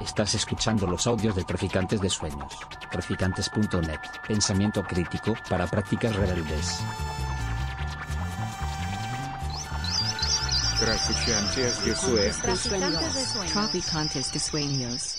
[0.00, 2.52] Estás escuchando los audios de Traficantes de Sueños.
[2.90, 4.00] Traficantes.net.
[4.26, 6.80] Pensamiento crítico para prácticas rebeldes.
[10.80, 12.40] Traficantes de Sueños.
[13.52, 15.16] Traficantes de Sueños.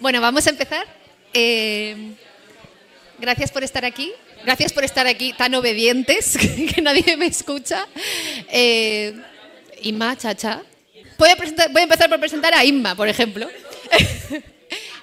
[0.00, 0.86] Bueno, vamos a empezar.
[1.32, 2.14] Eh,
[3.18, 4.12] gracias por estar aquí.
[4.44, 6.36] Gracias por estar aquí tan obedientes
[6.74, 7.86] que nadie me escucha.
[8.50, 9.18] Eh,
[9.82, 10.62] Inma, Chacha.
[11.18, 13.48] Voy a, presentar- voy a empezar por presentar a Inma, por ejemplo.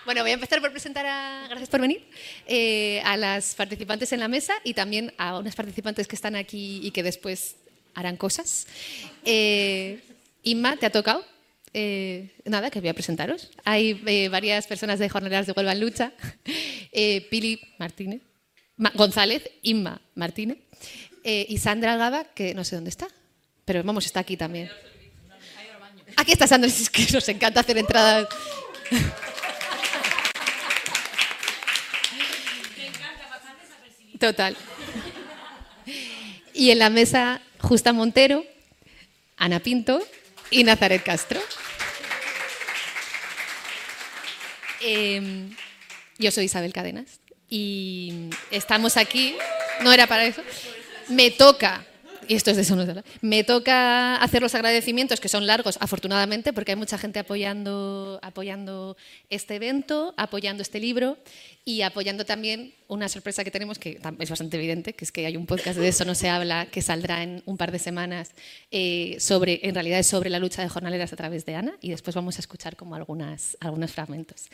[0.04, 2.04] Bueno, voy a empezar por presentar a, gracias por venir,
[2.48, 6.80] eh, a las participantes en la mesa y también a unas participantes que están aquí
[6.84, 7.56] y que después
[7.94, 8.66] harán cosas.
[9.26, 10.00] Eh,
[10.42, 11.24] Inma, ¿te ha tocado?
[11.76, 13.52] Eh, nada, que voy a presentaros.
[13.64, 16.14] Hay eh, varias personas de Jornaleras de Huelva en Lucha.
[17.30, 18.22] Pili Martínez,
[18.78, 20.58] Ma- González, Inma Martínez
[21.24, 23.08] y Sandra Gaba, que no sé dónde está,
[23.66, 24.70] pero vamos, está aquí también.
[26.16, 28.28] Aquí está Sandra, es que nos encanta hacer entradas.
[34.20, 34.56] Total.
[36.54, 38.46] Y en la mesa, Justa Montero,
[39.38, 40.06] Ana Pinto
[40.52, 41.42] y Nazaret Castro.
[44.82, 45.50] Eh,
[46.18, 49.36] yo soy Isabel Cadenas y estamos aquí,
[49.82, 50.42] no era para eso,
[51.10, 51.86] me toca,
[52.32, 56.72] y esto es de habla, me toca hacer los agradecimientos que son largos, afortunadamente, porque
[56.72, 58.96] hay mucha gente apoyando, apoyando
[59.30, 61.18] este evento, apoyando este libro
[61.66, 65.36] y apoyando también una sorpresa que tenemos que es bastante evidente, que es que hay
[65.36, 68.32] un podcast de eso no se habla que saldrá en un par de semanas
[68.72, 71.90] eh, sobre, en realidad es sobre la lucha de jornaleras a través de Ana y
[71.90, 74.48] después vamos a escuchar como algunas, algunos fragmentos.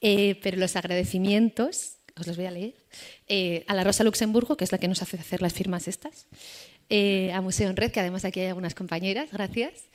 [0.00, 2.74] Eh, pero los agradecimientos, os los voy a leer,
[3.28, 6.26] eh, a la Rosa Luxemburgo, que es la que nos hace hacer las firmas estas,
[6.94, 9.88] eh, a Museo en Red, que además aquí hay algunas compañeras, gracias,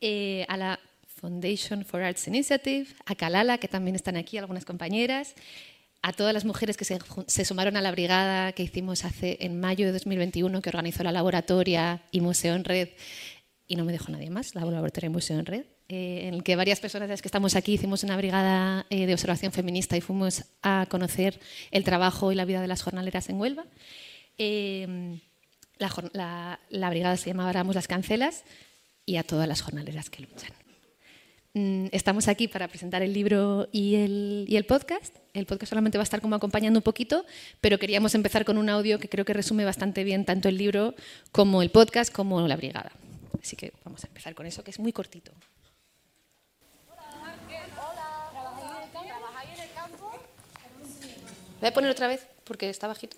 [0.00, 5.34] eh, a la Foundation for Arts Initiative, a Kalala, que también están aquí algunas compañeras,
[6.00, 9.84] a todas las mujeres que se, sumaron a la brigada que hicimos hace en mayo
[9.84, 12.90] de 2021, que organizó la laboratoria y Museo en Red,
[13.66, 16.44] y no me dejo nadie más, la laboratoria y Museo en Red, eh, en el
[16.44, 20.00] que varias personas de las que estamos aquí hicimos una brigada de observación feminista y
[20.00, 21.40] fuimos a conocer
[21.72, 23.66] el trabajo y la vida de las jornaleras en Huelva.
[25.78, 28.44] La, jor- la- la brigada se llamaba Aramos las Cancelas
[29.06, 30.50] y a todas las jornaleras que luchan.
[31.54, 35.16] Mm, Estamos aquí para presentar el libro y el, y el podcast.
[35.34, 37.24] El podcast solamente va a estar como acompañando un poquito,
[37.60, 40.94] pero queríamos empezar con un audio que creo que resume bastante bien tanto el libro
[41.32, 42.92] como el podcast como la brigada.
[43.42, 45.32] Así que vamos a empezar con eso, que es muy cortito.
[51.60, 53.16] Voy a poner otra vez porque está bajito.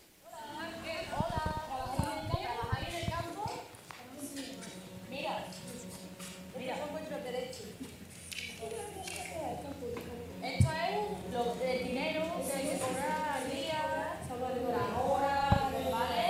[10.42, 16.26] Esto es lo de dinero que hay que cobrar al día, las horas, ¿vale?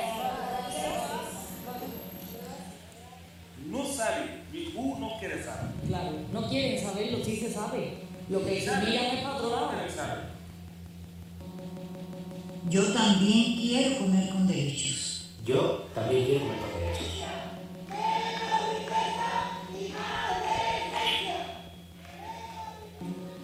[3.66, 5.70] no sabe y tú no quieres saber.
[5.86, 7.98] Claro, no quieren saberlo, sí se sabe.
[8.28, 9.70] Lo que miran es para otro lado.
[9.70, 10.36] Quieres saber.
[12.68, 15.30] Yo también quiero comer con derechos.
[15.44, 17.06] Yo también quiero comer con derechos.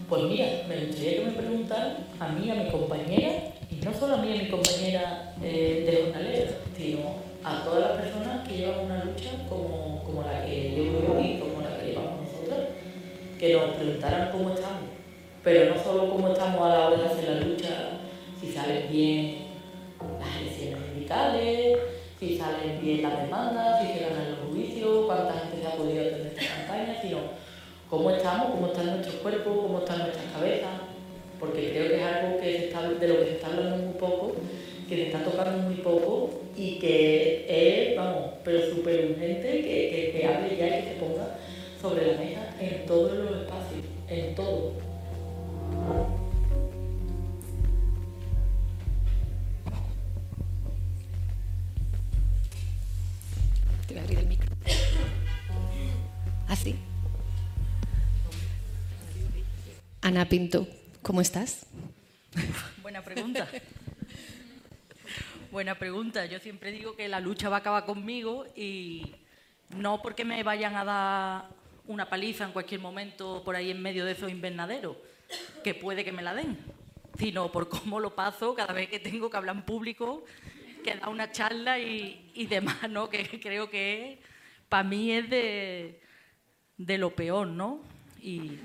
[0.08, 3.32] Pues mira, me gustaría que me preguntaran a mí, a mi compañera,
[3.70, 8.00] y no solo a mí, a mi compañera eh, de jornalera, sino a todas las
[8.02, 11.86] personas que llevan una lucha como, como la que llevo yo y como la que
[11.86, 12.68] llevamos nosotras,
[13.38, 14.51] que nos preguntaran cómo
[15.42, 17.90] pero no solo cómo estamos a la hora de hacer la lucha,
[18.40, 19.38] si salen bien
[20.20, 21.78] las elecciones sindicales,
[22.18, 26.02] si salen bien las demandas, si se ganan los juicios, cuánta gente se ha podido
[26.02, 27.18] atender esta campaña, sino
[27.90, 30.70] cómo estamos, cómo están nuestros cuerpos, cómo están nuestras cabezas,
[31.40, 33.94] porque creo que es algo que se está, de lo que se está hablando muy
[33.94, 34.32] poco,
[34.88, 40.26] que se está tocando muy poco y que es, vamos, pero súper urgente que, que
[40.26, 41.36] hable ya y que se ponga
[41.80, 44.91] sobre la mesa en todos los espacios, en todo.
[53.86, 54.48] Te voy a abrir el micro.
[56.48, 56.76] Así.
[60.00, 60.66] Ana Pinto,
[61.02, 61.66] ¿cómo estás?
[62.82, 63.48] Buena pregunta.
[65.50, 66.26] Buena pregunta.
[66.26, 69.14] Yo siempre digo que la lucha va a acabar conmigo y
[69.76, 71.44] no porque me vayan a dar
[71.86, 74.96] una paliza en cualquier momento por ahí en medio de esos invernaderos,
[75.62, 76.58] que puede que me la den,
[77.18, 80.24] sino por cómo lo paso cada vez que tengo que hablar en público,
[80.82, 83.08] que da una charla y, demás, ¿no?
[83.08, 84.20] Que creo que
[84.68, 86.00] para mí es de,
[86.76, 87.80] de lo peor, ¿no?
[88.20, 88.58] Y,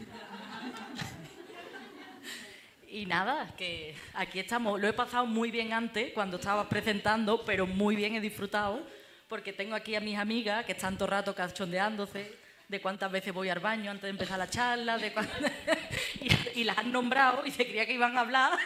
[2.88, 4.80] y nada, que aquí estamos.
[4.80, 8.86] Lo he pasado muy bien antes, cuando estabas presentando, pero muy bien he disfrutado,
[9.28, 13.34] porque tengo aquí a mis amigas que están todo el rato cachondeándose de cuántas veces
[13.34, 14.98] voy al baño antes de empezar la charla,
[16.22, 18.58] y, y las han nombrado y se creía que iban a hablar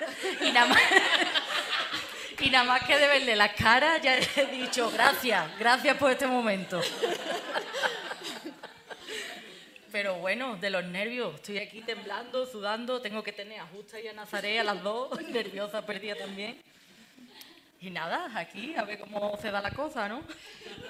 [0.41, 0.81] y nada más,
[2.39, 6.25] y nada más que de verle las caras ya he dicho gracias, gracias por este
[6.25, 6.81] momento.
[9.91, 14.07] Pero bueno, de los nervios, estoy aquí temblando, sudando, tengo que tener a Justa y
[14.07, 16.61] a Nazaré a las dos, nerviosa, perdida también.
[17.83, 20.21] Y nada, aquí a ver cómo se da la cosa, ¿no?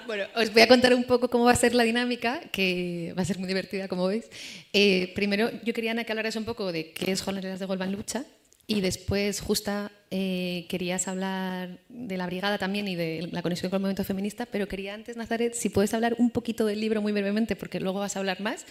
[0.06, 3.22] Bueno, os voy a contar un poco cómo va a ser la dinámica, que va
[3.22, 4.28] a ser muy divertida, como veis.
[4.74, 7.92] Eh, primero, yo quería Ana, que hablaras un poco de qué es Jornaleras de en
[7.92, 8.24] Lucha,
[8.66, 13.78] y después, Justa, eh, querías hablar de la brigada también y de la conexión con
[13.78, 17.12] el movimiento feminista, pero quería antes, Nazaret, si puedes hablar un poquito del libro muy
[17.12, 18.66] brevemente, porque luego vas a hablar más,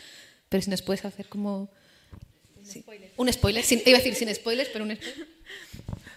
[0.48, 1.70] pero si nos puedes hacer como...
[2.64, 2.86] sí,
[3.18, 5.28] Un spoiler, sin- iba a decir sin spoilers, pero un spoiler.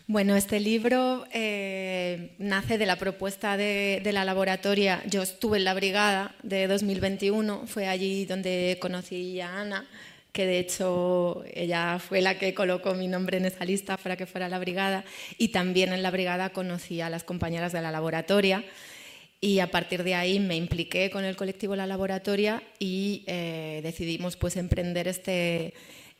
[0.07, 5.03] Bueno, este libro eh, nace de la propuesta de, de la laboratoria.
[5.07, 9.89] Yo estuve en la brigada de 2021, fue allí donde conocí a Ana,
[10.33, 14.27] que de hecho ella fue la que colocó mi nombre en esa lista para que
[14.27, 15.07] fuera la brigada,
[15.39, 18.63] y también en la brigada conocí a las compañeras de la laboratoria.
[19.41, 24.37] Y a partir de ahí me impliqué con el colectivo La Laboratoria y eh, decidimos
[24.37, 25.75] pues emprender este,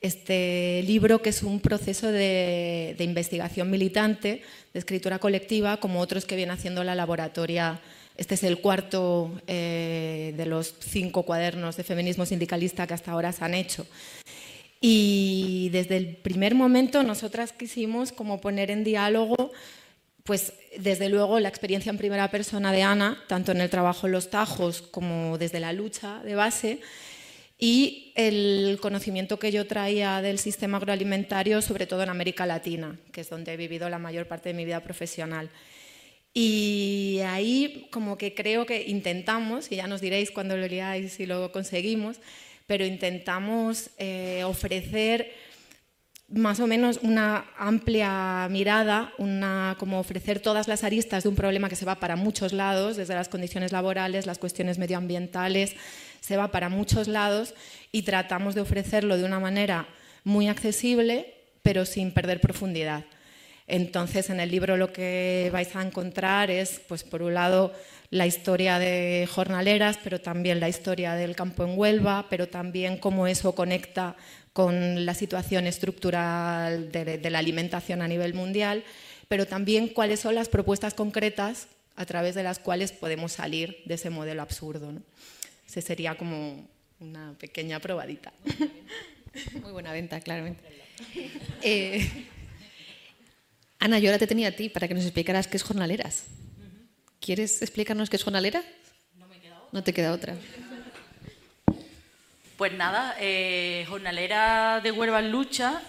[0.05, 4.43] este libro que es un proceso de, investigación militante,
[4.75, 7.81] de escritura colectiva, como otros que viene haciendo la laboratoria.
[8.19, 13.33] Este es el cuarto eh, de los cinco cuadernos de feminismo sindicalista que hasta ahora
[13.33, 13.87] se han hecho.
[14.79, 19.53] Y desde el primer momento nosotras quisimos como poner en diálogo
[20.25, 24.13] pues desde luego la experiencia en primera persona de Ana, tanto en el trabajo en
[24.13, 26.81] los tajos como desde la lucha de base,
[27.65, 33.23] y el conocimiento que yo traía del sistema agroalimentario, sobre todo en América Latina, que
[33.23, 35.49] es donde he vivido la mayor parte de mi vida profesional.
[36.35, 41.25] Y ahí como que creo que intentamos, y ya nos diréis cuando lo leáis si
[41.25, 42.19] lo conseguimos,
[42.67, 45.33] pero intentamos eh, ofrecer
[46.29, 51.71] más o menos una amplia mirada, una, como ofrecer todas las aristas de un problema
[51.71, 55.77] que se va para muchos lados, desde las condiciones laborales, las cuestiones medioambientales,
[56.25, 57.53] se va para muchos lados
[57.93, 59.87] y tratamos de ofrecerlo de una manera
[60.25, 63.05] muy accesible, pero sin perder profundidad.
[63.67, 67.75] Entonces, en el libro lo que vais a encontrar es, pues, por un lado,
[68.09, 73.27] la historia de jornaleras, pero también la historia del campo en Huelva, pero también cómo
[73.27, 74.17] eso conecta
[74.55, 78.83] con la situación estructural de, la alimentación a nivel mundial,
[79.29, 83.95] pero también cuáles son las propuestas concretas a través de las cuales podemos salir de
[83.95, 84.91] ese modelo absurdo.
[85.75, 86.69] Ese sería como
[87.01, 88.33] una pequeña probadita.
[89.61, 90.63] Muy buena venta, claramente.
[91.63, 92.09] Eh,
[93.81, 96.27] Ana, yo ahora te tenía a ti para que nos explicaras qué es jornaleras.
[97.19, 98.63] ¿Quieres explicarnos qué es jornalera?
[99.19, 99.69] No me queda otra.
[99.73, 100.37] No te queda otra.
[102.57, 105.83] Pues nada, eh, Jornalera de Huelva en Lucha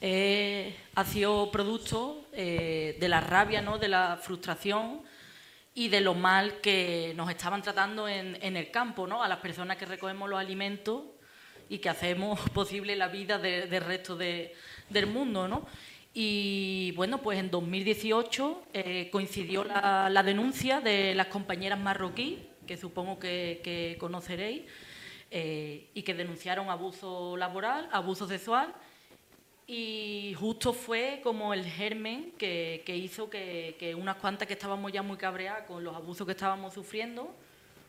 [0.00, 3.76] eh, ha sido producto eh, de la rabia, ¿no?
[3.76, 5.02] de la frustración
[5.74, 9.22] y de lo mal que nos estaban tratando en, en el campo, ¿no?
[9.22, 11.02] a las personas que recogemos los alimentos
[11.68, 14.54] y que hacemos posible la vida de- del resto de-
[14.88, 15.48] del mundo.
[15.48, 15.66] ¿no?
[16.12, 23.18] Y bueno, pues en 2018 eh, coincidió la, denuncia de las compañeras marroquí, que supongo
[23.18, 24.62] que, que conoceréis,
[25.32, 28.72] eh, y que denunciaron abuso laboral, abuso sexual,
[29.66, 35.16] y justo fue como el germen que, hizo que, unas cuantas que estábamos ya muy
[35.16, 37.34] cabreadas con los abusos que estábamos sufriendo,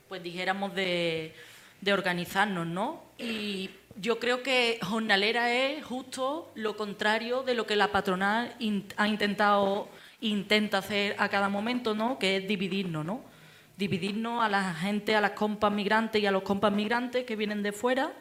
[0.07, 1.33] pues dijéramos de,
[1.81, 3.03] de organizarnos, ¿no?
[3.17, 8.55] Y yo creo que jornalera es justo lo contrario de lo que la patronal
[8.97, 9.89] ha intentado
[10.21, 12.17] intenta hacer a cada momento, ¿no?
[12.17, 13.21] Que es dividirnos, ¿no?
[13.77, 17.63] Dividirnos a la gente, a las compas migrantes y a los compas migrantes que vienen
[17.63, 18.13] de fuera,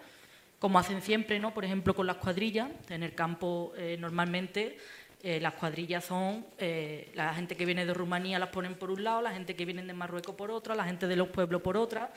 [0.64, 1.52] como hacen siempre, ¿no?
[1.52, 2.70] Por ejemplo, con las cuadrillas.
[2.88, 4.78] En el campo, eh, normalmente,
[5.22, 9.04] eh, las cuadrillas son eh, la gente que viene de Rumanía las ponen por un
[9.04, 11.76] lado, la gente que viene de Marruecos por otra, la gente de los pueblos por
[11.76, 12.10] otra,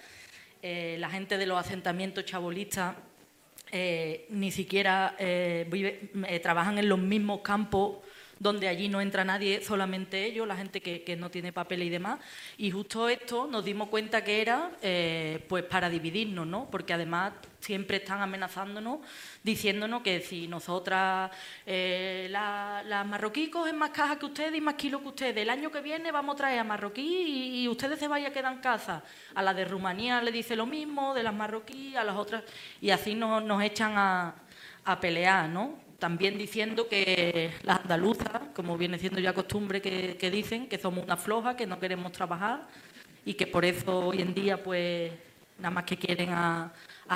[0.64, 2.96] la gente de los asentamientos chabolistas
[4.30, 7.98] ni siquiera vive- trabajan en los mismos campos
[8.40, 11.90] donde allí no entra nadie, solamente ellos, la gente que, que no tiene papel y
[11.90, 12.20] demás.
[12.58, 16.68] Y justo esto nos dimos cuenta que era eh, pues para dividirnos, ¿no?
[16.70, 19.00] Porque además siempre están amenazándonos,
[19.44, 21.32] diciéndonos que si nosotras,
[21.66, 25.72] eh, las marroquí cogen más cajas que ustedes y más kilos que ustedes, el año
[25.72, 29.04] que viene vamos a traer a marroquí y, ustedes se vayan a quedar en casa.
[29.36, 32.44] A la de Rumanía le dice lo mismo, de las marroquí, a las otras,
[32.82, 34.36] y así nos, nos echan a,
[34.86, 35.87] a pelear, ¿no?
[36.00, 41.18] También diciendo que las andaluzas, como viene siendo ya costumbre que, dicen, que somos una
[41.18, 42.68] floja, que no queremos trabajar
[43.26, 45.12] y que por eso hoy en día pues
[45.58, 46.72] nada más que quieren a,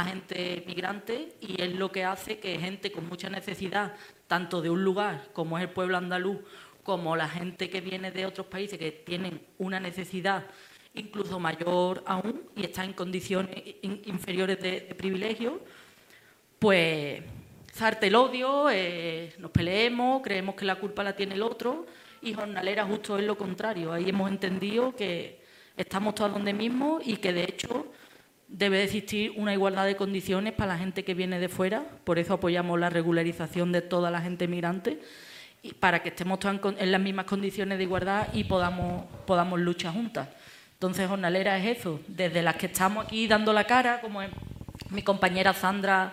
[0.05, 3.93] gente migrante y es lo que hace que gente con mucha necesidad,
[4.27, 6.39] tanto de un lugar como es el pueblo andaluz,
[6.83, 10.45] como la gente que viene de otros países que tienen una necesidad
[10.95, 15.61] incluso mayor aún y está en condiciones in- inferiores de privilegio,
[16.59, 17.21] pues
[17.73, 21.85] zarte el odio, eh, nos peleemos, creemos que la culpa la tiene el otro
[22.21, 23.93] y jornalera justo es lo contrario.
[23.93, 25.41] Ahí hemos entendido que
[25.77, 27.87] estamos todos donde mismo y que de hecho
[28.47, 32.19] debe de existir una igualdad de condiciones para la gente que viene de fuera, por
[32.19, 34.99] eso apoyamos la regularización de toda la gente migrante
[35.63, 39.93] y para que estemos con- en las mismas condiciones de igualdad y podamos, podamos luchar
[39.93, 40.27] juntas.
[40.73, 44.29] Entonces, jornalera es eso, desde las que estamos aquí dando la cara, como es
[44.89, 46.11] mi compañera Sandra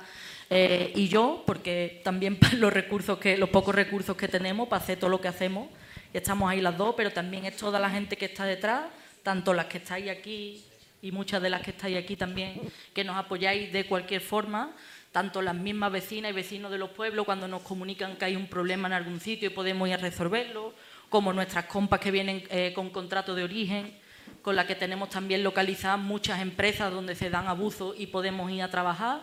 [0.50, 4.98] eh, y yo, porque también los recursos que, los pocos recursos que tenemos para hacer
[4.98, 5.68] todo lo que hacemos,
[6.12, 8.86] y estamos ahí las dos, pero también es toda la gente que está detrás,
[9.22, 10.64] tanto las que estáis aquí
[11.02, 12.60] y muchas de las que estáis aquí también,
[12.94, 14.72] que nos apoyáis de cualquier forma,
[15.12, 18.46] tanto las mismas vecinas y vecinos de los pueblos cuando nos comunican que hay un
[18.46, 20.74] problema en algún sitio y podemos ir a resolverlo,
[21.08, 23.94] como nuestras compas que vienen eh, con contrato de origen,
[24.42, 28.62] con la que tenemos también localizadas muchas empresas donde se dan abusos y podemos ir
[28.62, 29.22] a trabajar.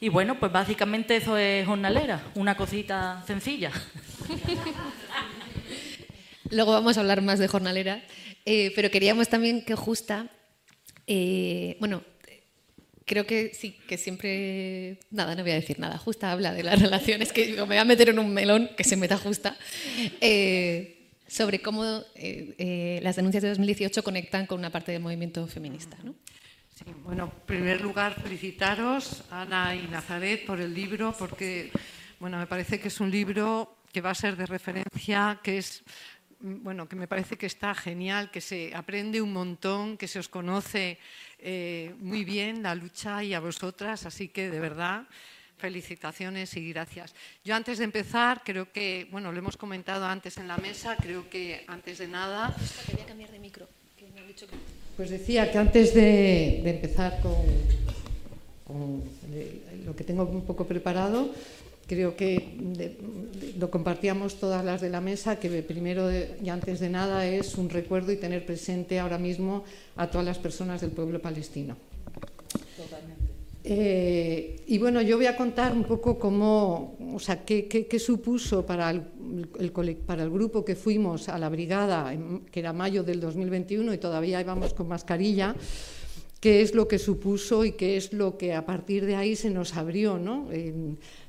[0.00, 3.70] Y bueno, pues básicamente eso es jornalera, una cosita sencilla.
[6.50, 8.02] Luego vamos a hablar más de jornalera,
[8.44, 10.26] eh, pero queríamos también que Justa,
[11.06, 12.02] eh, bueno,
[13.04, 16.80] creo que sí, que siempre, nada, no voy a decir nada, Justa habla de las
[16.80, 19.56] relaciones, que digo, me voy a meter en un melón, que se meta Justa,
[20.20, 25.46] eh, sobre cómo eh, eh, las denuncias de 2018 conectan con una parte del movimiento
[25.46, 25.96] feminista.
[26.04, 26.14] ¿no?
[26.82, 31.70] Sí, bueno, en primer lugar, felicitaros, Ana y Nazaret, por el libro, porque
[32.18, 35.82] bueno, me parece que es un libro que va a ser de referencia, que es
[36.40, 40.20] mm, bueno, que me parece que está genial, que se aprende un montón, que se
[40.20, 40.98] os conoce
[41.38, 45.06] eh, muy bien la lucha y a vosotras, así que de verdad
[45.58, 47.14] felicitaciones y gracias.
[47.44, 51.28] Yo antes de empezar, creo que, bueno, lo hemos comentado antes en la mesa, creo
[51.28, 52.56] que antes de nada...
[52.86, 53.68] Quería cambiar de micro,
[53.98, 54.56] que me han dicho que...
[55.00, 57.32] Pues decía que antes de, empezar con,
[59.86, 61.30] lo que tengo un poco preparado,
[61.86, 62.58] creo que
[63.58, 67.70] lo compartíamos todas las de la mesa, que primero y antes de nada es un
[67.70, 69.64] recuerdo y tener presente ahora mismo
[69.96, 71.78] a todas las personas del pueblo palestino.
[73.72, 77.98] Eh, y bueno, yo voy a contar un poco cómo, o sea, qué, qué- qué
[78.00, 79.04] supuso para el,
[79.60, 82.12] el para el grupo que fuimos a la brigada,
[82.50, 85.54] que era mayo del 2021 y todavía íbamos con mascarilla,
[86.40, 89.50] qué es lo que supuso y qué es lo que a partir de ahí se
[89.50, 90.48] nos abrió, ¿no?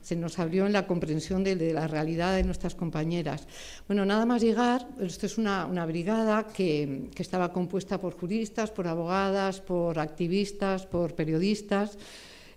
[0.01, 3.45] Se nos abrió en la comprensión de, de la realidad de nuestras compañeras.
[3.87, 8.71] Bueno, nada más llegar, esto es una, una brigada que, que estaba compuesta por juristas,
[8.71, 11.99] por abogadas, por activistas, por periodistas,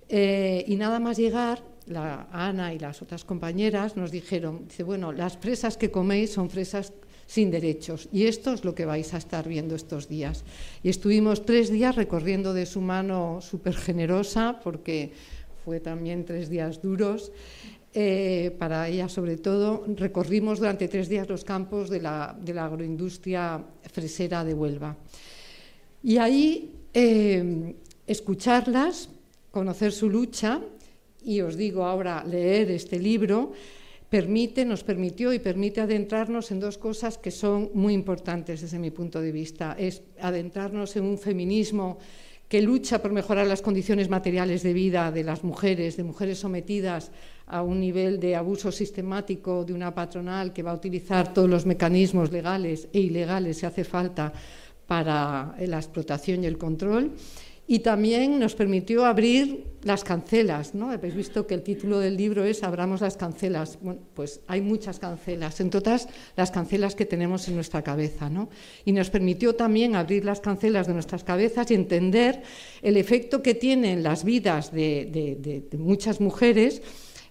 [0.08, 5.12] eh, y nada más llegar, la Ana y las otras compañeras nos dijeron, dice, bueno,
[5.12, 6.92] las presas que coméis son fresas
[7.26, 10.44] sin derechos y esto es lo que vais a estar viendo estos días.
[10.82, 15.12] Y estuvimos tres días recorriendo de su mano súper generosa, porque
[15.64, 17.32] fue también tres días duros,
[17.96, 22.66] eh, para ella sobre todo, recorrimos durante tres días los campos de la, de la
[22.66, 24.96] agroindustria fresera de Huelva.
[26.02, 27.74] Y ahí eh,
[28.06, 29.08] escucharlas,
[29.54, 30.60] conocer su lucha,
[31.22, 33.52] y os digo ahora leer este libro,
[34.10, 38.90] permite, nos permitió y permite adentrarnos en dos cosas que son muy importantes desde mi
[38.90, 39.76] punto de vista.
[39.78, 41.98] Es adentrarnos en un feminismo
[42.48, 47.12] que lucha por mejorar las condiciones materiales de vida de las mujeres, de mujeres sometidas
[47.46, 51.64] a un nivel de abuso sistemático de una patronal que va a utilizar todos los
[51.64, 54.32] mecanismos legales e ilegales si hace falta
[54.86, 57.12] para la explotación y el control.
[57.66, 60.90] Y también nos permitió abrir las cancelas, ¿no?
[60.90, 63.78] Habéis visto que el título del libro es Abramos las cancelas.
[63.80, 68.50] Bueno, pues hay muchas cancelas, en todas las cancelas que tenemos en nuestra cabeza, ¿no?
[68.84, 72.42] Y nos permitió también abrir las cancelas de nuestras cabezas y entender
[72.82, 76.82] el efecto que tienen las vidas de muchas mujeres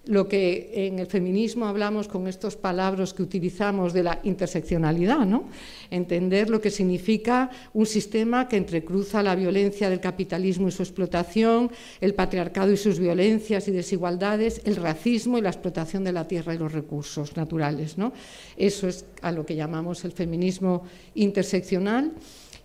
[0.06, 5.48] lo que en el feminismo hablamos con estos palabras que utilizamos de la interseccionalidad, ¿no?
[5.90, 11.70] entender lo que significa un sistema que entrecruza la violencia del capitalismo y su explotación,
[12.00, 16.54] el patriarcado y sus violencias y desigualdades, el racismo y la explotación de la tierra
[16.54, 17.96] y los recursos naturales.
[17.96, 18.12] ¿no?
[18.56, 20.84] Eso es a lo que llamamos el feminismo
[21.14, 22.12] interseccional.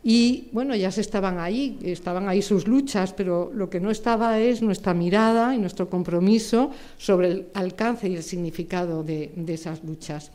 [0.03, 4.39] Y bueno, ya se estaban ahí, estaban ahí sus luchas, pero lo que no estaba
[4.39, 9.83] es nuestra mirada y nuestro compromiso sobre el alcance y el significado de, de esas
[9.83, 10.31] luchas.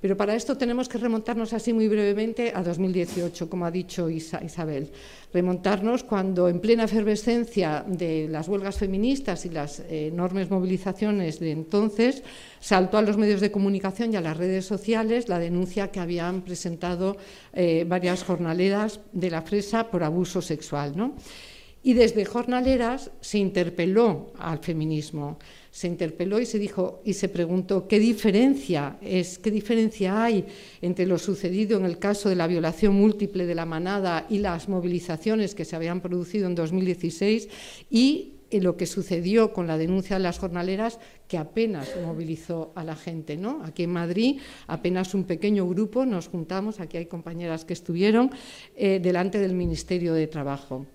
[0.00, 4.90] Pero para esto tenemos que remontarnos así muy brevemente a 2018, como ha dicho Isabel.
[5.32, 12.22] Remontarnos cuando en plena efervescencia de las huelgas feministas y las enormes movilizaciones de entonces,
[12.60, 16.42] saltó a los medios de comunicación y a las redes sociales la denuncia que habían
[16.42, 17.16] presentado
[17.52, 20.96] eh, varias jornaleras de la fresa por abuso sexual.
[20.96, 21.14] ¿no?
[21.82, 25.38] Y desde jornaleras se interpeló al feminismo
[25.70, 30.46] se interpeló y se dijo y se preguntó qué diferencia es, qué diferencia hay
[30.80, 34.68] entre lo sucedido en el caso de la violación múltiple de la manada y las
[34.68, 37.48] movilizaciones que se habían producido en 2016
[37.90, 42.96] y lo que sucedió con la denuncia de las jornaleras que apenas movilizó a la
[42.96, 43.36] gente.
[43.36, 43.62] ¿no?
[43.64, 48.30] Aquí en Madrid apenas un pequeño grupo nos juntamos, aquí hay compañeras que estuvieron,
[48.74, 50.86] eh, delante del Ministerio de Trabajo.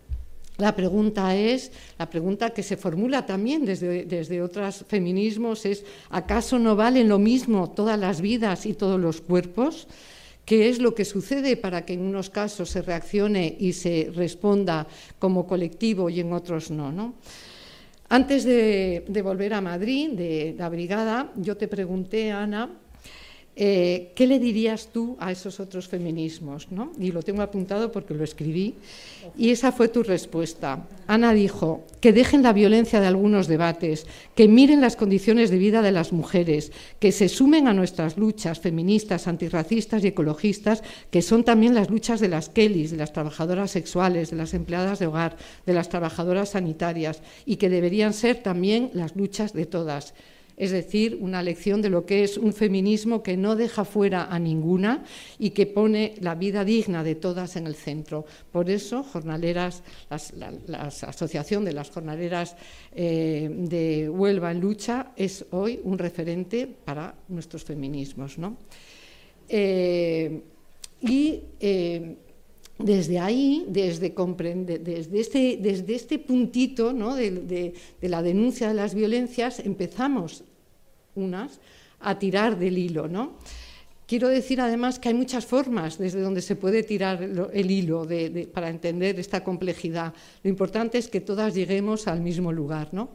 [0.58, 6.60] La pregunta es, la pregunta que se formula también desde, desde, otros feminismos es, ¿acaso
[6.60, 9.88] no valen lo mismo todas las vidas y todos los cuerpos?
[10.46, 14.86] ¿Qué es lo que sucede para que en unos casos se reaccione y se responda
[15.18, 17.16] como colectivo y en otros no?
[18.10, 22.70] Antes de, de volver a Madrid, de la brigada, yo te pregunté, Ana,
[23.56, 26.72] eh, ¿Qué le dirías tú a esos otros feminismos?
[26.72, 26.92] ¿no?
[27.00, 28.76] Y lo tengo apuntado porque lo escribí.
[29.38, 30.88] Y esa fue tu respuesta.
[31.06, 35.84] Ana dijo, que dejen la violencia de algunos debates, que miren las condiciones de vida
[35.84, 41.44] de las mujeres, que se sumen a nuestras luchas feministas, antirracistas y ecologistas, que son
[41.44, 45.38] también las luchas de las Kellys, de las trabajadoras sexuales, de las empleadas de hogar,
[45.66, 50.16] de las trabajadoras sanitarias, y que deberían ser también las luchas de todas
[50.58, 54.40] es decir, una lección de lo que es un feminismo que no deja fuera a
[54.40, 55.04] ninguna
[55.40, 58.26] y que pone la vida digna de todas en el centro.
[58.52, 59.84] Por eso, jornaleras,
[60.68, 62.56] la, Asociación de las Jornaleras
[62.94, 68.38] eh, de Huelva en Lucha es hoy un referente para nuestros feminismos.
[69.50, 70.42] Eh,
[71.02, 72.16] y eh,
[72.84, 74.14] desde ahí, desde,
[75.14, 80.44] este, este puntito de, la denuncia de las violencias, empezamos
[81.16, 81.60] unas
[82.02, 83.10] a tirar del hilo.
[84.06, 88.06] Quiero decir además que hay muchas formas desde donde se puede tirar el hilo
[88.54, 90.14] para entender esta complejidad.
[90.44, 92.90] Lo importante es que todas lleguemos al mismo lugar.
[92.92, 93.12] ¿no?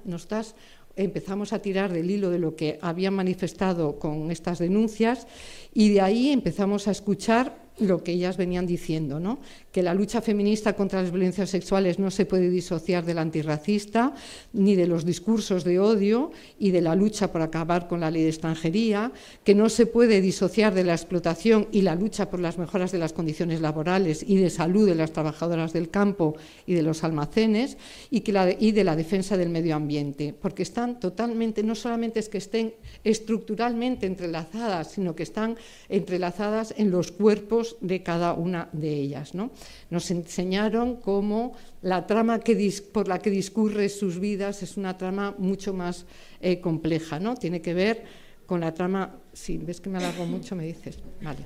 [0.97, 5.29] empezamos a tirar del hilo de lo que habían manifestado con estas denuncias
[5.73, 9.39] y de ahí empezamos a escuchar lo que ellas venían diciendo, ¿no?
[9.73, 14.13] que la lucha feminista contra las violencias sexuales no se puede disociar del antirracista,
[14.53, 18.23] ni de los discursos de odio y de la lucha por acabar con la ley
[18.23, 19.13] de extranjería,
[19.45, 22.99] que no se puede disociar de la explotación y la lucha por las mejoras de
[22.99, 26.35] las condiciones laborales y de salud de las trabajadoras del campo
[26.67, 27.77] y de los almacenes,
[28.11, 32.29] y, que y de la defensa del medio ambiente, porque están totalmente, no solamente es
[32.29, 35.57] que estén estructuralmente entrelazadas, sino que están
[35.89, 39.35] entrelazadas en los cuerpos de cada una de ellas.
[39.35, 39.51] ¿no?
[39.91, 45.35] Nos enseñaron cómo la trama que por la que discurre sus vidas es una trama
[45.39, 46.07] mucho más
[46.41, 47.35] eh, compleja, ¿no?
[47.37, 48.05] Tiene que ver
[48.47, 49.15] con la trama.
[49.33, 50.99] Si ves que me alargo mucho, me dices.
[51.21, 51.39] Vale.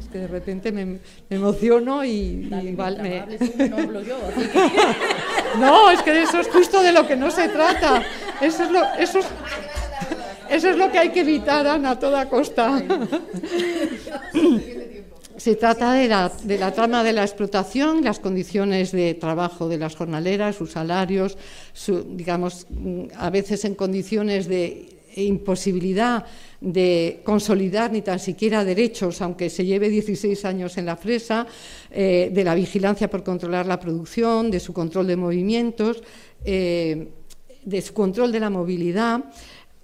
[0.00, 0.98] Es que de repente me,
[1.30, 3.24] emociono y, igual me.
[3.68, 4.18] No, hablo yo,
[5.60, 8.02] no, es que de eso es justo de lo que no se trata.
[8.40, 9.20] Eso es lo, eso
[10.50, 12.82] eso es lo que hay que evitar, Ana, a toda costa.
[15.36, 20.54] Se trata de la, trama de la explotación, las condiciones de trabajo de las jornaleras,
[20.54, 21.36] sus salarios,
[22.06, 22.66] digamos,
[23.16, 26.24] a veces en condiciones de imposibilidad
[26.60, 31.46] de consolidar ni tan siquiera derechos, aunque se lleve 16 años en la fresa,
[31.90, 36.02] eh, de la vigilancia por controlar la producción, de su control de movimientos,
[36.44, 37.08] eh,
[37.64, 39.24] de su control de la movilidad.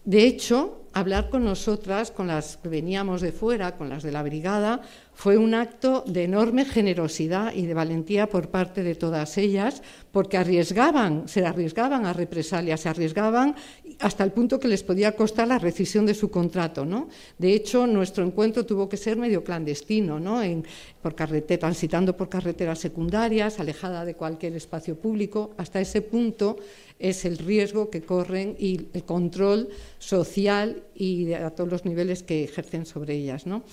[0.04, 4.22] De hecho, hablar con nosotras, con las que veníamos de fuera, con las de la
[4.22, 4.82] brigada,
[5.20, 10.38] fue un acto de enorme generosidad y de valentía por parte de todas ellas, porque
[10.38, 13.54] arriesgaban, se arriesgaban a represalias, se arriesgaban
[13.98, 16.86] hasta el punto que les podía costar la rescisión de su contrato.
[16.86, 17.08] ¿no?
[17.38, 20.42] De hecho, nuestro encuentro tuvo que ser medio clandestino, ¿no?
[20.42, 20.64] en,
[21.02, 25.50] por carretera, transitando por carreteras secundarias, alejada de cualquier espacio público.
[25.58, 26.56] Hasta ese punto
[27.00, 32.44] es el riesgo que corren y el control social y a todos los niveles que
[32.44, 33.46] ejercen sobre ellas.
[33.46, 33.64] ¿no?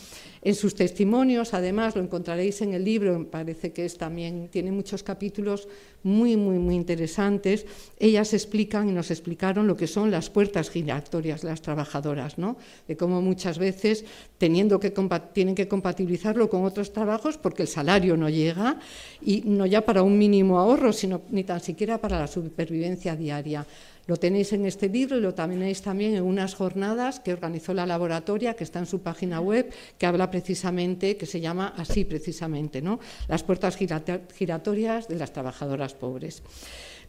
[0.42, 5.04] En sus testimonios, además, lo encontraréis en el libro, parece que es también, tiene muchos
[5.04, 5.68] capítulos
[6.04, 7.66] muy, muy, muy interesantes.
[8.00, 12.58] Ellas explican y nos explicaron lo que son las puertas giratorias las trabajadoras, ¿no?
[12.88, 14.06] de cómo muchas veces
[14.38, 18.80] tienen que compatibilizarlo con otros trabajos porque el salario no llega
[19.22, 23.66] y no ya para un mínimo ahorro, sino ni tan siquiera para la supervivencia diaria.
[24.08, 27.86] Lo tenéis en este libro y lo tenéis también en unas jornadas que organizó la
[27.86, 32.82] laboratoria, que está en su página web, que habla precisamente, que se llama así precisamente,
[32.82, 33.00] ¿no?
[33.28, 36.42] Las puertas giratorias de las trabajadoras pobres.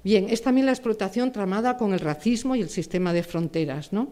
[0.03, 4.09] Bien, es también la explotación tramada con el racismo y el sistema de fronteras, ¿no?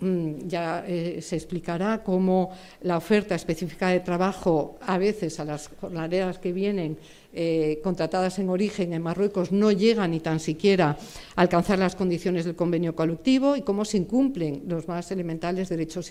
[0.00, 2.50] Mm, ya eh, se explicará cómo
[2.82, 6.98] la oferta específica de trabajo a veces a las jornaleras que vienen
[7.32, 10.98] eh, contratadas en origen en Marruecos no llegan ni tan siquiera
[11.36, 16.10] a alcanzar las condiciones del convenio colectivo y cómo se incumplen los más elementales derechos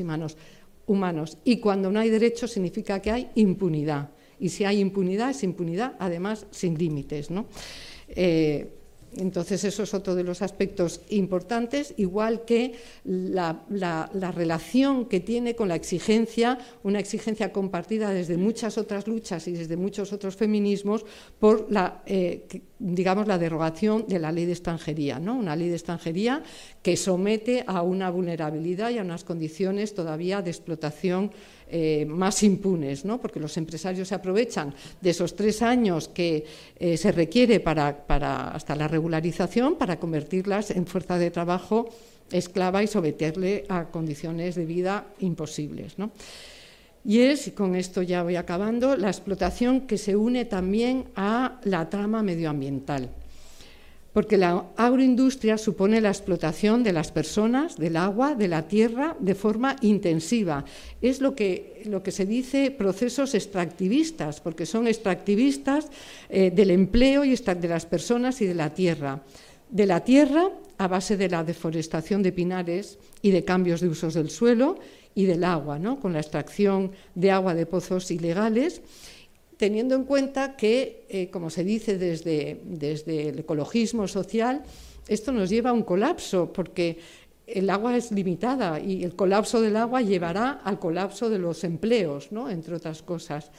[0.86, 1.38] humanos.
[1.44, 4.12] Y cuando no hay derechos significa que hay impunidad.
[4.40, 7.30] Y si hay impunidad, es impunidad además sin límites.
[7.30, 7.46] ¿no?
[8.08, 8.79] Eh,
[9.18, 13.60] entonces, eso es otro de los aspectos importantes, igual que la,
[14.36, 19.78] relación que tiene con la exigencia, una exigencia compartida desde muchas otras luchas y desde
[19.78, 21.06] muchos otros feminismos
[21.40, 22.46] por la, eh,
[22.80, 25.36] digamos, la derogación de la ley de extranjería, ¿no?
[25.36, 26.42] una ley de extranjería
[26.82, 31.32] que somete a una vulnerabilidad y a unas condiciones todavía de explotación
[31.70, 33.20] eh, más impunes, ¿no?
[33.20, 36.46] porque los empresarios se aprovechan de esos tres años que
[36.80, 41.90] eh, se requiere para, hasta la regularización para convertirlas en fuerza de trabajo
[42.32, 45.96] esclava y someterle a condiciones de vida imposibles.
[47.10, 51.60] Y es, y con esto ya voy acabando, la explotación que se une también a
[51.64, 53.10] la trama medioambiental
[54.14, 59.36] porque la agroindustria supone la explotación de las personas, del agua, de la tierra, de
[59.36, 60.66] forma intensiva.
[61.00, 65.90] Es lo que, lo que se dice procesos extractivistas, porque son extractivistas
[66.30, 69.22] eh, del empleo y de las personas y de la tierra.
[69.70, 74.16] De la tierra a base de la deforestación de pinares y de cambios de usos
[74.16, 74.80] del suelo
[75.20, 76.00] y del agua, ¿no?
[76.00, 78.82] con la extracción de agua de pozos ilegales
[79.58, 84.64] teniendo en cuenta que, eh, como se dice desde, desde el ecologismo social,
[85.06, 86.98] esto nos lleva a un colapso, porque
[87.46, 92.32] el agua es limitada y el colapso del agua llevará al colapso de los empleos,
[92.32, 92.50] ¿no?
[92.50, 93.52] entre otras cosas.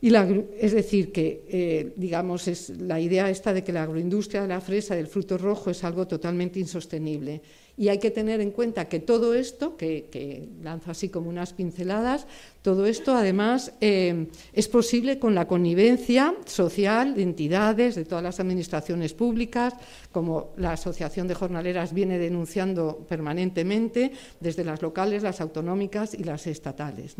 [0.00, 0.12] Y
[0.58, 4.60] es decir, que eh, digamos, es la idea esta de que la agroindustria de la
[4.60, 7.40] fresa, del fruto rojo, es algo totalmente insostenible.
[7.78, 12.26] Y hay que tener en cuenta que todo esto, que, lanzo así como unas pinceladas,
[12.60, 18.40] todo esto además eh, es posible con la connivencia social de entidades, de todas las
[18.40, 19.74] administraciones públicas,
[20.10, 24.10] como la Asociación de Jornaleras viene denunciando permanentemente,
[24.40, 27.14] desde las locales, las autonómicas y las estatales.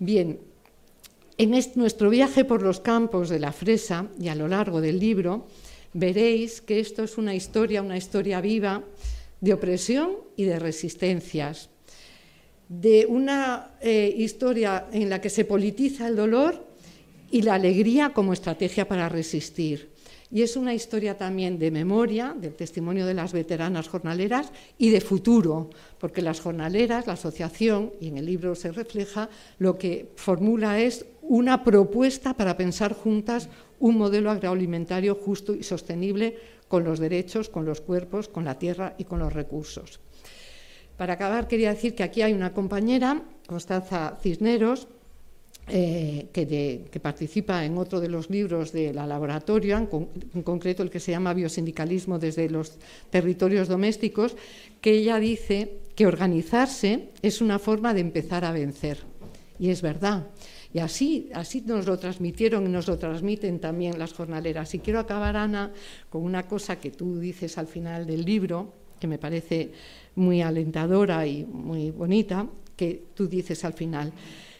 [0.00, 0.40] Bien,
[1.38, 5.46] en nuestro viaje por los campos de la fresa y a lo largo del libro,
[5.92, 8.82] veréis que esto es una historia, una historia viva
[9.40, 11.70] de opresión y de resistencias,
[12.68, 16.66] de una eh, historia en la que se politiza el dolor
[17.30, 19.90] y la alegría como estrategia para resistir.
[20.32, 25.00] Y es una historia también de memoria, del testimonio de las veteranas jornaleras y de
[25.00, 30.78] futuro, porque las jornaleras, la asociación, y en el libro se refleja, lo que formula
[30.78, 33.48] es una propuesta para pensar juntas
[33.80, 36.36] un modelo agroalimentario justo y sostenible
[36.70, 39.98] con los derechos, con los cuerpos, con la tierra y con los recursos.
[40.96, 44.86] Para acabar, quería decir que aquí hay una compañera, Constanza Cisneros,
[45.66, 51.00] eh, que, participa en otro de los libros de la laboratorio, en, concreto el que
[51.00, 52.78] se llama Biosindicalismo desde los
[53.10, 54.36] territorios domésticos,
[54.80, 58.98] que ella dice que organizarse es una forma de empezar a vencer.
[59.58, 60.28] Y es verdad.
[60.72, 64.74] Y así, así nos lo transmitieron y nos lo transmiten también las jornaleras.
[64.74, 65.72] Y quiero acabar, Ana,
[66.08, 69.72] con una cosa que tú dices al final del libro, que me parece
[70.14, 74.12] muy alentadora y muy bonita, que tú dices al final.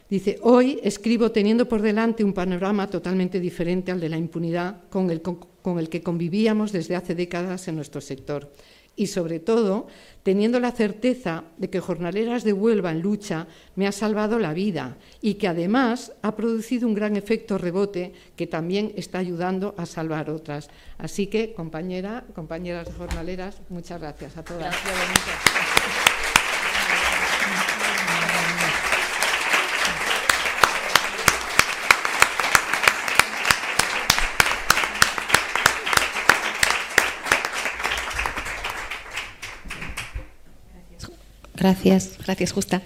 [0.08, 5.08] Dice, hoy escribo teniendo por delante un panorama totalmente diferente al de la impunidad con
[5.10, 8.50] el, con el que convivíamos desde hace décadas en nuestro sector.
[8.96, 9.86] Y sobre todo
[10.22, 14.96] teniendo la certeza de que Jornaleras de Huelva en lucha me ha salvado la vida
[15.20, 20.30] y que además ha producido un gran efecto rebote que también está ayudando a salvar
[20.30, 20.68] otras.
[20.98, 24.60] Así que, compañera, compañeras de jornaleras, muchas gracias a todas.
[24.60, 25.99] Gracias,
[41.60, 42.80] gracias, Justa.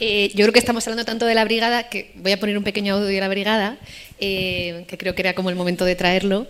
[0.00, 2.62] Eh, yo creo que estamos hablando tanto de la brigada que voy a poner un
[2.62, 3.78] pequeño audio de la brigada,
[4.20, 6.46] eh, que creo que era como el momento de traerlo.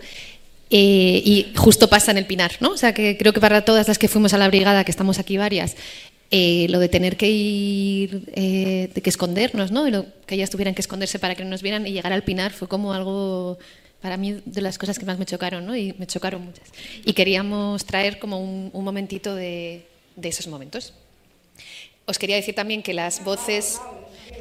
[0.71, 2.71] Eh, y justo pasa en el Pinar, ¿no?
[2.71, 5.19] O sea, que creo que para todas las que fuimos a la brigada, que estamos
[5.19, 5.75] aquí varias,
[6.31, 9.87] lo de tener que ir, de que escondernos, ¿no?
[9.87, 9.91] Y
[10.27, 12.67] que ellas tuvieran que esconderse para que no nos vieran y llegar al Pinar fue
[12.67, 13.57] como algo
[14.01, 15.75] para mí de las cosas que más me chocaron, ¿no?
[15.75, 16.67] Y me chocaron muchas.
[17.03, 20.93] Y queríamos traer como un, un momentito de, de esos momentos.
[22.09, 23.79] Os quería decir también que las voces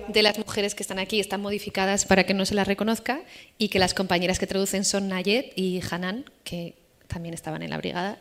[0.09, 3.21] de las mujeres que están aquí están modificadas para que no se las reconozca
[3.59, 6.77] y que las compañeras que traducen son Nayet y Hanan, que
[7.09, 8.17] también estaban en la brigada.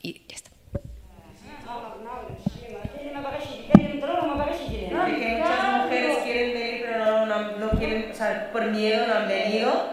[0.00, 0.50] Y ya está.
[5.04, 9.12] que muchas mujeres quieren venir, pero no, no, no quieren, o sea, por miedo no
[9.12, 9.90] han venido.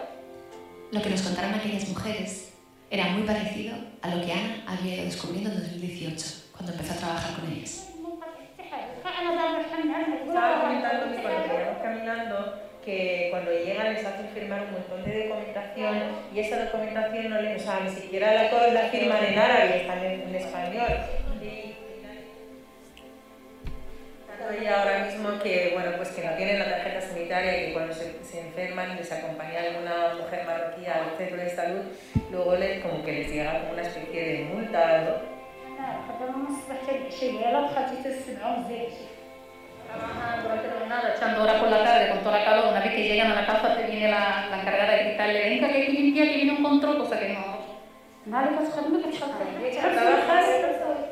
[0.93, 2.44] Lo que nos contaron aquellas mujeres
[2.89, 6.97] era muy parecido a lo que Ana había ido descubriendo en 2018, cuando empezó a
[6.97, 7.89] trabajar con ellas.
[10.27, 15.27] Estaba comentando que cuando veníamos caminando, que cuando llegan les hacen firmar un montón de
[15.27, 15.97] documentación
[16.33, 20.03] y esa documentación no les, o sea, ni siquiera la, la firman en árabe, están
[20.03, 20.87] en, en español.
[24.53, 27.93] Y ahora mismo que, bueno, pues que no tienen la tarjeta sanitaria y que cuando
[27.93, 31.81] se, se enferman les acompaña alguna mujer marroquí al centro de salud,
[32.31, 35.35] luego les, como que les llega como una especie de multa, ¿no?
[39.87, 42.65] Trabajan durante la jornada, echando horas por la tarde con toda la calor.
[42.71, 45.67] Una vez que llegan a la casa, te viene la, la encargada de gritarle: Venga,
[45.69, 47.54] que hay que limpiar, que viene un control, cosa que no.
[49.93, 50.49] Trabajas,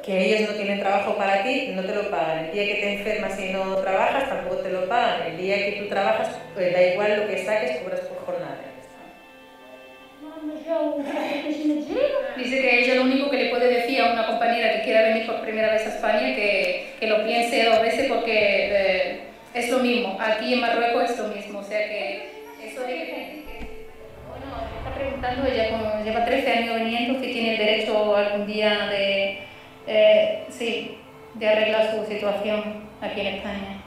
[0.02, 2.46] que ellos no tienen trabajo para ti, no te lo pagan.
[2.46, 5.28] El día que te enfermas y no trabajas, tampoco te lo pagan.
[5.28, 8.58] El día que tú trabajas, pues da igual lo que saques, cobras por jornada.
[12.36, 15.28] Dice que ella lo único que le puede decir a una compañera que quiera venir
[15.28, 19.20] por primera vez a España que, que lo piense dos veces porque eh,
[19.54, 20.18] es lo mismo.
[20.20, 21.60] Aquí en Marruecos es lo mismo.
[21.60, 22.32] O sea que
[22.64, 23.43] eso de que
[24.40, 29.40] bueno, está preguntando, ella lleva 13 años viniendo, si tiene derecho algún día de,
[29.88, 30.98] eh, sí,
[31.36, 33.80] de arreglar su situación aquí en España.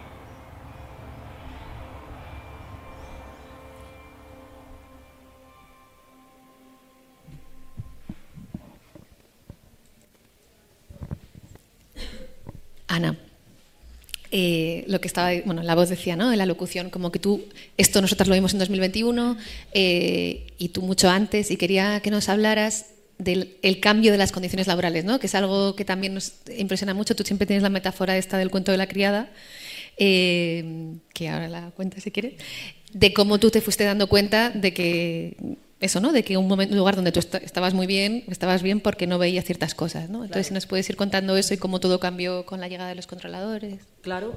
[12.89, 13.17] Ana,
[14.31, 16.33] eh, lo que estaba, bueno, la voz decía, ¿no?
[16.33, 17.45] En la locución, como que tú,
[17.77, 19.37] esto nosotros lo vimos en 2021
[19.73, 22.87] eh, y tú mucho antes, y quería que nos hablaras
[23.19, 25.19] del el cambio de las condiciones laborales, ¿no?
[25.19, 27.17] Que es algo que también nos impresiona mucho.
[27.17, 29.31] Tú siempre tienes la metáfora esta del cuento de la criada,
[29.97, 32.35] eh, que ahora la cuenta si quieres,
[32.93, 35.37] de cómo tú te fuiste dando cuenta de que
[35.81, 36.13] eso, ¿no?
[36.13, 39.07] De que un, momento, un lugar donde tú est estabas muy bien, estabas bien porque
[39.07, 40.25] no veías ciertas cosas, ¿no?
[40.25, 40.45] Entonces, claro.
[40.49, 43.07] si nos puedes ir contando eso y cómo todo cambió con la llegada de los
[43.07, 43.81] controladores.
[44.01, 44.35] Claro.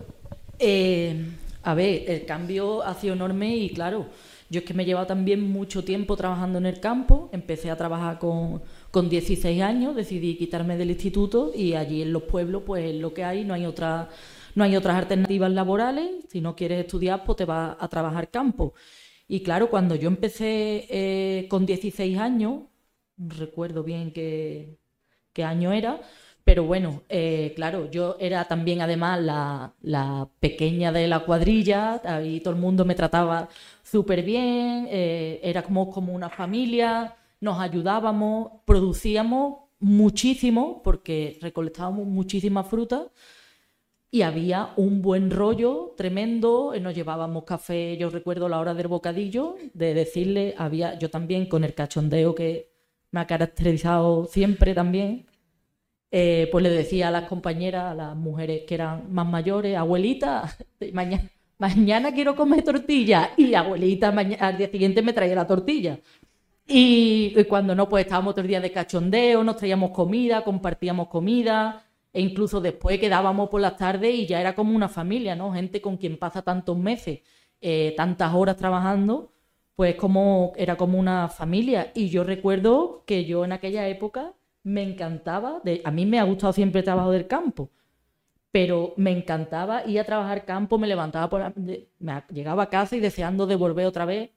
[0.60, 1.16] Eh,
[1.64, 4.08] a ver, el cambio ha sido enorme y claro,
[4.50, 7.78] yo es que me he llevado también mucho tiempo trabajando en el campo, empecé a
[7.78, 12.86] trabajar con, con 16 años, decidí quitarme del instituto y allí en los pueblos pues
[12.86, 14.10] es lo que hay, no hay otra
[14.56, 18.74] no hay otras alternativas laborales, si no quieres estudiar pues te vas a trabajar campo.
[19.32, 22.64] Y claro, cuando yo empecé eh, con 16 años,
[23.18, 24.78] recuerdo bien qué,
[25.46, 26.02] año era,
[26.44, 32.42] pero bueno, eh, claro, yo era también además la, la, pequeña de la cuadrilla, ahí
[32.42, 33.48] todo el mundo me trataba
[33.84, 42.64] súper bien, eh, era como, como una familia, nos ayudábamos, producíamos muchísimo porque recolectábamos muchísima
[42.64, 43.08] fruta
[44.12, 49.56] y había un buen rollo tremendo, nos llevábamos café, yo recuerdo la hora del bocadillo,
[49.74, 52.72] de decirle, había yo también con el cachondeo que
[53.12, 55.28] me ha caracterizado siempre también,
[56.12, 60.58] eh, pues le decía a las compañeras, a las mujeres que eran más mayores, abuelita,
[60.94, 66.00] mañana, mañana quiero comer tortilla, y abuelita al día siguiente me traía la tortilla.
[66.66, 71.89] Y, y cuando no, pues estábamos otro día de cachondeo, nos traíamos comida, compartíamos comida,
[72.14, 75.54] e incluso después quedábamos por las tardes y ya era como una familia, ¿no?
[75.54, 77.22] Gente con quien pasa tantos meses,
[77.62, 79.34] eh, tantas horas trabajando,
[79.76, 81.92] pues como era como una familia.
[81.96, 86.24] Y yo recuerdo que yo en aquella época me encantaba, de, a mí me ha
[86.24, 87.72] gustado siempre el trabajo del campo,
[88.52, 91.54] pero me encantaba ir a trabajar campo, me levantaba por
[92.00, 94.32] me llegaba a casa y deseando de volver otra vez.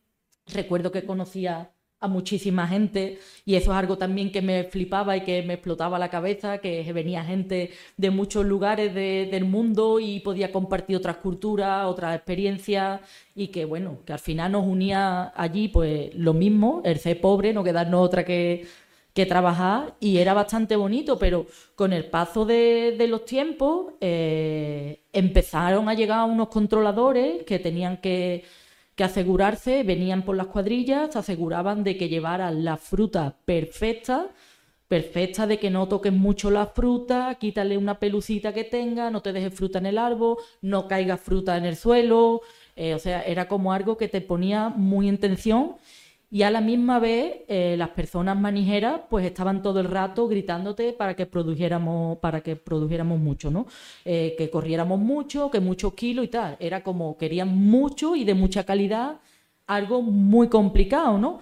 [0.46, 5.22] Recuerdo que conocía a muchísima gente y eso es algo también que me flipaba y
[5.22, 10.52] que me explotaba la cabeza, que venía gente de muchos lugares del mundo y podía
[10.52, 13.00] compartir otras culturas, otras experiencias
[13.34, 17.52] y que bueno, que al final nos unía allí pues lo mismo, el ser pobre,
[17.52, 18.66] no quedarnos otra que,
[19.14, 25.88] que trabajar y era bastante bonito, pero con el paso de, los tiempos eh, empezaron
[25.88, 28.44] a llegar unos controladores que tenían que
[29.04, 34.28] asegurarse, venían por las cuadrillas, se aseguraban de que llevaran la fruta perfecta,
[34.88, 39.32] perfecta de que no toques mucho la fruta, quítale una pelucita que tenga, no te
[39.32, 42.42] dejes fruta en el árbol, no caiga fruta en el suelo,
[42.76, 45.76] eh, o sea, era como algo que te ponía muy en tensión
[46.32, 50.94] y a la misma vez eh, las personas manijeras pues estaban todo el rato gritándote
[50.94, 53.66] para que produjéramos, para que produjéramos mucho, ¿no?
[54.06, 56.56] Eh, que corriéramos mucho, que muchos kilos y tal.
[56.58, 59.20] Era como querían mucho y de mucha calidad,
[59.66, 61.40] algo muy complicado, ¿no?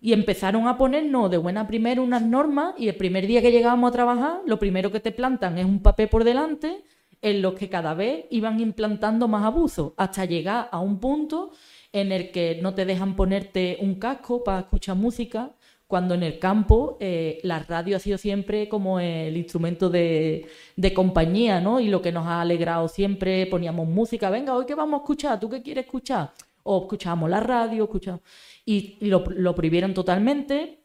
[0.00, 3.88] Y empezaron a ponernos de buena primera unas normas y el primer día que llegábamos
[3.88, 6.84] a trabajar, lo primero que te plantan es un papel por delante
[7.22, 11.50] en los que cada vez iban implantando más abusos hasta llegar a un punto
[12.00, 15.52] en el que no te dejan ponerte un casco para escuchar música,
[15.88, 20.46] cuando en el campo eh, la radio ha sido siempre como el instrumento de,
[20.94, 21.80] compañía, ¿no?
[21.80, 25.40] Y lo que nos ha alegrado siempre, poníamos música, venga, hoy qué vamos a escuchar,
[25.40, 26.32] ¿tú qué quieres escuchar?
[26.62, 28.20] O escuchábamos la radio, escuchamos...
[28.66, 30.80] Y, lo, prohibieron totalmente.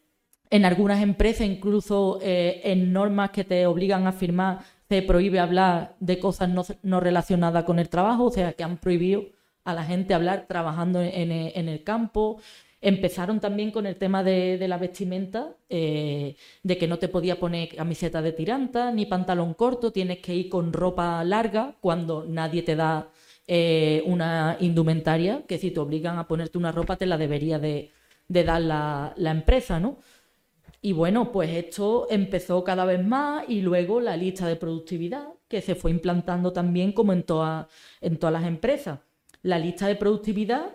[0.49, 5.95] En algunas empresas, incluso eh, en normas que te obligan a firmar, se prohíbe hablar
[5.99, 9.25] de cosas no, no relacionadas con el trabajo, o sea, que han prohibido
[9.63, 12.41] a la gente hablar trabajando en, el campo.
[12.81, 17.69] Empezaron también con el tema de, la vestimenta, eh, de que no te podía poner
[17.69, 22.75] camiseta de tiranta ni pantalón corto, tienes que ir con ropa larga cuando nadie te
[22.75, 23.09] da
[23.47, 27.91] eh, una indumentaria, que si te obligan a ponerte una ropa te la debería de,
[28.27, 29.99] dar la, empresa, ¿no?
[30.81, 35.61] Y bueno, pues esto empezó cada vez más y luego la lista de productividad, que
[35.61, 37.25] se fue implantando también como en,
[38.01, 38.99] en todas las empresas.
[39.43, 40.71] La lista de productividad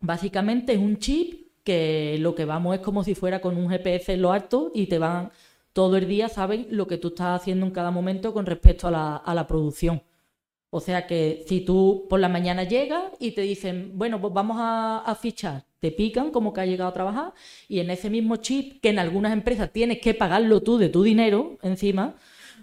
[0.00, 4.14] básicamente es un chip que lo que vamos es como si fuera con un GPS
[4.14, 5.30] en lo alto y te van
[5.72, 9.34] todo el día, saben lo que tú estás haciendo en cada momento con respecto a
[9.34, 10.02] la, producción.
[10.70, 14.56] O sea que si tú por la mañana llegas y te dicen, bueno, pues vamos
[14.60, 17.32] a, a, fichar, te pican como que ha llegado a trabajar
[17.68, 21.04] y en ese mismo chip que en algunas empresas tienes que pagarlo tú de tu
[21.04, 22.16] dinero encima,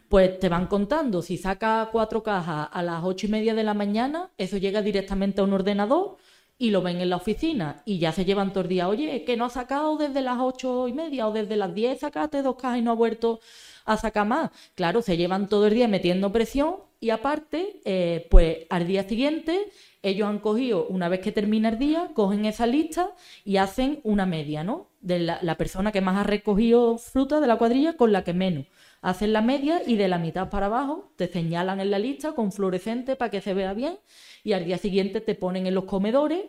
[0.09, 1.21] pues te van contando.
[1.21, 5.41] Si saca cuatro cajas a las ocho y media de la mañana, eso llega directamente
[5.41, 6.17] a un ordenador
[6.57, 9.37] y lo ven en la oficina y ya se llevan todo el día, oye, que
[9.37, 12.79] no ha sacado desde las ocho y media o desde las diez sacaste dos cajas
[12.79, 13.39] y no ha vuelto
[13.85, 14.51] a sacar más.
[14.75, 19.71] Claro, se llevan todo el día metiendo presión y aparte, eh, pues al día siguiente
[20.01, 23.11] ellos han cogido, una vez que termina el día, cogen esa lista
[23.45, 24.87] y hacen una media, ¿no?
[25.01, 28.33] De la, la persona que más ha recogido fruta de la cuadrilla con la que
[28.33, 28.65] menos
[29.07, 32.51] hacen la media y de la mitad para abajo te señalan en la lista con
[32.51, 33.97] fluorescente para que se vea bien
[34.43, 36.41] y al día siguiente te ponen en los comedores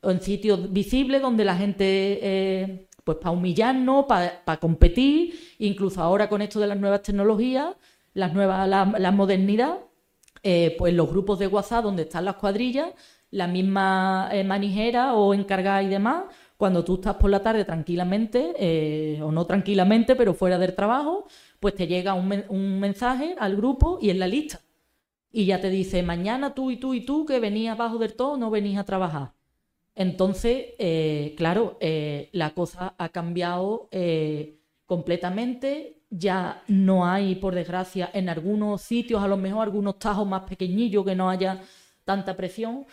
[0.00, 1.84] o en sitios visibles donde la gente,
[2.22, 7.74] eh, pues para humillarnos, para, competir, incluso ahora con esto de las nuevas tecnologías,
[8.12, 9.78] las nuevas, la, modernidad,
[10.44, 12.90] eh, pues los grupos de WhatsApp donde están las cuadrillas,
[13.32, 19.18] la misma eh, manijera o encargada y demás, cuando tú estás por la tarde tranquilamente,
[19.22, 21.26] o no tranquilamente, pero fuera del trabajo,
[21.64, 24.60] pues te llega un, mensaje al grupo y en la lista.
[25.32, 28.36] Y ya te dice, mañana tú y tú y tú que venías abajo del todo
[28.36, 29.32] no venís a trabajar.
[29.94, 36.02] Entonces, eh, claro, eh, la cosa ha cambiado eh, completamente.
[36.10, 41.04] Ya no hay, por desgracia, en algunos sitios, a lo mejor algunos tajos más pequeñillos
[41.04, 41.62] que no haya
[42.04, 42.84] tanta presión,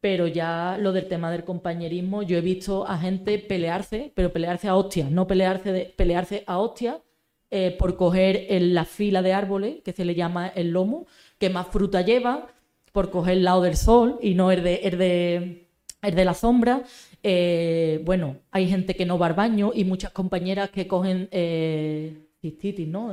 [0.00, 4.68] pero ya lo del tema del compañerismo, yo he visto a gente pelearse, pero pelearse
[4.68, 6.96] a hostias, no pelearse, de, pelearse a hostias
[7.50, 11.06] eh, por coger la fila de árboles, que se le llama el lomo,
[11.38, 12.48] que más fruta lleva,
[12.92, 15.68] por coger el lado del sol y no el de, el de,
[16.02, 16.82] el de la sombra.
[17.22, 22.28] Eh, bueno, hay gente que no va al baño y muchas compañeras que cogen eh,
[22.86, 23.12] ¿no?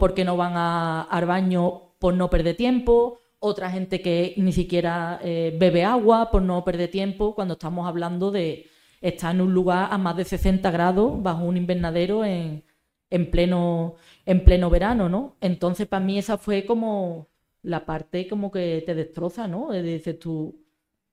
[0.00, 3.18] porque no van a, al baño por no perder tiempo.
[3.44, 8.30] Otra gente que ni siquiera eh, bebe agua por no perder tiempo cuando estamos hablando
[8.30, 8.68] de
[9.00, 12.62] estar en un lugar a más de 60 grados bajo un invernadero en,
[13.10, 15.36] en pleno, en pleno verano, ¿no?
[15.40, 17.26] Entonces, para mí esa fue como
[17.62, 19.72] la parte como que te destroza, ¿no?
[19.72, 20.64] Dices tú,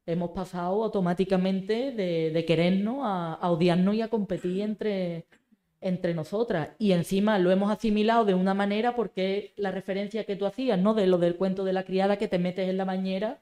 [0.06, 5.26] hemos pasado automáticamente de, querernos a odiarnos y a competir entre,
[5.82, 6.70] entre nosotras.
[6.80, 10.94] Y encima lo hemos asimilado de una manera porque la referencia que tú hacías, ¿no?
[10.94, 13.40] De lo del cuento de la criada que te metes en la bañera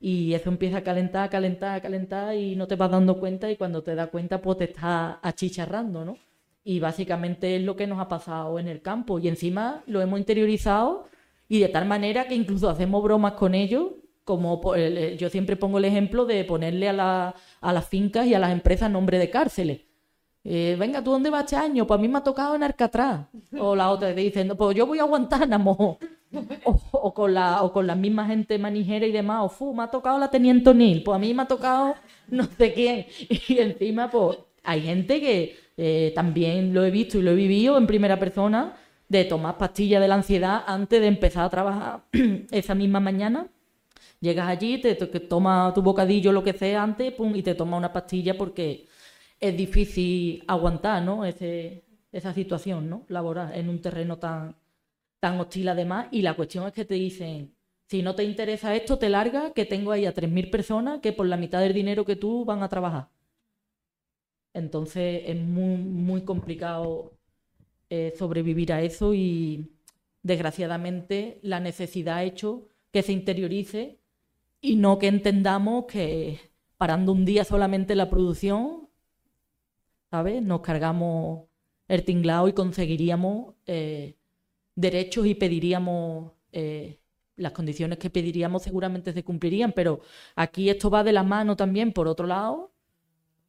[0.00, 3.50] y eso empieza a calentar, a calentar, a calentar y no te vas dando cuenta
[3.50, 6.16] y cuando te das cuenta pues te estás achicharrando, ¿no?
[6.64, 10.18] Y básicamente es lo que nos ha pasado en el campo y encima lo hemos
[10.18, 11.06] interiorizado
[11.48, 13.92] y de tal manera que incluso hacemos bromas con ellos,
[14.24, 18.26] como el- el- yo siempre pongo el ejemplo de ponerle a, la- a las fincas
[18.26, 19.80] y a las empresas nombre de cárceles.
[20.44, 21.86] Eh, venga, ¿tú dónde vas este año?
[21.86, 23.26] Pues a mí me ha tocado en Alcatraz.
[23.58, 25.98] O la otra te dice, "No, pues yo voy a Guantánamo.
[26.92, 29.44] O, con la, o con la misma gente manijera y demás.
[29.44, 31.02] O fu, me ha tocado la Teniente O'Neill.
[31.04, 31.94] Pues a mí me ha tocado
[32.28, 33.06] no sé quién.
[33.48, 37.78] Y encima, pues hay gente que eh, también lo he visto y lo he vivido
[37.78, 38.76] en primera persona
[39.08, 42.04] de tomar pastillas de la ansiedad antes de empezar a trabajar
[42.50, 43.46] esa misma mañana.
[44.20, 47.78] Llegas allí, te, te tomas tu bocadillo, lo que sea antes, pum, y te tomas
[47.78, 48.86] una pastilla porque
[49.48, 51.24] es difícil aguantar, ¿no?
[51.24, 53.04] Esa situación, ¿no?
[53.08, 54.56] Laboral en un terreno tan,
[55.20, 56.08] tan hostil además.
[56.12, 57.54] Y la cuestión es que te dicen,
[57.86, 61.26] si no te interesa esto, te larga, que tengo ahí a 3.000 personas que por
[61.26, 63.10] la mitad del dinero que tú van a trabajar.
[64.54, 67.12] Entonces es muy, muy complicado
[67.90, 69.70] eh, sobrevivir a eso y
[70.22, 73.98] desgraciadamente la necesidad ha hecho que se interiorice
[74.62, 76.40] y no que entendamos que
[76.78, 78.88] parando un día solamente la producción,
[80.14, 80.40] ¿sabes?
[80.44, 81.48] Nos cargamos
[81.88, 84.14] el tinglao y conseguiríamos eh,
[84.76, 87.00] derechos y pediríamos eh,
[87.34, 90.02] las condiciones que pediríamos seguramente se cumplirían, pero
[90.36, 92.70] aquí esto va de la mano también, por otro lado,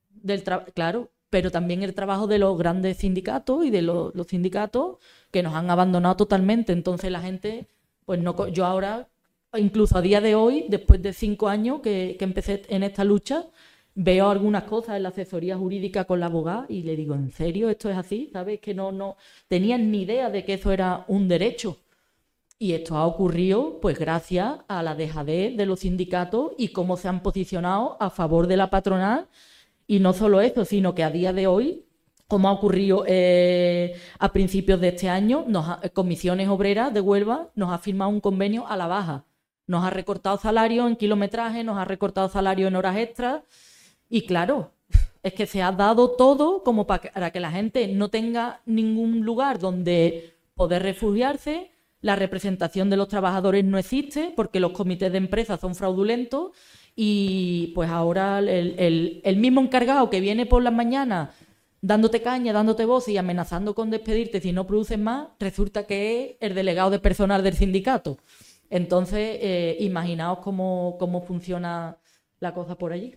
[0.09, 0.41] del
[0.73, 4.97] claro, pero también el trabajo de los grandes sindicatos y de los, sindicatos
[5.29, 6.73] que nos han abandonado totalmente.
[6.73, 7.67] Entonces la gente,
[8.05, 9.07] pues no, yo ahora,
[9.55, 13.45] incluso a día de hoy, después de cinco años que, que empecé en esta lucha,
[13.95, 17.69] veo algunas cosas en la asesoría jurídica con la abogada y le digo, ¿en serio
[17.69, 18.29] esto es así?
[18.33, 18.59] ¿Sabes?
[18.59, 19.15] Que no, no
[19.47, 21.77] tenían ni idea de que eso era un derecho.
[22.57, 27.07] Y esto ha ocurrido pues gracias a la dejadez de los sindicatos y cómo se
[27.07, 29.27] han posicionado a favor de la patronal.
[29.87, 31.85] Y no solo eso, sino que a día de hoy,
[32.27, 37.49] como ha ocurrido eh, a principios de este año, nos ha- Comisiones Obreras de Huelva
[37.55, 39.25] nos ha firmado un convenio a la baja.
[39.67, 43.43] Nos ha recortado salario en kilometraje, nos ha recortado salario en horas extras.
[44.09, 44.71] Y claro,
[45.23, 49.21] es que se ha dado todo como pa- para que la gente no tenga ningún
[49.21, 51.71] lugar donde poder refugiarse.
[52.01, 56.51] La representación de los trabajadores no existe porque los comités de empresa son fraudulentos
[56.95, 61.29] y pues ahora el mismo encargado que viene por las mañanas
[61.81, 66.37] dándote caña, dándote voz y amenazando con despedirte si no produces más, resulta que es
[66.39, 68.17] el delegado de personal del sindicato.
[68.69, 71.97] Entonces, eh, imaginaos cómo, cómo funciona
[72.39, 73.13] la cosa por allí.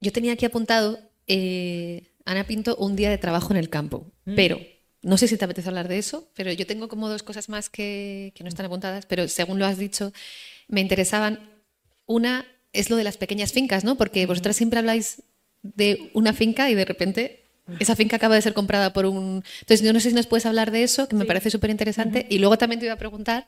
[0.00, 4.34] Yo tenía aquí apuntado, eh, Ana Pinto, un día de trabajo en el campo, Mm.
[4.36, 4.60] pero
[5.02, 7.70] no sé si te apetece hablar de eso, pero yo tengo como dos cosas más
[7.70, 10.12] que, que no están apuntadas, pero según lo has dicho,
[10.68, 11.40] me interesaban.
[12.06, 13.96] Una es lo de las pequeñas fincas, ¿no?
[13.96, 15.22] Porque vosotras siempre habláis
[15.62, 17.44] de una finca y de repente
[17.80, 19.44] esa finca acaba de ser comprada por un...
[19.60, 22.26] Entonces, yo no sé si nos puedes hablar de eso, que me parece súper interesante.
[22.30, 23.46] Y luego también te iba a preguntar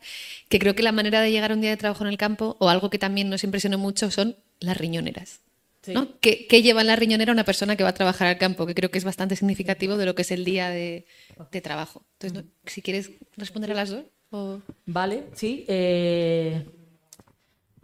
[0.50, 2.56] que creo que la manera de llegar a un día de trabajo en el campo,
[2.60, 5.40] o algo que también nos impresionó mucho, son las riñoneras.
[5.88, 6.18] ¿No?
[6.20, 8.66] ¿Qué, qué lleva en la riñonera una persona que va a trabajar al campo?
[8.66, 11.06] Que creo que es bastante significativo de lo que es el día de,
[11.50, 12.04] de trabajo.
[12.18, 12.50] Entonces, ¿no?
[12.66, 14.04] si quieres responder a las dos.
[14.30, 15.64] o- Vale, sí.
[15.68, 16.64] eh,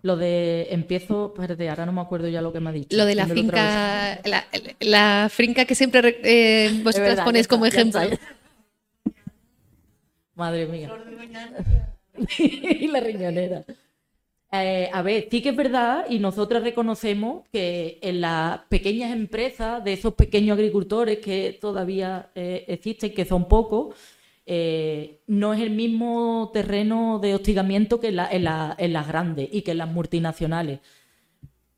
[0.03, 2.97] lo de empiezo, espérate, ahora no me acuerdo ya lo que me ha dicho.
[2.97, 4.45] Lo de la finca, la,
[4.81, 8.01] la finca que siempre re- eh, vosotras verdad, ponéis como está, ejemplo.
[10.35, 10.91] Madre mía.
[12.39, 13.65] y la riñonera.
[14.63, 19.83] Eh, a ver, sí que es verdad y nosotros reconocemos que en las pequeñas empresas
[19.83, 23.97] de esos pequeños agricultores que todavía eh, existen, que son pocos,
[24.47, 29.09] eh, no es el mismo terreno de hostigamiento que en, la- en la- en las
[29.09, 30.79] grandes y que en las multinacionales.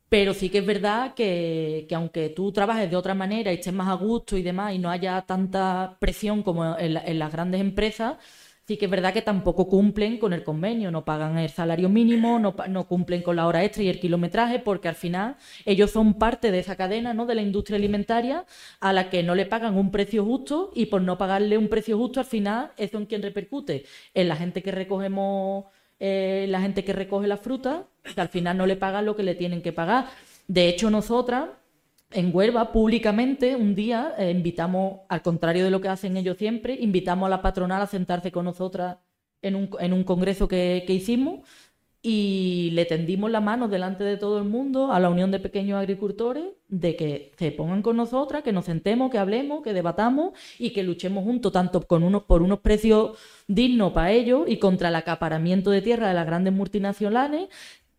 [0.09, 3.73] Pero sí que es verdad que, que aunque tú trabajes de otra manera y estés
[3.73, 8.17] más a gusto y demás y no haya tanta presión como en las grandes empresas,
[8.69, 12.37] sí que es verdad que tampoco cumplen con el convenio, no pagan el salario mínimo,
[12.37, 16.51] no, cumplen con la hora extra y el kilometraje, porque al final ellos son parte
[16.51, 17.25] de esa cadena, ¿no?
[17.25, 18.45] de la industria alimentaria,
[18.79, 21.97] a la que no le pagan un precio justo y por no pagarle un precio
[21.97, 23.85] justo, al final, ¿eso en quién repercute?
[24.13, 25.65] En la gente que recogemos,
[25.99, 29.23] eh, la gente que recoge la fruta, que al final no le pagan lo que
[29.23, 30.09] le tienen que pagar.
[30.47, 31.49] De hecho, nosotras
[32.11, 36.75] en Huelva, públicamente, un día eh, invitamos, al contrario de lo que hacen ellos siempre,
[36.79, 38.97] invitamos a la patronal a sentarse con nosotras
[39.41, 41.41] en un, congreso que, que hicimos
[42.01, 45.77] y le tendimos la mano delante de todo el mundo a la Unión de Pequeños
[45.77, 50.69] Agricultores de que se pongan con nosotras, que nos sentemos, que hablemos, que debatamos y
[50.69, 54.95] que luchemos juntos tanto con unos, por unos precios dignos para ellos y contra el
[54.95, 57.49] acaparamiento de tierra de las grandes multinacionales,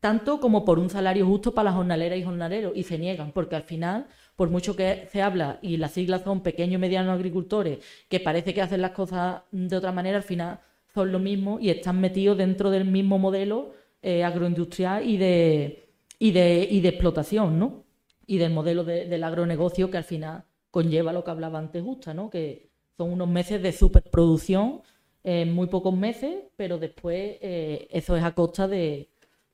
[0.00, 2.72] tanto como por un salario justo para las jornaleras y jornaleros.
[2.74, 6.42] Y se niegan, porque al final, por mucho que se habla y las siglas son
[6.42, 7.78] pequeños y medianos agricultores,
[8.08, 10.60] que parece que hacen las cosas de otra manera, al final
[10.94, 13.72] son lo mismo y están metidos dentro del mismo modelo
[14.02, 17.84] eh, agroindustrial y de, y, de, y de explotación, ¿no?
[18.26, 22.30] Y del modelo del agronegocio que al final conlleva lo que hablaba antes Justa, ¿no?
[22.30, 24.82] Que son unos meses de superproducción
[25.22, 29.09] en muy pocos meses, pero después eh, eso es a costa de,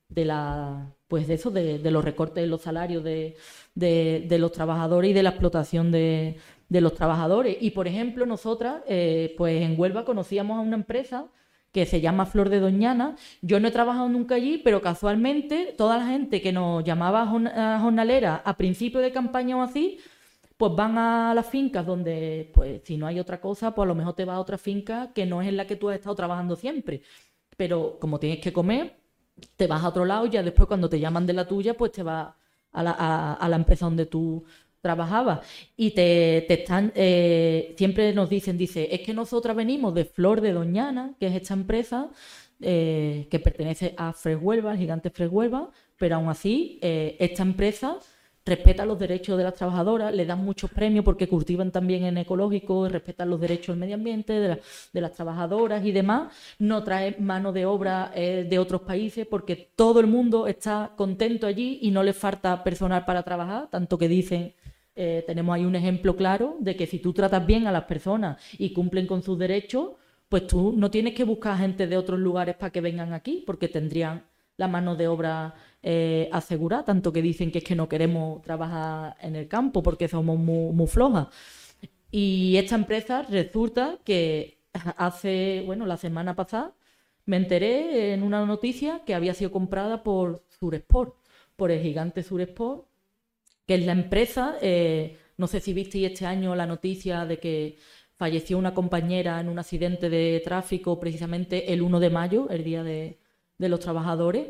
[0.09, 3.37] de la pues de eso, de, de los recortes en los salarios de,
[3.75, 6.37] de, los trabajadores y de la explotación de,
[6.69, 7.57] los trabajadores.
[7.61, 11.27] Y por ejemplo, nosotras, eh, pues en Huelva conocíamos a una empresa
[11.73, 13.17] que se llama Flor de Doñana.
[13.43, 18.43] Yo no he trabajado nunca allí, pero casualmente toda la gente que nos llamaba jornalera
[18.45, 19.99] a principio de campaña o así,
[20.57, 23.95] pues van a las fincas donde, pues si no hay otra cosa, pues a lo
[23.95, 26.17] mejor te vas a otra finca que no es en la que tú has estado
[26.17, 27.03] trabajando siempre.
[27.57, 28.97] Pero como tienes que comer,
[29.57, 32.03] te vas a otro lado ya después cuando te llaman de la tuya, pues te
[32.03, 32.34] vas
[32.72, 34.45] a la, a la empresa donde tú
[34.87, 35.41] trabajaba
[35.76, 40.53] y te, están, eh, siempre nos dicen, dice, es que nosotras venimos de Flor de
[40.53, 42.09] Doñana, que es esta empresa
[42.61, 47.99] eh, que pertenece a Freshuelva, el gigante Freshuelva, pero aún así eh, esta empresa
[48.47, 52.89] respeta los derechos de las trabajadoras, le dan muchos premios porque cultivan también en ecológico,
[52.89, 54.61] respetan los derechos del medio ambiente, de,
[54.93, 60.01] de las trabajadoras y demás, no trae mano de obra de otros países porque todo
[60.01, 64.55] el mundo está contento allí y no les falta personal para trabajar, tanto que dicen
[64.99, 68.39] eh, tenemos ahí un ejemplo claro de que si tú tratas bien a las personas
[68.59, 69.91] y cumplen con sus derechos,
[70.31, 73.69] pues tú no tienes que buscar gente de otros lugares para que vengan aquí, porque
[73.69, 74.25] tendrían
[74.57, 75.55] la mano de obra
[75.89, 80.09] eh, asegurada, tanto que dicen que es que no queremos trabajar en el campo porque
[80.09, 81.28] somos muy, muy flojas.
[82.11, 84.59] Y esta empresa resulta que
[84.97, 86.74] hace, bueno, la semana pasada
[87.24, 91.14] me enteré en una noticia que había sido comprada por Suresport,
[91.55, 92.89] por el gigante Suresport,
[93.66, 97.78] que es la empresa, eh, no sé si visteis este año la noticia de que
[98.16, 102.82] falleció una compañera en un accidente de tráfico precisamente el 1 de mayo, el Día
[102.82, 103.18] de,
[103.59, 104.49] los Trabajadores.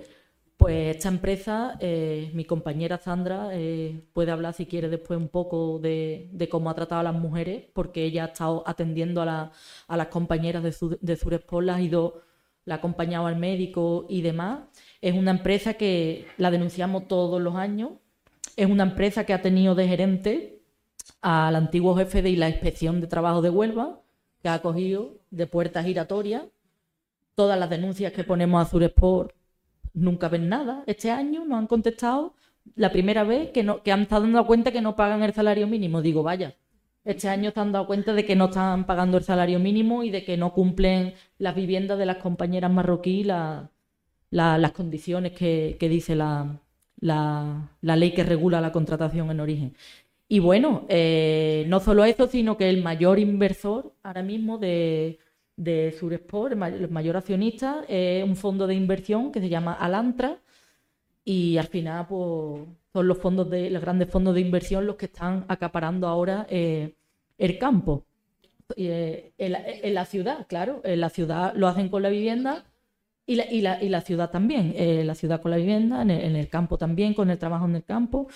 [0.56, 5.78] Pues esta empresa, eh, mi compañera Sandra eh, puede hablar si quiere después un poco
[5.78, 9.52] de, cómo ha tratado a las mujeres, porque ella ha estado atendiendo a,
[9.88, 12.22] las compañeras de, su, de Suresport, ha ido,
[12.64, 14.60] la ha acompañado al médico y demás.
[15.02, 17.90] Es una empresa que la denunciamos todos los años,
[18.56, 20.62] es una empresa que ha tenido de gerente
[21.20, 24.00] al antiguo jefe de la inspección de trabajo de Huelva,
[24.42, 26.44] que ha cogido de puertas giratorias.
[27.34, 29.35] Todas las denuncias que ponemos a Suresport
[29.96, 30.84] nunca ven nada.
[30.86, 32.34] Este año nos han contestado
[32.76, 35.66] la primera vez que, no, que han estado dando cuenta que no pagan el salario
[35.66, 36.02] mínimo.
[36.02, 36.54] Digo, vaya,
[37.04, 40.24] este año están dando cuenta de que no están pagando el salario mínimo y de
[40.24, 43.26] que no cumplen las viviendas de las compañeras marroquíes
[44.30, 46.60] las condiciones que dice la,
[47.00, 49.76] la, ley que regula la contratación en origen.
[50.28, 55.18] Y bueno, eh, no solo eso, sino que el mayor inversor ahora mismo de,
[55.56, 60.38] de Suresport, el mayor, accionista, es un fondo de inversión que se llama Alantra
[61.24, 65.06] y al final pues, son los fondos de los grandes fondos de inversión los que
[65.06, 66.94] están acaparando ahora eh,
[67.38, 68.04] el campo.
[68.76, 72.64] Eh, en, la, ciudad, claro, en la ciudad lo hacen con la vivienda
[73.24, 76.10] y la, y la, y la ciudad también, eh, la ciudad con la vivienda, en
[76.10, 78.28] el, campo también, con el trabajo en el campo.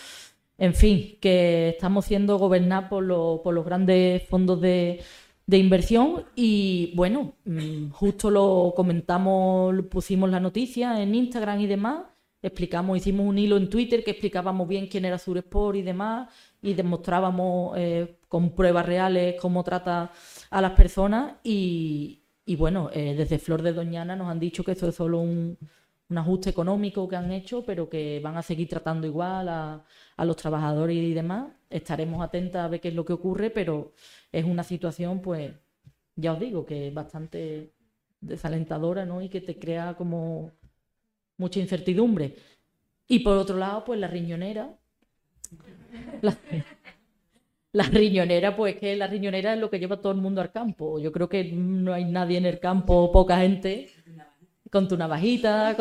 [0.59, 5.01] En fin, que estamos siendo gobernados por, por los grandes fondos de,
[5.51, 12.05] de inversión y bueno, mm, justo lo comentamos, pusimos la noticia en Instagram y demás,
[12.40, 16.32] explicamos, hicimos un hilo en Twitter que explicábamos bien quién era Suresport y demás
[16.62, 20.12] y demostrábamos eh, con pruebas reales cómo trata
[20.51, 24.72] a las personas y, y bueno, eh, desde Flor de Doñana nos han dicho que
[24.72, 25.59] esto es solo un,
[26.16, 29.84] ajuste económico que han hecho, pero que van a seguir tratando igual a,
[30.18, 31.53] los trabajadores y demás.
[31.68, 33.92] Estaremos atentas a ver qué es lo que ocurre, pero
[34.33, 35.53] es una situación, pues,
[36.16, 37.72] ya os digo, que es bastante
[38.20, 39.22] desalentadora, ¿no?
[39.22, 40.53] Y que te crea como
[41.37, 42.37] mucha incertidumbre.
[43.09, 44.76] Y por otro lado, pues la riñonera.
[47.72, 50.99] La riñonera, pues que la riñonera es lo que lleva todo el mundo al campo.
[50.99, 53.89] Yo creo que no hay nadie en el campo, poca gente,
[54.70, 55.76] con tu navajita,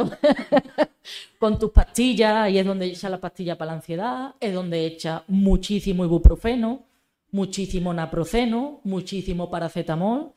[1.40, 5.24] con, tus pastillas, y es donde echa la pastilla para la ansiedad, es donde echa
[5.28, 6.84] muchísimo ibuprofeno,
[7.32, 10.34] muchísimo naproceno, muchísimo paracetamol,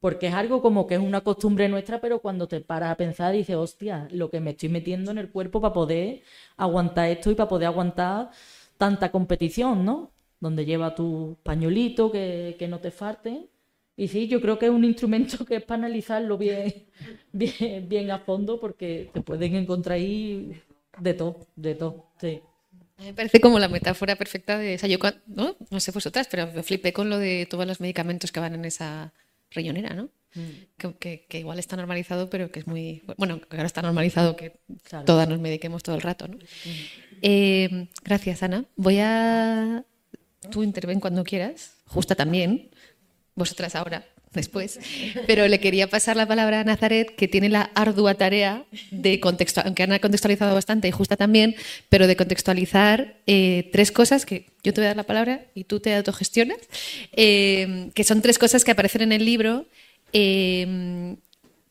[0.00, 3.32] porque es algo como que es una costumbre nuestra, pero cuando te paras a pensar
[3.32, 6.22] dices, hostia, lo que me estoy metiendo en el cuerpo para poder
[6.56, 8.30] aguantar esto y para poder aguantar
[8.78, 10.12] tanta competición, ¿no?
[10.40, 13.48] Donde lleva tu pañuelito, que, que no te falte.
[13.96, 16.86] Y sí, yo creo que es un instrumento que es para analizarlo bien,
[17.32, 20.60] bien, bien a fondo, porque te pueden encontrar ahí
[21.00, 22.42] de todo, de todo, sí.
[22.98, 24.76] Me parece como la metáfora perfecta de.
[24.76, 25.56] O sea, yo, ¿no?
[25.70, 28.64] no sé vosotras, pero me flipé con lo de todos los medicamentos que van en
[28.64, 29.12] esa
[29.50, 30.08] riñonera, ¿no?
[30.76, 33.02] Que, que- que igual está normalizado, pero que es muy.
[33.16, 35.04] Bueno, que ahora está normalizado que Claro.
[35.06, 36.38] todas nos mediquemos todo el rato, ¿no?
[37.22, 38.64] Eh, gracias, Ana.
[38.76, 39.84] Voy a.
[40.50, 42.70] Tú interven cuando quieras, Justa también,
[43.34, 44.78] vosotras ahora, después.
[45.26, 49.66] Pero le quería pasar la palabra a Nazaret, que tiene la ardua tarea de contextualizar,
[49.66, 51.56] aunque Ana ha contextualizado bastante y Justa también,
[51.88, 55.64] pero de contextualizar eh, tres cosas que yo te voy a dar la palabra y
[55.64, 56.58] tú te autogestionas,
[57.12, 59.66] eh, que son tres cosas que aparecen en el libro.
[60.12, 61.16] eh,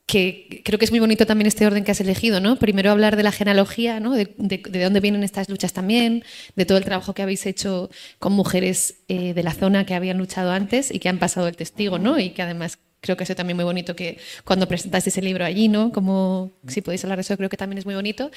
[0.06, 2.58] que creo que es muy bonito también este orden que has elegido, ¿no?
[2.58, 4.14] Primero hablar de la genealogía, ¿no?
[4.14, 6.24] De, de- de dónde vienen estas luchas también,
[6.56, 7.90] de todo el trabajo que habéis hecho
[8.20, 11.56] con mujeres eh, de la zona que habían luchado antes y que han pasado el
[11.56, 12.20] testigo, ¿no?
[12.20, 15.68] Y que además creo que eso también muy bonito que cuando presentaste ese libro allí,
[15.68, 15.92] ¿no?
[15.92, 18.32] Como si podéis hablar de eso, creo que también es muy bonito.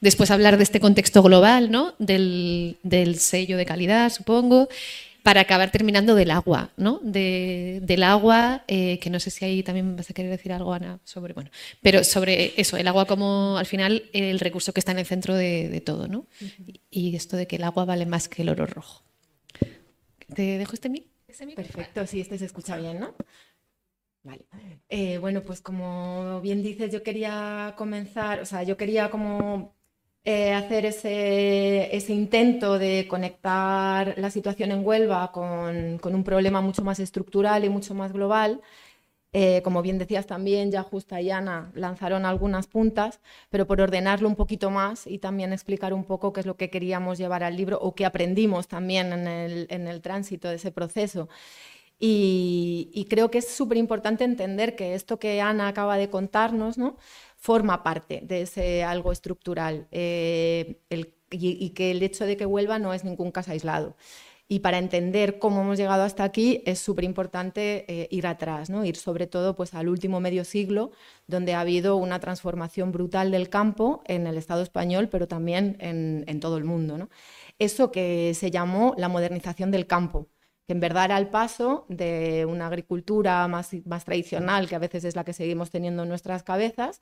[0.00, 1.94] Después hablar de este contexto global, ¿no?
[1.98, 4.68] Del, del sello de calidad, supongo
[5.24, 7.00] para acabar terminando del agua, ¿no?
[7.02, 10.72] De- del agua, eh, que no sé si ahí también vas a querer decir algo,
[10.74, 11.50] Ana, sobre, bueno,
[11.82, 15.34] pero sobre eso, el agua como al final el recurso que está en el centro
[15.34, 16.26] de, de todo, ¿no?
[16.90, 19.02] Y esto de que el agua vale más que el oro rojo.
[20.34, 21.06] ¿Te dejo este mic?
[21.56, 23.14] Perfecto, sí, este se escucha bien, ¿no?
[24.24, 24.44] Vale.
[24.88, 29.74] Eh, bueno, pues como bien dices, yo quería comenzar, o sea, yo quería como
[30.26, 36.98] eh, hacer ese, intento de conectar la situación en Huelva con, un problema mucho más
[36.98, 38.62] estructural y mucho más global.
[39.34, 43.20] Eh, como bien decías también, ya Justa y Ana lanzaron algunas puntas,
[43.50, 46.70] pero por ordenarlo un poquito más y también explicar un poco qué es lo que
[46.70, 50.72] queríamos llevar al libro o qué aprendimos también en el, en el tránsito de ese
[50.72, 51.28] proceso.
[51.98, 56.76] Y, y creo que es súper importante entender que esto que Ana acaba de contarnos
[56.78, 56.96] ¿no?
[57.44, 60.80] Forma parte de ese algo estructural eh,
[61.30, 63.96] y que el hecho de que vuelva no es ningún caso aislado.
[64.48, 68.86] Y para entender cómo hemos llegado hasta aquí es súper importante eh, ir atrás, ¿no?
[68.86, 70.92] ir sobre todo pues, al último medio siglo,
[71.26, 76.24] donde ha habido una transformación brutal del campo en el Estado español, pero también en,
[76.26, 76.96] en todo el mundo.
[76.96, 77.10] ¿no?
[77.58, 80.28] Eso que se llamó la modernización del campo,
[80.66, 83.70] que en verdad era el paso de una agricultura más,
[84.04, 87.00] tradicional, que a veces es la que seguimos teniendo en nuestras cabezas,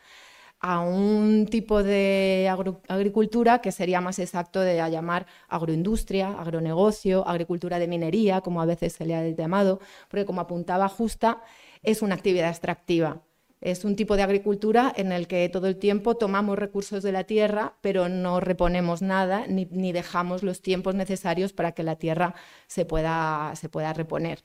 [0.61, 2.49] a un tipo de
[2.89, 8.93] agricultura que sería más exacto de llamar agroindustria, agronegocio, agricultura de minería, como a veces
[8.93, 11.43] se le ha llamado, porque como apuntaba Justa,
[11.83, 13.23] es una actividad extractiva.
[13.63, 17.23] Es un tipo de agricultura en el que todo el tiempo tomamos recursos de la
[17.23, 22.35] tierra, pero no reponemos nada ni, dejamos los tiempos necesarios para que la tierra
[22.67, 24.41] se pueda, se pueda reponer.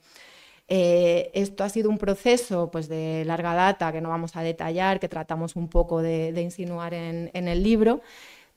[0.68, 5.00] Eh, esto ha sido un proceso pues, de larga data que no vamos a detallar,
[5.00, 8.02] que tratamos un poco de, insinuar en, el libro,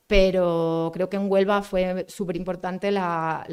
[0.05, 3.45] pero creo que en Huelva fue súper importante la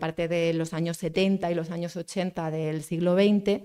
[0.00, 3.62] parte de los años 70 y los años 80 del siglo XX.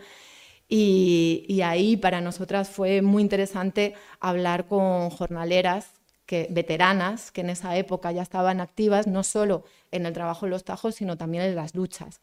[0.69, 5.93] Y, ahí para nosotras fue muy interesante hablar con jornaleras
[6.25, 10.51] que, veteranas que en esa época ya estaban activas, no solo en el trabajo en
[10.51, 12.19] los tajos, sino también en las luchas.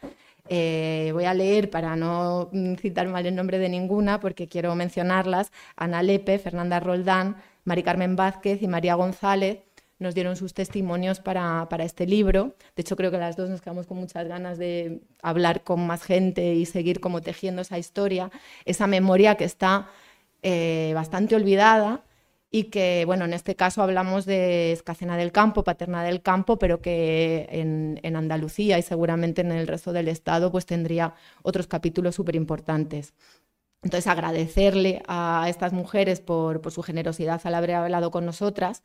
[0.48, 4.74] Eh, voy a leer para no mm, citar mal el nombre de ninguna, porque quiero
[4.74, 5.50] mencionarlas.
[5.76, 9.60] Ana Lepe, Fernanda Roldán, Mari Carmen Vázquez y María González
[10.04, 12.54] nos dieron sus testimonios para, para este libro.
[12.76, 16.04] De hecho, creo que las dos nos quedamos con muchas ganas de hablar con más
[16.04, 18.30] gente y seguir como tejiendo esa historia,
[18.64, 19.88] esa memoria que está
[20.42, 22.04] eh, bastante olvidada
[22.52, 26.80] y que, bueno, en este caso hablamos de Escacena del Campo, Paterna del Campo, pero
[26.80, 32.14] que en, en Andalucía y seguramente en el resto del Estado pues tendría otros capítulos
[32.14, 33.12] súper importantes.
[33.84, 38.82] Entonces, agradecerle a estas mujeres por, por su generosidad al haber hablado con nosotras.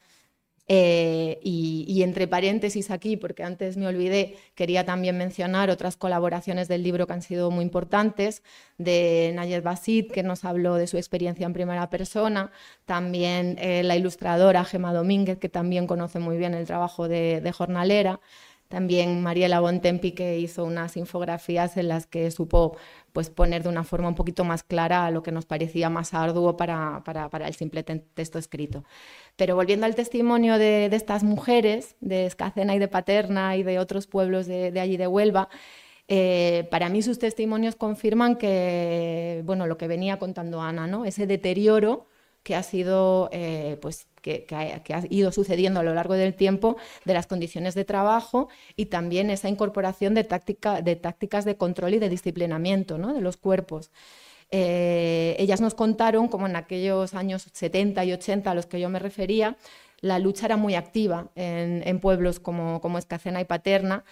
[0.72, 6.68] Eh, y, y entre paréntesis aquí, porque antes me olvidé, quería también mencionar otras colaboraciones
[6.68, 8.44] del libro que han sido muy importantes,
[8.78, 12.52] de Nayed Basit, que nos habló de su experiencia en primera persona,
[12.86, 17.52] también eh, la ilustradora Gema Domínguez, que también conoce muy bien el trabajo de, de
[17.52, 18.20] jornalera,
[18.70, 22.78] también Mariela Bontempi, que hizo unas infografías en las que supo
[23.14, 26.56] pues, poner de una forma un poquito más clara lo que nos parecía más arduo
[26.58, 28.86] para, para, para el simple te- texto escrito.
[29.36, 33.80] Pero volviendo al testimonio de, de estas mujeres, de Escacena y de Paterna y de
[33.80, 35.50] otros pueblos de, de allí de Huelva,
[36.08, 41.06] Eh, para mí sus testimonios confirman que, bueno, lo que venía contando Ana, ¿no?
[41.06, 42.08] ese deterioro
[42.44, 47.14] que ha sido, eh, pues, que, ha, ido sucediendo a lo largo del tiempo de
[47.14, 52.00] las condiciones de trabajo y también esa incorporación de, táctica, de tácticas de control y
[52.00, 53.14] de disciplinamiento ¿no?
[53.14, 53.92] de los cuerpos.
[54.52, 58.90] Eh, ellas nos contaron como en aquellos años 70 y 80 a los que yo
[58.90, 59.58] me refería,
[60.02, 64.06] la lucha era muy activa en, pueblos como, como Escacena y Paterna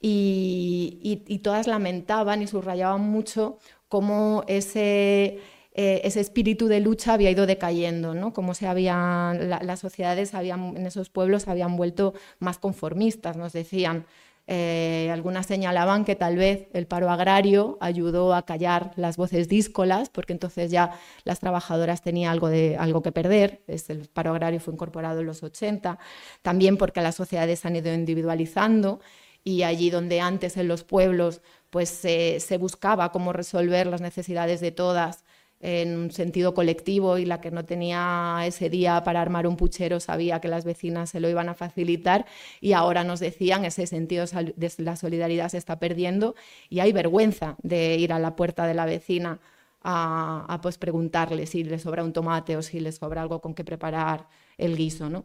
[0.00, 5.38] y, todas lamentaban y subrayaban mucho cómo ese,
[5.80, 8.32] eh, ese espíritu de lucha había ido decayendo, ¿no?
[8.32, 14.04] cómo se habían, las sociedades habían, en esos pueblos habían vuelto más conformistas, nos decían.
[14.50, 20.08] Eh, algunas señalaban que tal vez el paro agrario ayudó a callar las voces díscolas,
[20.08, 23.62] porque entonces ya las trabajadoras tenían algo, de, algo que perder.
[23.68, 25.96] el paro agrario fue incorporado en los 80,
[26.42, 28.98] también porque las sociedades han ido individualizando
[29.44, 34.72] y allí donde antes en los pueblos pues se, buscaba cómo resolver las necesidades de
[34.72, 35.24] todas
[35.60, 39.98] en un sentido colectivo y la que no tenía ese día para armar un puchero
[39.98, 42.26] sabía que las vecinas se lo iban a facilitar
[42.60, 46.34] y ahora nos decían ese sentido de la solidaridad se está perdiendo
[46.68, 49.40] y hay vergüenza de ir a la puerta de la vecina
[49.82, 53.64] a, pues preguntarle si le sobra un tomate o si le sobra algo con que
[53.64, 54.28] preparar
[54.58, 55.08] el guiso.
[55.08, 55.24] ¿no?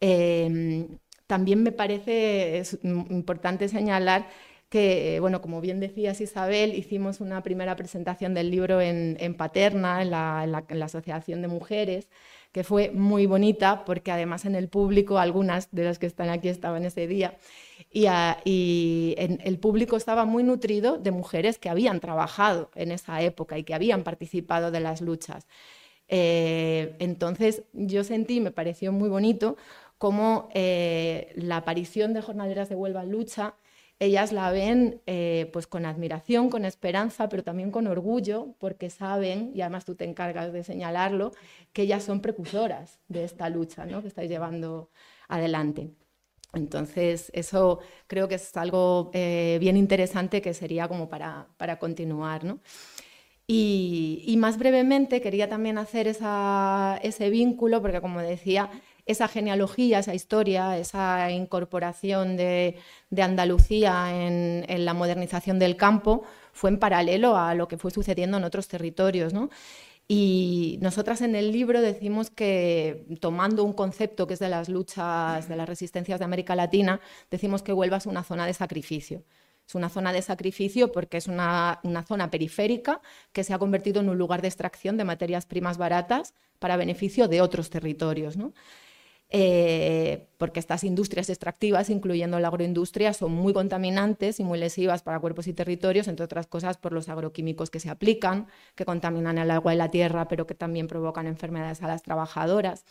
[0.00, 4.28] Em, también me parece importante señalar
[4.74, 10.10] que, bueno, como bien decías Isabel, hicimos una primera presentación del libro en, Paterna, en
[10.10, 12.08] la, Asociación de Mujeres,
[12.50, 16.48] que fue muy bonita porque además en el público, algunas de las que están aquí
[16.48, 17.38] estaban ese día,
[17.92, 23.62] y, el público estaba muy nutrido de mujeres que habían trabajado en esa época y
[23.62, 25.46] que habían participado de las luchas.
[26.08, 29.56] Eh, entonces yo sentí, me pareció muy bonito,
[29.98, 33.54] como eh, la aparición de jornaleras de Huelva en lucha,
[33.98, 39.52] ellas la ven eh, pues con admiración, con esperanza, pero también con orgullo, porque saben,
[39.54, 41.32] y además tú te encargas de señalarlo,
[41.72, 44.02] que ellas son precursoras de esta lucha ¿no?
[44.02, 44.90] que estáis llevando
[45.28, 45.90] adelante.
[46.52, 52.44] Entonces, eso creo que es algo eh, bien interesante que sería como para, para continuar.
[52.44, 52.60] ¿no?
[53.46, 58.70] Y, y, más brevemente quería también hacer esa, ese vínculo, porque como decía,
[59.06, 62.76] esa genealogía, esa historia, esa incorporación de,
[63.16, 68.44] Andalucía en, la modernización del campo fue en paralelo a lo que fue sucediendo en
[68.44, 69.32] otros territorios.
[70.06, 75.48] Y nosotras en el libro decimos que, tomando un concepto que es de las luchas,
[75.48, 77.00] de las resistencias de América Latina,
[77.30, 79.22] decimos que Huelva es una zona de sacrificio.
[79.66, 83.00] Es una zona de sacrificio porque es una, zona periférica
[83.32, 87.28] que se ha convertido en un lugar de extracción de materias primas baratas para beneficio
[87.28, 88.36] de otros territorios.
[89.30, 95.18] Eh, porque estas industrias extractivas, incluyendo la agroindustria, son muy contaminantes y muy lesivas para
[95.18, 99.50] cuerpos y territorios, entre otras cosas por los agroquímicos que se aplican, que contaminan el
[99.50, 102.84] agua y la tierra, pero que también provocan enfermedades a las trabajadoras.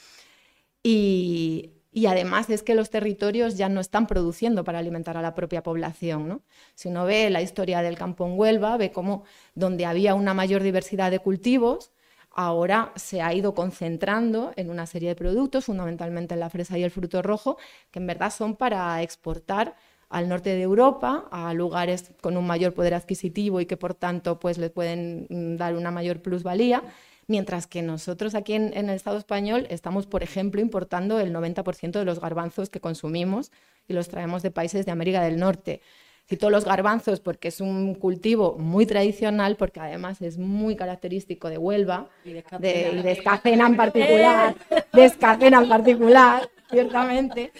[0.83, 1.71] Y,
[2.07, 6.41] además es que los territorios ya no están produciendo para alimentar a la propia población.
[6.75, 9.23] Si uno ve la historia del campo en Huelva, ve cómo
[9.55, 11.91] donde había una mayor diversidad de cultivos,
[12.33, 16.83] ahora se ha ido concentrando en una serie de productos, fundamentalmente en la fresa y
[16.83, 17.57] el fruto rojo,
[17.91, 19.75] que en verdad son para exportar
[20.09, 24.39] al norte de Europa, a lugares con un mayor poder adquisitivo y que por tanto
[24.39, 26.83] pues les pueden mm, dar una mayor plusvalía,
[27.27, 31.91] mientras que nosotros aquí en, en el Estado español estamos, por ejemplo, importando el 90%
[31.91, 33.51] de los garbanzos que consumimos
[33.87, 35.81] y los traemos de países de América del Norte.
[36.27, 41.57] Cito los garbanzos porque es un cultivo muy tradicional, porque además es muy característico de
[41.57, 44.55] Huelva, y de, Escacena en particular,
[44.93, 47.51] de Escacena en particular, ciertamente.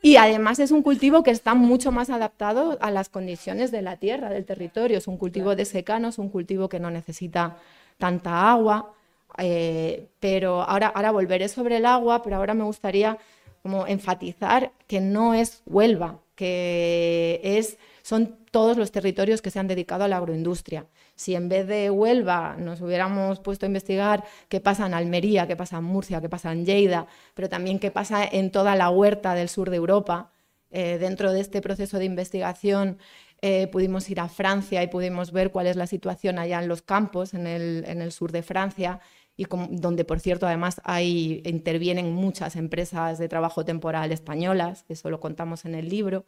[0.00, 3.96] Y además es un cultivo que está mucho más adaptado a las condiciones de la
[3.96, 4.96] tierra, del territorio.
[4.96, 7.56] Es un cultivo de secano, es un cultivo que no necesita
[7.98, 8.92] tanta agua.
[9.38, 13.18] Eh, pero ahora, ahora volveré sobre el agua, pero ahora me gustaría
[13.62, 17.76] como enfatizar que no es Huelva, que es
[18.08, 20.86] son todos los territorios que se han dedicado a la agroindustria.
[21.14, 25.56] Si en vez de Huelva nos hubiéramos puesto a investigar qué pasa en Almería, qué
[25.56, 29.34] pasa en Murcia, qué pasa en Lleida, pero también qué pasa en toda la huerta
[29.34, 30.32] del sur de Europa,
[30.70, 32.96] eh, dentro de este proceso de investigación
[33.42, 36.80] eh, pudimos ir a Francia y pudimos ver cuál es la situación allá en los
[36.80, 39.00] campos, en el, sur de Francia,
[39.36, 45.20] y donde, por cierto, además hay, intervienen muchas empresas de trabajo temporal españolas, eso lo
[45.20, 46.24] contamos en el libro,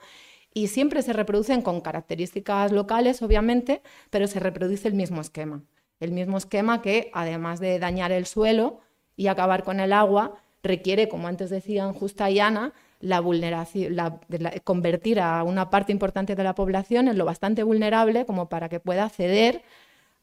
[0.52, 5.62] y siempre se reproducen con características locales, obviamente, pero se reproduce el mismo esquema.
[6.00, 8.80] El mismo esquema que, además de dañar el suelo
[9.16, 14.20] y acabar con el agua, requiere, como antes decían Justa y Ana, la vulneración, la,
[14.64, 18.80] convertir a una parte importante de la población en lo bastante vulnerable como para que
[18.80, 19.62] pueda ceder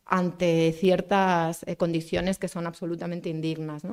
[0.05, 3.83] ante ciertas eh, condiciones que son absolutamente indignas.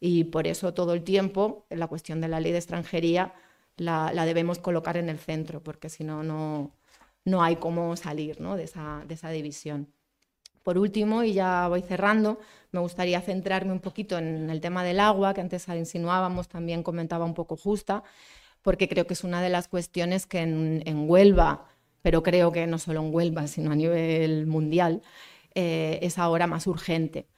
[0.00, 3.34] Y por eso todo el tiempo la cuestión de la ley de extranjería
[3.76, 6.22] la, debemos colocar en el centro, porque si no,
[7.24, 9.92] no hay cómo salir de, esa, de esa división.
[10.62, 12.38] Por último, y ya voy cerrando,
[12.70, 17.24] me gustaría centrarme un poquito en el tema del agua, que antes insinuábamos, también comentaba
[17.24, 18.04] un poco justa,
[18.62, 21.66] porque creo que es una de las cuestiones que en, Huelva,
[22.02, 25.02] pero creo que no solo en Huelva, sino a nivel mundial,
[25.54, 27.28] eh, es ahora más urgente.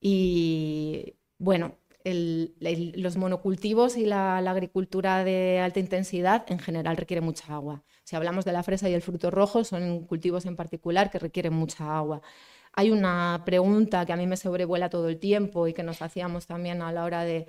[0.00, 7.82] Y bueno, los monocultivos y la, agricultura de alta intensidad en general requieren mucha agua.
[8.04, 11.52] Si hablamos de la fresa y el fruto rojo, son cultivos en particular que requieren
[11.52, 12.22] mucha agua.
[12.74, 16.46] Hay una pregunta que a mí me sobrevuela todo el tiempo y que nos hacíamos
[16.46, 17.46] también a la hora de,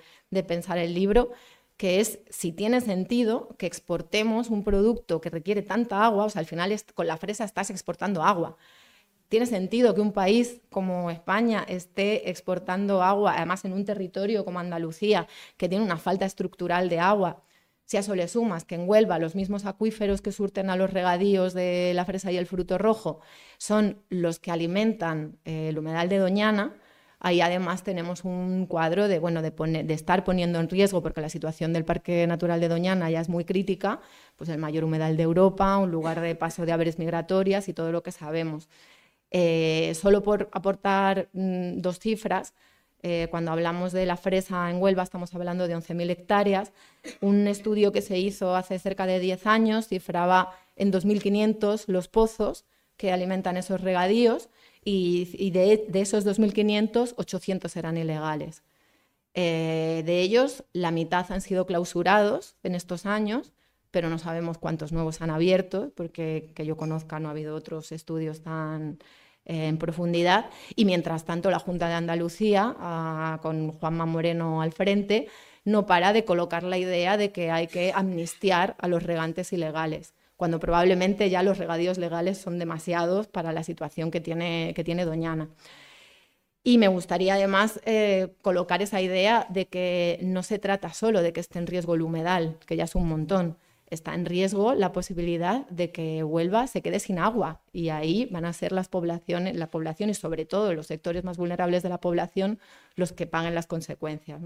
[0.48, 1.32] pensar el libro,
[1.78, 6.40] que es si tiene sentido que exportemos un producto que requiere tanta agua, o sea,
[6.40, 8.58] al final con la fresa estás exportando agua.
[9.34, 14.60] ¿Tiene sentido que un país como España esté exportando agua, además en un territorio como
[14.60, 15.28] Andalucía,
[15.58, 17.42] que tiene una falta estructural de agua?
[17.84, 20.94] Si a eso le sumas que en Huelva los mismos acuíferos que surten a los
[20.94, 23.22] regadíos de la fresa y el fruto rojo
[23.58, 26.76] son los que alimentan eh, el humedal de Doñana,
[27.20, 31.74] ahí además tenemos un cuadro de, bueno, de, estar poniendo en riesgo, porque la situación
[31.74, 34.00] del Parque Natural de Doñana ya es muy crítica,
[34.36, 37.92] pues el mayor humedal de Europa, un lugar de paso de aves migratorias y todo
[37.92, 38.70] lo que sabemos.
[39.36, 42.54] Eh, solo por aportar mm, dos cifras,
[43.06, 46.72] eh, cuando hablamos de la fresa en Huelva estamos hablando de 11.000 hectáreas.
[47.20, 52.64] Un estudio que se hizo hace cerca de 10 años cifraba en 2.500 los pozos
[52.96, 54.50] que alimentan esos regadíos
[54.86, 58.64] y, de, esos 2.500, 800 eran ilegales.
[59.34, 63.52] Eh, de ellos, la mitad han sido clausurados en estos años,
[63.92, 67.92] pero no sabemos cuántos nuevos han abierto, porque que yo conozca no ha habido otros
[67.92, 69.00] estudios tan,
[69.46, 70.46] en profundidad.
[70.76, 75.28] Y mientras tanto, la Junta de Andalucía, ah, con Juanma Moreno al frente,
[75.66, 80.14] no para de colocar la idea de que hay que amnistiar a los regantes ilegales,
[80.36, 85.06] cuando probablemente ya los regadíos legales son demasiados para la situación que tiene, que tiene
[85.06, 85.50] Doñana.
[86.66, 91.34] Y me gustaría además eh, colocar esa idea de que no se trata solo de
[91.34, 93.58] que esté en riesgo el humedal, que ya es un montón,
[93.94, 97.62] está en riesgo la posibilidad de que Huelva se quede sin agua.
[97.72, 101.38] Y ahí van a ser las poblaciones, la población y sobre todo los sectores más
[101.38, 102.60] vulnerables de la población
[102.96, 104.42] los que paguen las consecuencias.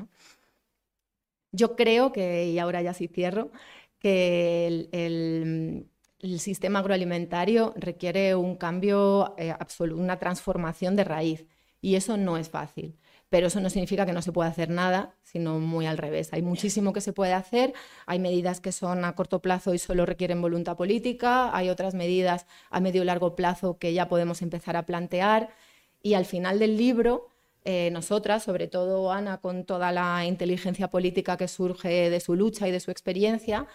[1.52, 3.52] Yo creo que, y ahora ya sí cierro,
[4.00, 5.90] que el,
[6.40, 11.46] sistema agroalimentario requiere un cambio eh, absoluto, una transformación de raíz.
[11.82, 12.96] Y eso no es fácil
[13.30, 16.30] pero eso no significa que no se pueda hacer nada, sino muy al revés.
[16.32, 17.74] Hay muchísimo que se puede hacer,
[18.06, 22.46] hay medidas que son a corto plazo y solo requieren voluntad política, hay otras medidas
[22.70, 25.50] a medio y largo plazo que ya podemos empezar a plantear
[26.02, 27.30] y al final del libro...
[27.70, 32.66] Eh, nosotras, sobre todo Ana, con toda la inteligencia política que surge de su lucha
[32.66, 33.68] y de su experiencia,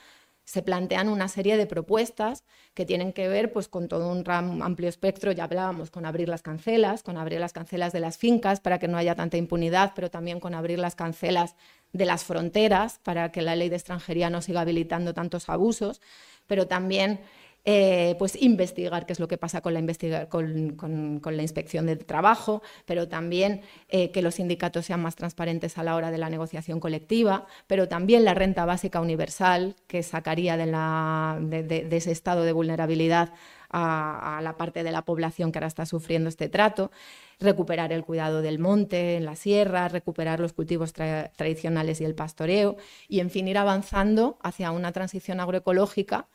[0.45, 4.25] se plantean una serie de propuestas que tienen que ver pues, con todo un
[4.63, 8.61] amplio espectro, ya hablábamos, con abrir las cancelas, con abrir las cancelas de las fincas
[8.61, 11.55] para que no haya tanta impunidad, pero también con abrir las cancelas
[11.93, 16.01] de las fronteras para que la ley de extranjería no siga habilitando tantos abusos,
[16.47, 17.21] pero también
[17.65, 22.61] eh, pues investigar qué es lo que pasa con la, con, la inspección de trabajo,
[22.87, 26.81] pero también eh, que los sindicatos sean más transparentes a la hora de la negociación
[26.81, 33.33] colectiva, pero también la renta básica universal que sacaría de, ese estado de vulnerabilidad
[33.71, 36.91] a, la parte de la población que ahora está sufriendo este trato,
[37.39, 42.77] recuperar el cuidado del monte en la sierra, recuperar los cultivos tradicionales y el pastoreo
[43.09, 46.27] y, en fin, ir avanzando hacia una transición agroecológica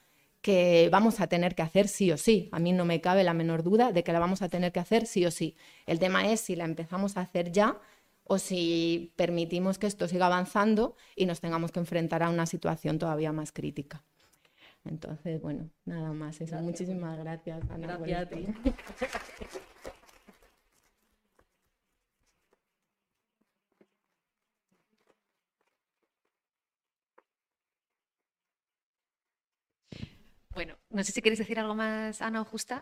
[0.47, 2.47] que vamos a tener que hacer sí o sí.
[2.53, 4.79] A mí no me cabe la menor duda de que la vamos a tener que
[4.79, 5.57] hacer sí o sí.
[5.85, 7.81] El tema es si la empezamos a hacer ya
[8.23, 12.97] o si permitimos que esto siga avanzando y nos tengamos que enfrentar a una situación
[12.97, 14.05] todavía más crítica.
[14.85, 16.39] Entonces, bueno, nada más.
[16.39, 16.55] Eso.
[16.61, 17.69] Muchísimas gracias.
[17.69, 18.47] Ana, gracias a ti.
[30.57, 32.81] Bueno, no sé si quieres decir algo más, Ana o Justa.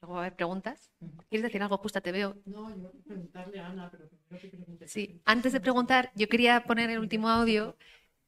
[0.00, 0.90] Luego va a haber preguntas.
[1.28, 2.00] ¿Quieres decir algo, Justa?
[2.00, 2.36] Te veo.
[2.46, 4.88] No, yo preguntarle a Ana, pero primero que pregunte.
[4.88, 7.76] Sí, antes de preguntar, yo quería poner el último audio.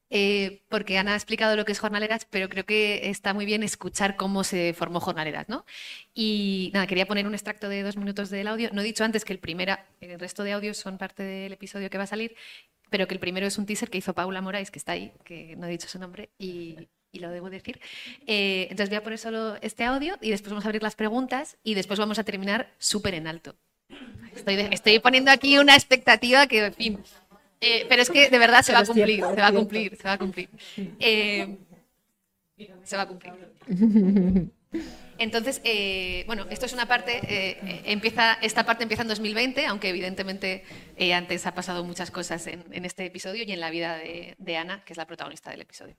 [0.09, 3.63] Eh, porque Ana ha explicado lo que es jornaleras, pero creo que está muy bien
[3.63, 5.65] escuchar cómo se formó jornaleras, ¿no?
[6.13, 8.69] Y nada, quería poner un extracto de dos minutos del audio.
[8.71, 11.89] No he dicho antes que el, primera, el resto de audios son parte del episodio
[11.89, 12.33] que va a salir,
[12.89, 15.57] pero que el primero es un teaser que hizo Paula Morais, que está ahí, que
[15.57, 17.79] no he dicho su nombre, y, y lo debo decir.
[18.27, 21.57] Eh, entonces voy a poner solo este audio y después vamos a abrir las preguntas
[21.63, 23.55] y después vamos a terminar súper en alto.
[24.35, 26.99] Estoy, de- estoy poniendo aquí una expectativa que, en fin.
[27.61, 30.03] eh, pero es que de verdad se va a cumplir, se va a cumplir, se
[30.03, 30.49] va a cumplir.
[30.99, 31.57] Eh,
[32.83, 33.33] se va a cumplir.
[35.19, 39.67] Entonces, eh, bueno, esto es una parte, eh, eh, empieza, esta parte empieza en 2020,
[39.67, 40.63] aunque evidentemente
[40.97, 44.33] eh, antes ha pasado muchas cosas en, en este episodio y en la vida de,
[44.39, 45.95] de Ana, que es la protagonista del episodio.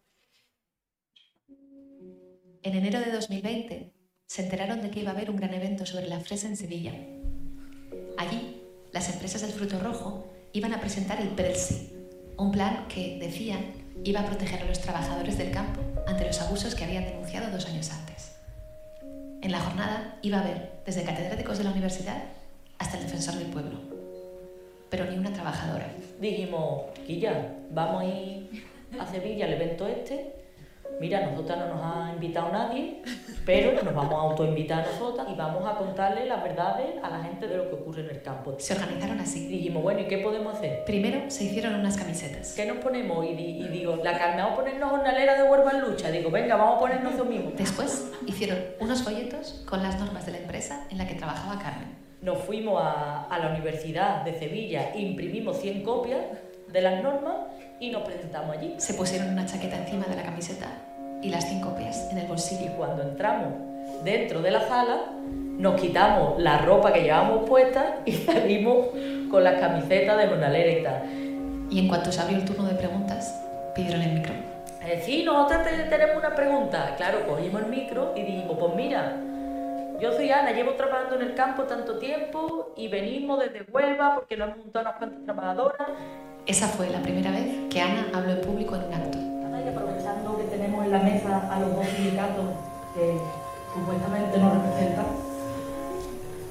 [2.65, 3.93] En enero de 2020
[4.27, 6.95] se enteraron de que iba a haber un gran evento sobre la fresa en Sevilla.
[8.17, 11.93] Allí, las empresas del fruto rojo iban a presentar el PRELSI,
[12.39, 13.61] un plan que, decían,
[14.03, 17.67] iba a proteger a los trabajadores del campo ante los abusos que habían denunciado dos
[17.67, 18.37] años antes.
[19.43, 22.23] En la jornada iba a haber desde catedráticos de la universidad
[22.79, 23.79] hasta el defensor del pueblo,
[24.89, 25.93] pero ni una trabajadora.
[26.19, 28.65] Dijimos, Guilla, vamos a ir
[28.99, 30.34] a Sevilla al evento este.
[31.01, 33.03] Mira, nosotras no nos ha invitado nadie,
[33.45, 37.47] pero nos vamos a autoinvitar nosotras y vamos a contarle las verdades a la gente
[37.49, 38.55] de lo que ocurre en el campo.
[38.59, 39.47] Se organizaron así.
[39.49, 40.85] Dijimos, bueno, ¿y qué podemos hacer?
[40.85, 42.55] Primero se hicieron unas camisetas.
[42.55, 43.25] ¿Qué nos ponemos?
[43.27, 46.11] Y, di- y digo, la Carmen, vamos a ponernos jornalera de Huelva en lucha.
[46.11, 47.51] Digo, venga, vamos a ponernos lo mismo.
[47.57, 51.95] Después hicieron unos folletos con las normas de la empresa en la que trabajaba Carmen.
[52.23, 56.21] Nos fuimos a, a la Universidad de Sevilla, imprimimos 100 copias
[56.75, 57.35] de las normas
[57.81, 58.75] y nos presentamos allí.
[58.79, 60.67] Se pusieron una chaqueta encima de la camiseta
[61.23, 62.67] y las 100 copias en el bolsillo.
[62.67, 63.55] Y cuando entramos
[64.05, 64.99] dentro de la sala,
[65.57, 68.89] nos quitamos la ropa que llevábamos puesta y salimos
[69.31, 71.03] con las camisetas de jornalera y tal.
[71.71, 73.41] Y en cuanto se abrió el turno de preguntas,
[73.75, 74.35] pidieron el micro.
[74.85, 76.95] Eh, sí, nosotros te- tenemos una pregunta.
[76.97, 79.17] Claro, cogimos el micro y dijimos, pues mira,
[80.01, 84.37] yo soy Ana, llevo trabajando en el campo tanto tiempo y venimos desde Huelva porque
[84.37, 85.89] nos hemos montado unas cuantas trabajadoras.
[86.47, 89.19] Esa fue la primera vez que Ana habló en público en un acto.
[89.19, 92.45] Y aprovechando que tenemos en la mesa a los dos sindicatos
[92.95, 93.17] que
[93.73, 95.07] supuestamente nos representan,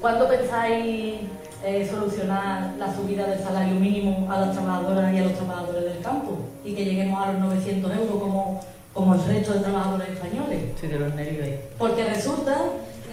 [0.00, 1.20] ¿cuándo pensáis
[1.64, 6.02] eh, solucionar la subida del salario mínimo a las trabajadoras y a los trabajadores del
[6.02, 6.38] campo?
[6.64, 8.60] Y que lleguemos a los 900 euros como,
[8.92, 10.62] como el resto de trabajadores españoles.
[10.74, 11.60] Estoy de los nervios ahí.
[11.78, 12.56] Porque resulta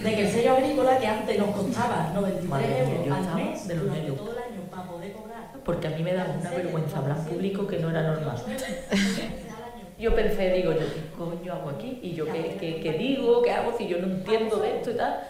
[0.04, 3.68] de que el sello agrícola que antes nos costaba 93 Madre mía, euros al mes
[3.68, 4.18] de los durante nervios.
[4.18, 5.31] todo el año para poder cobrar
[5.66, 8.38] Porque a mí me daba una vergüenza hablar en público que no era normal.
[10.00, 13.52] Yo pensé, digo, yo qué coño hago aquí, y yo qué, qué- qué digo, qué
[13.52, 15.22] hago si yo no entiendo de esto y tal.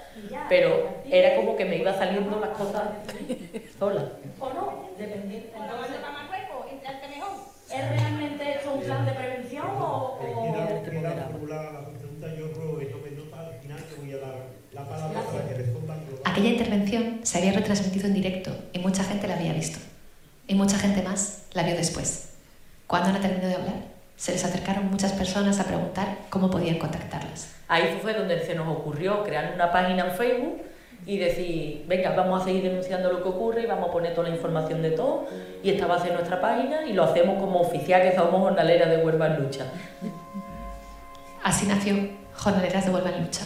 [0.48, 2.84] Pero era como que me iba saliendo las cosas
[3.78, 4.06] solas.
[4.40, 5.50] o no, dependiendo.
[7.74, 10.18] ¿Es realmente esto un plan de prevención o...?
[10.20, 14.18] Queda, queda formulada la pregunta, yo creo, y tomen nota, al final te voy a
[14.18, 14.36] dar
[14.74, 16.00] la palabra para que respondan.
[16.24, 19.80] Aquella intervención se había retransmitido en directo y mucha gente la había visto.
[20.48, 22.34] Y mucha gente más la vio después.
[22.86, 23.76] Cuando Ana terminó de hablar,
[24.16, 27.56] se les acercaron muchas personas a preguntar cómo podían contactarlas.
[27.68, 30.62] Ahí fue donde se nos ocurrió crear una página en Facebook
[31.08, 34.30] y decir, venga, vamos a seguir denunciando lo que ocurre y vamos a poner toda
[34.30, 35.26] la información de todo.
[35.64, 38.90] Y esta va a ser nuestra página y lo hacemos como oficial que somos jornaleras
[38.92, 39.66] de Huelva en Lucha.
[41.44, 41.96] Así nació
[42.36, 43.46] Jornaleras de Huelva en Lucha.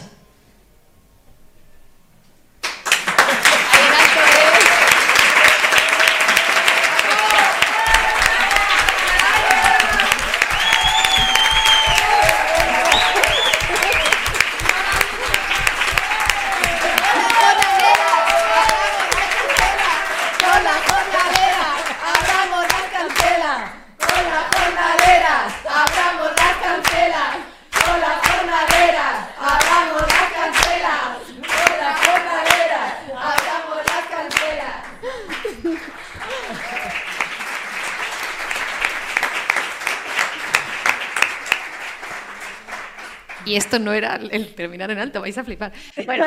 [43.46, 45.72] Y esto no era el terminar en alto, vais a flipar.
[46.04, 46.26] Bueno,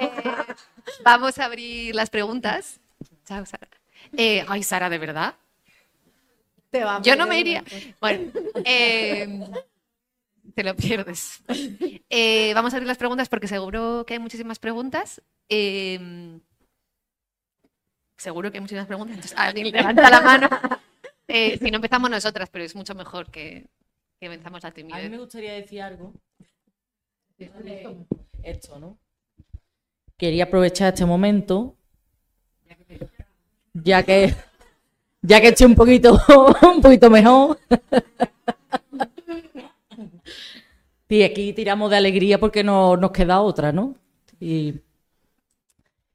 [0.00, 0.10] eh,
[1.04, 2.80] vamos a abrir las preguntas.
[3.24, 3.68] Chao, Sara.
[4.16, 5.34] Eh, ay, Sara, ¿de verdad?
[6.70, 7.64] Te va Yo no me iría.
[8.00, 8.32] Bueno,
[8.64, 9.40] eh,
[10.54, 11.42] te lo pierdes.
[12.10, 15.22] Eh, vamos a abrir las preguntas porque seguro que hay muchísimas preguntas.
[15.48, 16.38] Eh,
[18.16, 19.14] seguro que hay muchísimas preguntas.
[19.16, 20.48] Entonces, alguien levanta la mano.
[21.28, 23.66] Eh, si no empezamos nosotras, pero es mucho mejor que,
[24.20, 25.18] que venzamos la A mí me timidez.
[25.18, 26.12] gustaría decir algo.
[28.42, 28.98] Esto, ¿no?
[30.16, 31.76] Quería aprovechar este momento,
[33.74, 34.34] ya que
[35.22, 36.18] ya que estoy un poquito
[36.74, 37.58] un poquito mejor.
[41.08, 43.94] Y aquí tiramos de alegría porque no nos queda otra, ¿no?
[44.40, 44.74] Y,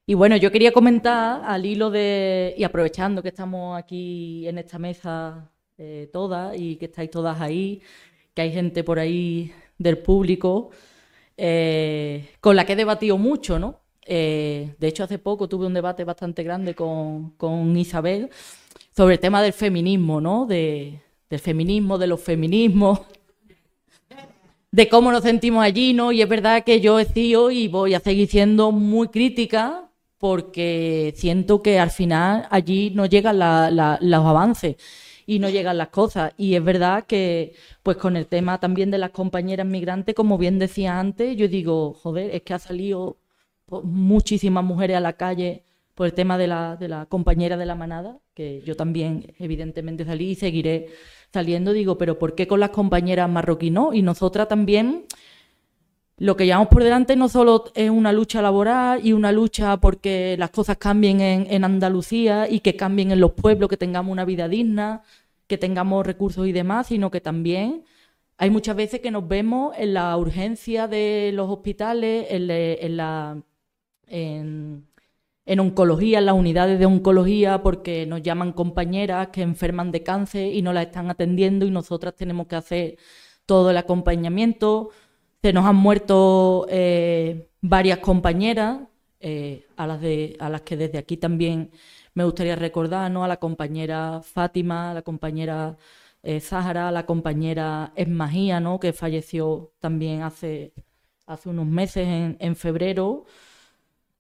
[0.06, 4.78] Y bueno, yo quería comentar al hilo de, y aprovechando que estamos aquí en esta
[4.78, 7.82] mesa eh, todas y que estáis todas ahí,
[8.34, 10.72] que hay gente por ahí del público,
[11.38, 13.80] eh, con la que he debatido mucho, ¿no?
[14.06, 18.30] Eh, de hecho, hace poco tuve un debate bastante grande con, con Isabel
[18.96, 20.46] sobre el tema del feminismo, ¿no?
[20.46, 23.02] De, del feminismo, de los feminismos,
[24.72, 26.12] de cómo nos sentimos allí, ¿no?
[26.12, 31.14] Y es verdad que yo he sido y voy a seguir siendo muy crítica porque
[31.18, 34.76] siento que al final allí no llegan los avances
[35.26, 36.34] y no llegan las cosas.
[36.38, 37.54] Y es verdad que,
[37.84, 41.94] pues con el tema también de las compañeras migrantes, como bien decía antes, yo digo,
[41.94, 43.18] joder, es que ha salido
[43.66, 45.64] pues, muchísimas mujeres a la calle
[45.96, 50.06] por el tema de la, de la compañera de la manada, que yo también evidentemente
[50.06, 50.88] salí y seguiré
[51.34, 53.94] saliendo, digo, pero ¿por qué con las compañeras marroquíes no?
[53.94, 55.06] Y nosotras también,
[56.22, 60.36] lo que llevamos por delante no solo es una lucha laboral y una lucha porque
[60.38, 64.48] las cosas cambien en, Andalucía y que cambien en los pueblos, que tengamos una vida
[64.48, 65.02] digna,
[65.48, 67.86] que tengamos recursos y demás, sino que también
[68.38, 73.42] hay muchas veces que nos vemos en la urgencia de los hospitales, en, en la...
[74.06, 74.86] En,
[75.48, 80.54] en oncología, en las unidades de oncología, porque nos llaman compañeras que enferman de cáncer
[80.54, 82.98] y no las están atendiendo y nosotras tenemos que hacer
[83.48, 84.92] todo el acompañamiento.
[85.44, 88.82] Se nos han muerto eh, varias compañeras,
[89.20, 91.72] eh, a, las de, a las que desde aquí también
[92.14, 93.24] me gustaría recordar, ¿no?
[93.24, 95.78] a la compañera Fátima, a la compañera
[96.22, 98.80] eh, Zahara, a la compañera Esmagía, ¿no?
[98.80, 100.74] que falleció también hace,
[101.26, 103.26] hace unos meses, en, en febrero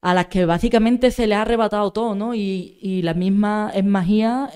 [0.02, 2.34] a las que básicamente se les ha arrebatado todo, ¿no?
[2.34, 4.50] Y, la misma Esmagía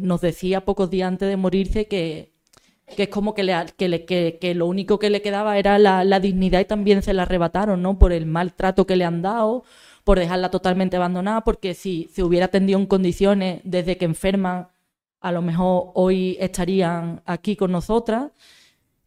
[0.00, 2.37] nos decía pocos días antes de morirse que,
[2.96, 7.12] es como que, que, lo único que le quedaba era la, dignidad y también se
[7.12, 7.98] la arrebataron, ¿no?
[7.98, 9.64] Por el maltrato que le han dado,
[10.04, 14.68] por dejarla totalmente abandonada, porque si se hubiera atendido en condiciones desde que enferman,
[15.20, 18.30] a lo mejor hoy estarían aquí con nosotras.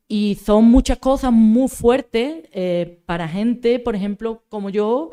[0.08, 5.12] Y son muchas cosas muy fuertes eh, para gente, por ejemplo, como yo,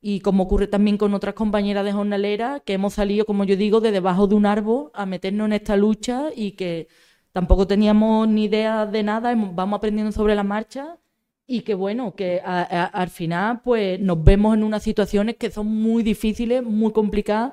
[0.00, 3.80] y como ocurre también con otras compañeras de jornalera, que hemos salido, como yo digo,
[3.80, 6.88] de debajo de un árbol a meternos en esta lucha y que
[7.32, 10.98] tampoco teníamos ni idea de nada, vamos aprendiendo sobre la marcha
[11.46, 16.02] y que bueno, que al final pues nos vemos en unas situaciones que son muy
[16.02, 17.52] difíciles, muy complicadas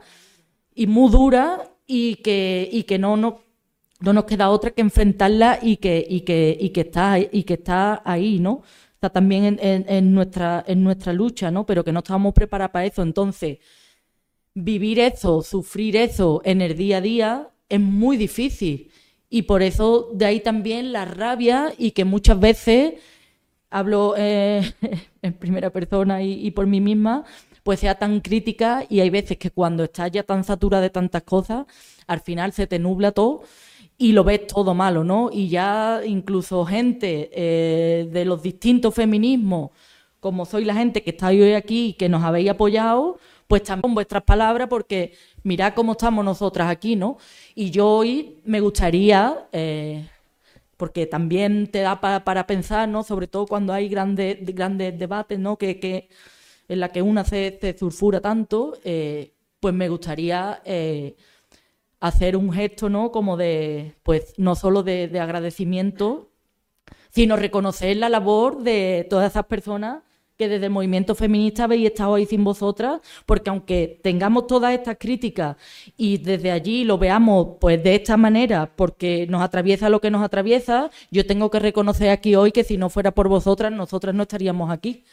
[0.76, 3.40] y muy duras y que, y que no, no,
[4.00, 7.56] no nos queda otra que enfrentarlas y que, y que, y que, está, y que
[7.56, 8.62] está ahí, ¿no?
[9.00, 11.66] está también en, nuestra, en nuestra lucha, ¿no?
[11.66, 13.02] Pero que no estábamos preparados para eso.
[13.02, 13.60] Entonces,
[14.54, 18.89] vivir eso, sufrir eso en el día a día es muy difícil.
[19.30, 22.94] Y por eso de ahí también la rabia y que muchas veces,
[23.70, 24.74] hablo eh,
[25.22, 27.26] en primera persona y, y, por mí misma,
[27.64, 31.24] pues sea tan crítica y hay veces que cuando estás ya tan saturada de tantas
[31.24, 31.66] cosas,
[32.08, 33.44] al final se te nubla todo
[34.00, 35.30] y lo ves todo malo, ¿no?
[35.32, 39.72] Y ya incluso gente eh, de los distintos feminismos,
[40.22, 44.24] como soy la gente que está hoy aquí, que nos habéis apoyado, pues también vuestras
[44.24, 45.14] palabras, porque
[45.44, 47.18] mirad cómo estamos nosotras aquí, ¿no?
[47.56, 50.08] Y yo hoy me gustaría, eh,
[50.78, 53.04] porque también te da para, pensar, ¿no?
[53.04, 55.58] Sobre todo cuando hay grandes, grandes debates, ¿no?
[55.58, 56.10] Que,
[56.68, 60.62] en la que una se, se sulfura tanto, eh, pues me gustaría
[62.00, 63.12] hacer un gesto, ¿no?
[63.12, 66.30] Como de, pues, no solo de, agradecimiento,
[67.10, 70.04] sino reconocer la labor de todas esas personas
[70.40, 74.96] que desde el movimiento feminista habéis estado ahí sin vosotras, porque aunque tengamos todas estas
[74.98, 75.58] críticas
[75.98, 80.24] y desde allí lo veamos pues de esta manera, porque nos atraviesa lo que nos
[80.24, 84.24] atraviesa, yo tengo que reconocer aquí hoy que si no fuera por vosotras, nosotras no
[84.24, 85.04] estaríamos aquí.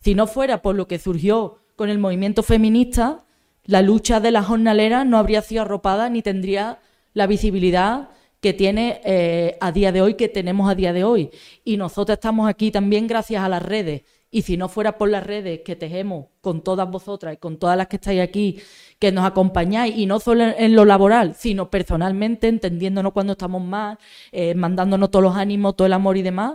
[0.00, 3.24] Si no fuera por lo que surgió con el movimiento feminista,
[3.64, 6.80] la lucha de las jornaleras no habría sido arropada ni tendría
[7.14, 8.10] la visibilidad
[8.42, 11.30] que tiene eh, a día de hoy, que tenemos a día de hoy.
[11.64, 14.02] Y nosotros estamos aquí también gracias a las redes.
[14.30, 17.76] Y si no fuera por las redes que tejemos con todas vosotras y con todas
[17.76, 18.60] las que estáis aquí,
[18.98, 23.98] que nos acompañáis, y no solo en, lo laboral, sino personalmente, entendiéndonos cuando estamos más,
[24.32, 26.54] eh, mandándonos todos los ánimos, todo el amor y demás,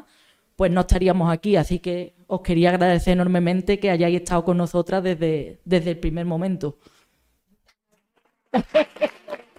[0.56, 1.56] pues no estaríamos aquí.
[1.56, 6.26] Así que os quería agradecer enormemente que hayáis estado con nosotras desde, desde el primer
[6.26, 6.78] momento.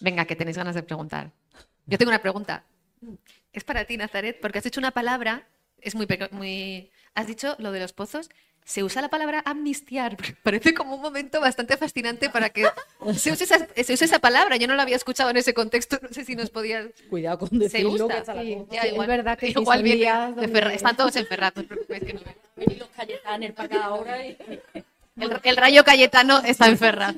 [0.00, 1.30] Venga, que tenéis ganas de preguntar.
[1.86, 2.64] Yo tengo una pregunta.
[3.52, 5.46] Es para ti, Nazaret, porque has dicho una palabra,
[5.80, 6.90] es muy, muy...
[7.14, 8.28] Has dicho lo de los pozos,
[8.64, 10.16] se usa la palabra amnistiar.
[10.42, 12.64] Parece como un momento bastante fascinante para que
[13.14, 14.56] se use esa, se use esa palabra.
[14.56, 15.98] Yo no la había escuchado en ese contexto.
[16.02, 16.86] No sé si nos podías.
[17.10, 17.90] Cuidado con Se decirlo.
[18.06, 18.08] usa.
[18.16, 18.72] que esa la Sí, cosa.
[18.74, 21.68] ya, Sí, igual, es verdad que igual donde- Ferra- Están todos en Ferraz, no os
[21.68, 22.34] preocupéis que no ven.
[22.56, 24.36] Vení los Cayetaner para acá ahora y...
[25.20, 27.14] El, el rayo Cayetano está en Ferraz.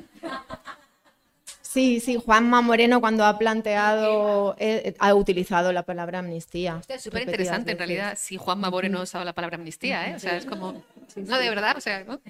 [1.67, 6.81] Sí, sí, Juanma Moreno cuando ha planteado, eh, ha utilizado la palabra amnistía.
[6.87, 10.15] Es súper interesante, en realidad, si Juanma Moreno usaba la palabra amnistía, ¿eh?
[10.15, 10.81] O sea, es como...
[11.17, 12.05] No, de verdad, o sea...
[12.05, 12.21] ¿no?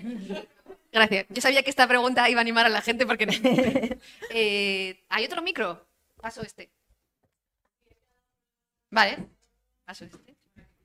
[0.92, 1.28] Gracias.
[1.30, 3.28] Yo sabía que esta pregunta iba a animar a la gente porque...
[4.32, 5.86] Eh, ¿Hay otro micro?
[6.20, 6.70] Paso este.
[8.90, 9.18] Vale.
[9.86, 10.36] Paso este.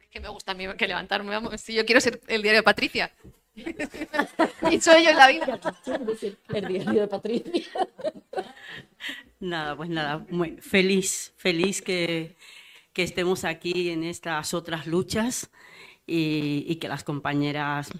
[0.00, 1.60] Es que me gusta a mí que levantarme, vamos.
[1.60, 3.10] Si yo quiero ser el diario de Patricia.
[4.70, 5.60] y soy yo en la vida.
[6.54, 7.64] El diario de Patricia.
[9.40, 12.36] Nada, pues nada, muy feliz, feliz que,
[12.92, 15.50] que estemos aquí en estas otras luchas
[16.06, 17.90] y, y que las compañeras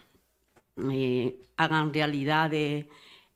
[0.93, 2.89] eh, hagan realidad de-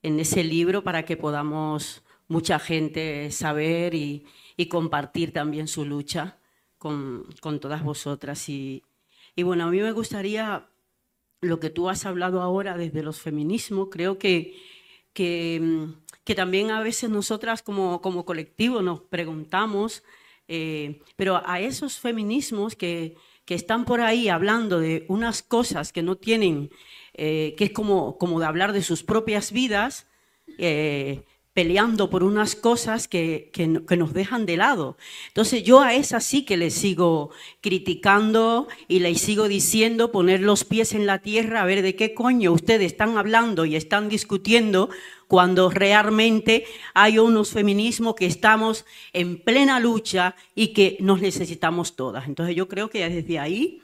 [0.03, 4.25] en ese libro para que podamos mucha gente saber y,
[4.57, 6.39] y compartir también su lucha
[6.79, 8.49] con, con todas vosotras.
[8.49, 8.85] Y,
[9.35, 10.69] y bueno, a mí me gustaría
[11.41, 14.57] lo que tú has hablado ahora desde los feminismos, creo que,
[15.13, 20.03] que, mm, también a veces nosotras como, como colectivo nos preguntamos,
[20.49, 26.03] eh, pero a esos feminismos que, que están por ahí hablando de unas cosas que
[26.03, 26.71] no tienen,
[27.15, 30.09] eh, que es como, como de hablar de sus propias vidas,
[30.59, 31.25] eh,
[31.57, 34.99] peleando por unas cosas que, que no- que nos dejan de lado.
[35.29, 37.31] Entonces yo a esas sí que les sigo
[37.63, 42.13] criticando y les sigo diciendo poner los pies en la tierra a ver de qué
[42.13, 44.91] coño ustedes están hablando y están discutiendo
[45.29, 48.85] cuando realmente hay unos feminismos que estamos
[49.15, 52.29] en plena lucha y que nos necesitamos todas.
[52.29, 53.81] Entonces yo creo que desde ahí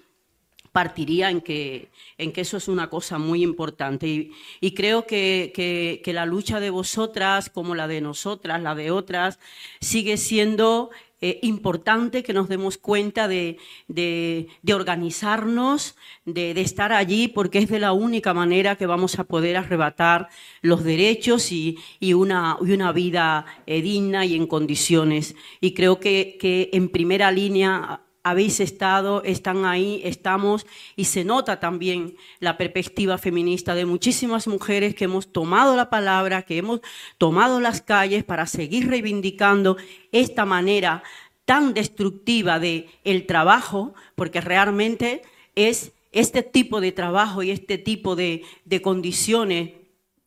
[0.72, 4.30] partiría en que, en que eso es una cosa muy importante.
[4.60, 9.38] Y, creo que, que- la lucha de vosotras, como la de nosotras, la de otras,
[9.80, 10.90] sigue siendo
[11.24, 13.56] eh, importante que nos demos cuenta de,
[13.88, 19.18] de- de organizarnos, de, de estar allí, porque es de la única manera que vamos
[19.18, 20.28] a poder arrebatar
[20.62, 25.34] los derechos y, y una, y una vida eh, digna y en condiciones.
[25.60, 30.66] Y creo que, que en primera línea habéis estado, están ahí, estamos,
[30.96, 36.42] y se nota también la perspectiva feminista de muchísimas mujeres que hemos tomado la palabra,
[36.42, 36.80] que hemos
[37.18, 39.76] tomado las calles para seguir reivindicando
[40.12, 41.02] esta manera
[41.44, 42.88] tan destructiva de
[43.26, 45.22] trabajo, porque realmente
[45.56, 49.70] es este tipo de trabajo y este tipo de, de condiciones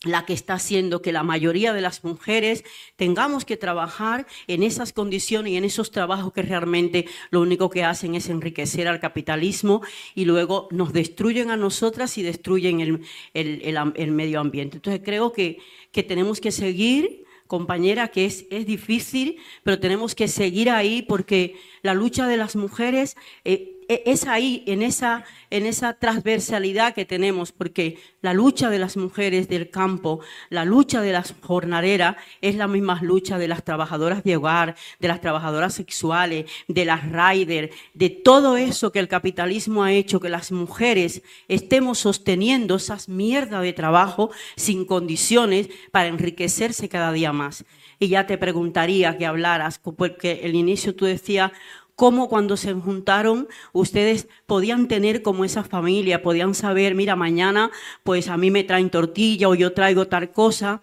[0.06, 2.64] la que está haciendo que la mayoría de las mujeres
[2.96, 7.84] tengamos que trabajar en esas condiciones y en esos trabajos que realmente lo único que
[7.84, 9.82] hacen es enriquecer al capitalismo
[10.14, 13.02] y luego nos destruyen a nosotras y destruyen el,
[13.34, 13.62] el-
[13.96, 14.78] el medio ambiente.
[14.78, 15.58] Entonces creo que,
[15.92, 21.56] que tenemos que seguir, compañera, que es, es difícil, pero tenemos que seguir ahí porque
[21.82, 23.16] la lucha de las mujeres...
[23.44, 28.98] eh, es ahí, en esa, en esa transversalidad que tenemos, porque la lucha de las
[28.98, 34.24] mujeres del campo, la lucha de las jornaleras, es la misma lucha de las trabajadoras
[34.24, 39.84] de hogar, de las trabajadoras sexuales, de las riders, de todo eso que el capitalismo
[39.84, 46.90] ha hecho que las mujeres estemos sosteniendo esas mierdas de trabajo sin condiciones para enriquecerse
[46.90, 47.66] cada día más.
[48.00, 51.52] Y ya te preguntaría que hablaras, porque el inicio tú decías
[51.96, 57.72] cómo cuando se juntaron ustedes podían tener como esa familia, podían saber, mira, mañana
[58.04, 60.82] pues a mí me traen tortilla o yo traigo tal cosa.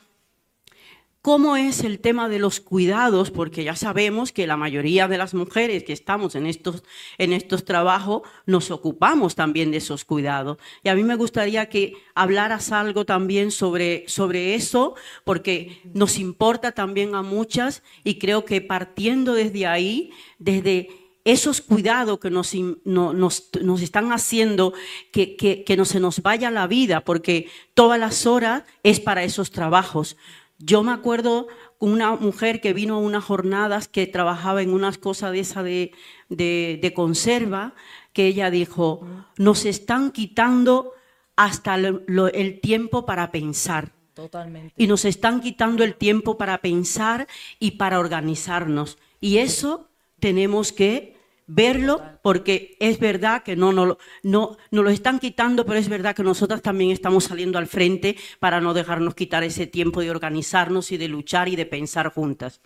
[1.21, 3.31] ¿Cómo es el tema de los cuidados?
[3.31, 6.83] Porque ya sabemos que la mayoría de las mujeres que estamos en estos,
[7.17, 10.59] en estos trabajos nos ocupamos también de esos cuidados.
[10.83, 16.73] Y a mí me gustaría que hablaras algo también sobre, sobre eso, porque nos importa
[16.73, 20.11] también a muchas y creo que partiendo desde ahí,
[20.41, 22.53] desde esos cuidados que nos,
[22.85, 24.73] no- nos, nos están haciendo
[25.13, 29.23] que, que, que no se nos vaya la vida, porque todas las horas es para
[29.25, 30.17] esos trabajos.
[30.59, 35.33] Yo me acuerdo una mujer que vino a unas jornadas que trabajaba en unas cosas
[35.33, 35.93] de esa de,
[36.29, 37.75] de, de conserva,
[38.13, 40.93] que ella dijo, nos están quitando
[41.35, 43.93] hasta lo- el tiempo para pensar.
[44.15, 44.75] Totalmente.
[44.77, 47.27] Y nos están quitando el tiempo para pensar
[47.59, 48.99] y para organizarnos.
[49.21, 49.89] Y eso
[50.23, 51.17] tenemos que
[51.49, 56.15] verlo porque es verdad que no, no, no, nos lo están quitando, pero es verdad
[56.15, 60.93] que nosotras también estamos saliendo al frente para no dejarnos quitar ese tiempo de organizarnos
[60.93, 62.61] y de luchar y de pensar juntas.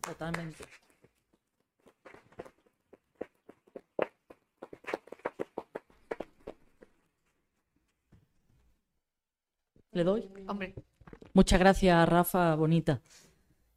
[0.00, 0.64] Totalmente.
[9.92, 10.28] ¿Le doy?
[10.48, 10.74] Hombre.
[11.32, 13.00] Muchas gracias, Rafa, bonita.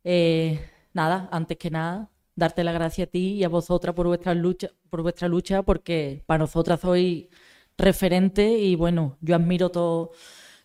[0.04, 0.60] Eh,
[0.94, 4.70] nada, antes que nada, darte las gracias a ti y a vosotras por vuestra lucha,
[4.90, 7.28] por vuestra lucha, porque para nosotras sois
[7.78, 10.12] referente y bueno, yo admiro todo,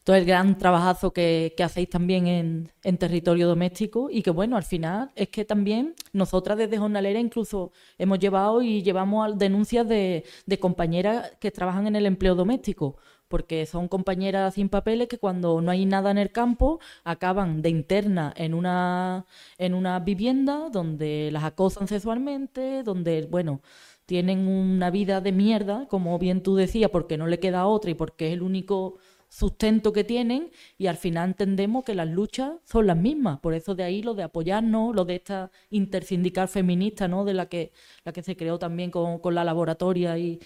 [0.04, 4.56] todo el gran trabajazo que, que hacéis también en, en territorio doméstico y que bueno,
[4.56, 10.24] al final es que también nosotras desde Jornalera incluso hemos llevado y llevamos denuncias de,
[10.46, 12.96] de compañeras que trabajan en el empleo doméstico
[13.28, 17.70] porque son compañeras sin papeles que cuando no hay nada en el campo acaban de
[17.70, 19.26] interna en una,
[19.58, 23.60] en una vivienda donde las acosan sexualmente, donde, bueno,
[24.06, 27.94] tienen una vida de mierda, como bien tú decías, porque no le queda otra y
[27.94, 28.96] porque es el único
[29.28, 33.74] sustento que tienen y al final entendemos que las luchas son las mismas, por eso
[33.74, 37.24] de ahí lo de apoyarnos, lo de esta intersindical feminista, ¿no?
[37.26, 37.72] de la que,
[38.04, 40.40] la que se creó también con, con la laboratoria y,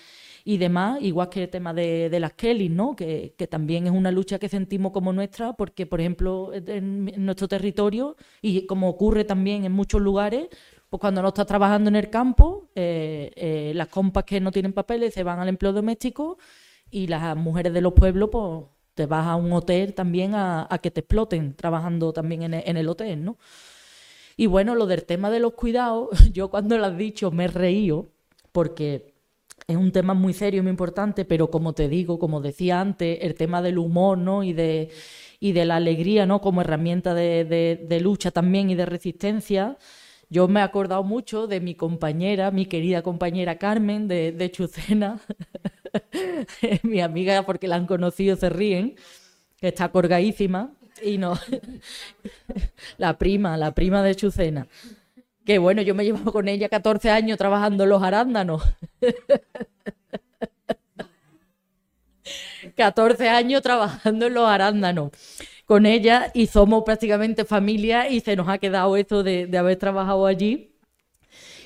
[0.44, 2.96] y demás, igual que el tema de, las Kellys, ¿no?
[2.96, 8.16] Que, también es una lucha que sentimos como nuestra, porque, por ejemplo, en, nuestro territorio,
[8.40, 10.48] y como ocurre también en muchos lugares,
[10.90, 14.72] pues cuando no estás trabajando en el campo, eh, eh, las compas que no tienen
[14.72, 16.38] papeles se van al empleo doméstico
[16.90, 18.64] y las mujeres de los pueblos, pues
[18.94, 22.62] te vas a un hotel también a, a que te exploten trabajando también en el,
[22.66, 23.38] en el hotel, ¿no?
[24.36, 27.48] Y bueno, lo del tema de los cuidados, yo cuando lo has dicho me he
[27.48, 28.08] reído,
[28.52, 29.11] porque
[29.68, 33.34] es un tema muy serio muy importante, pero como te digo, como decía antes, el
[33.34, 34.42] tema del humor, ¿no?
[34.42, 34.90] Y de,
[35.40, 36.40] y de la alegría, ¿no?
[36.40, 39.78] Como herramienta de, de- de lucha también y de resistencia.
[40.30, 45.20] Yo me he acordado mucho de mi compañera, mi querida compañera Carmen de, de Chucena,
[46.82, 48.94] mi amiga porque la han conocido se ríen,
[49.58, 50.72] que está colgadísima,
[51.02, 51.38] y no,
[52.98, 54.66] la prima, la prima de Chucena.
[55.44, 58.62] Que bueno, yo me llevo con ella 14 años trabajando en los arándanos.
[62.76, 65.10] 14 años trabajando en los arándanos
[65.66, 69.78] con ella y somos prácticamente familia y se nos ha quedado eso de, de haber
[69.78, 70.76] trabajado allí.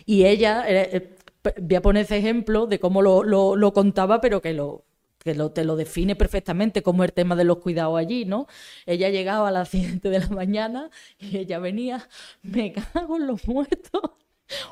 [0.06, 1.16] Y ella, eh, eh,
[1.60, 4.85] voy a poner ese ejemplo de cómo lo, lo- lo contaba, pero que lo
[5.26, 8.46] que lo, te lo define perfectamente como el tema de los cuidados allí, ¿no?
[8.86, 12.08] Ella llegaba a las 7 de la mañana y ella venía,
[12.42, 14.02] me cago en los muertos,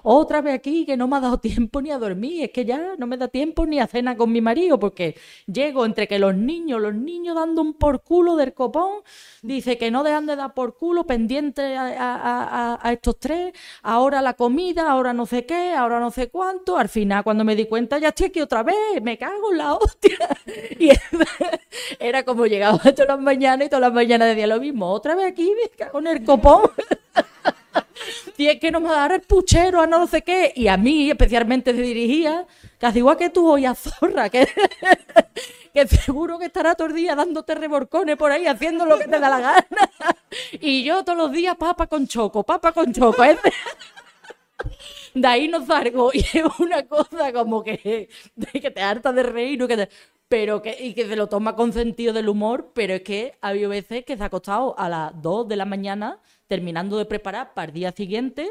[0.02, 2.94] otra vez aquí que no me ha dado tiempo ni a dormir, es que ya
[2.98, 6.34] no me da tiempo ni a cena con mi marido, porque llego entre que los
[6.34, 9.02] niños, los niños dando un por culo del copón,
[9.42, 13.52] dice que no dejan de dar por culo pendiente a, estos tres,
[13.82, 17.56] ahora la comida, ahora no sé qué, ahora no sé cuánto, al final cuando me
[17.56, 20.18] di cuenta ya estoy aquí otra vez, me cago en la hostia.
[20.78, 20.90] Y
[21.98, 25.26] era como llegaba todas las mañanas y todas las mañanas decía lo mismo, otra vez
[25.26, 26.62] aquí, me cago en el copón.
[28.36, 30.52] Y es que no me va a dar el puchero a no sé qué.
[30.54, 32.46] Y a mí especialmente se dirigía,
[32.78, 34.48] casi igual que tú hoy a Zorra, que,
[35.74, 39.18] que seguro que estará todo el día dándote reborcones por ahí, haciendo lo que te
[39.18, 39.66] da la gana.
[40.60, 43.22] Y yo todos los días papa con choco, papa con choco.
[45.14, 46.10] De ahí no salgo.
[46.12, 48.08] Y es una cosa como que,
[48.52, 49.68] que te harta de reír, ¿no?
[49.68, 49.88] que
[50.28, 53.48] pero que, y que se lo toma con sentido del humor, pero es que ha
[53.48, 57.54] habido veces que se ha acostado a las 2 de la mañana terminando de preparar
[57.54, 58.50] para el día siguiente,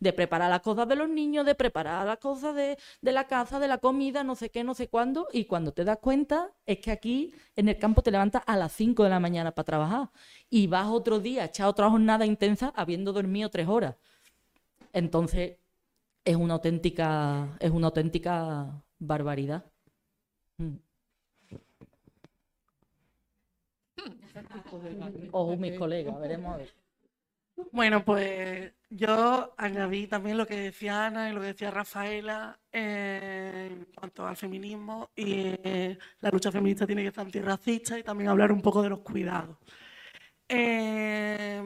[0.00, 3.58] de preparar las cosas de los niños, de preparar las cosas de, de la casa,
[3.58, 6.78] de la comida, no sé qué, no sé cuándo, y cuando te das cuenta es
[6.78, 10.10] que aquí en el campo te levantas a las 5 de la mañana para trabajar
[10.50, 13.96] y vas otro día, echar otra jornada intensa habiendo dormido tres horas.
[14.92, 15.58] Entonces,
[16.24, 19.64] es una auténtica, es una auténtica barbaridad.
[20.58, 20.76] Mm.
[25.32, 26.83] Ojo, mis colegas, veremos a ver.
[27.72, 33.68] Bueno, pues yo añadí también lo que decía Ana y lo que decía Rafaela eh,
[33.70, 38.30] en cuanto al feminismo y eh, la lucha feminista tiene que ser antirracista y también
[38.30, 39.56] hablar un poco de los cuidados.
[40.48, 41.62] Eh,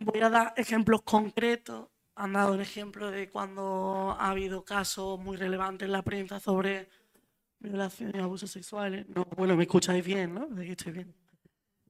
[0.00, 1.88] voy a dar ejemplos concretos.
[2.16, 6.88] Han dado el ejemplo de cuando ha habido casos muy relevantes en la prensa sobre
[7.58, 9.06] violaciones y abusos sexuales.
[9.08, 10.60] No, bueno, me escucháis bien, ¿no?
[10.60, 11.14] Estoy bien.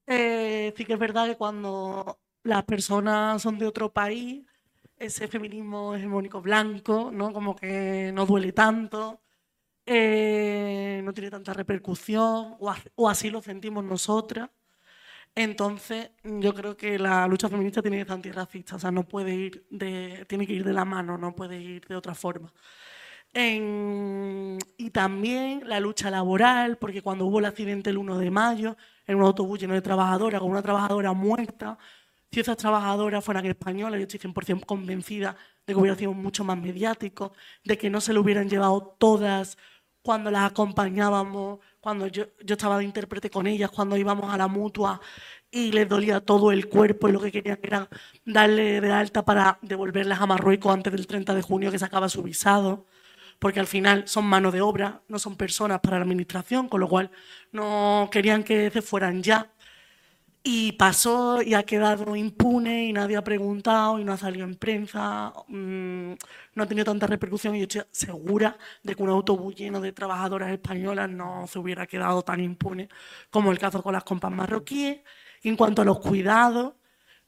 [0.07, 4.45] Eh, sí que es verdad que cuando las personas son de otro país,
[4.99, 7.33] ese feminismo hegemónico blanco, ¿no?
[7.33, 9.21] Como que no duele tanto,
[9.87, 12.57] eh, no tiene tanta repercusión,
[12.97, 14.51] o, así lo sentimos nosotras.
[15.35, 19.35] Entonces, yo creo que la lucha feminista tiene que ser antirracista, o sea, no puede
[19.35, 22.53] ir de, tiene que ir de la mano, no puede ir de otra forma.
[23.35, 29.17] Y también la lucha laboral, porque cuando hubo el accidente el 1 de mayo, en
[29.17, 31.79] un autobús lleno de trabajadoras, con una trabajadora muerta,
[32.37, 35.37] si esas trabajadoras fueran españolas, yo estoy 100% convencida
[35.67, 37.33] de que hubiera sido mucho más mediático,
[37.65, 39.57] de que no se lo hubieran llevado todas
[40.03, 44.49] cuando las acompañábamos, cuando yo, yo estaba de intérprete con ellas, cuando íbamos a la
[44.49, 45.01] mutua
[45.51, 47.89] y les dolía todo el cuerpo y lo que querían era
[48.27, 52.11] darle de alta para devolverlas a Marruecos antes del 30 de junio que se acaba
[52.11, 52.85] su visado,
[53.39, 56.89] porque al final son mano de obra, no son personas para la administración, con lo
[56.89, 57.11] cual
[57.51, 59.56] no querían que se fueran ya.
[60.49, 64.55] Y pasó y ha quedado impune y nadie ha preguntado y no ha salido en
[64.55, 66.13] prensa, mm,
[66.55, 69.91] no ha tenido tanta repercusión y yo estoy segura de que un autobús lleno de
[69.91, 72.89] trabajadoras españolas no se hubiera quedado tan impune
[73.29, 75.01] como el caso con las compas marroquíes.
[75.43, 76.75] En cuanto a los cuidados,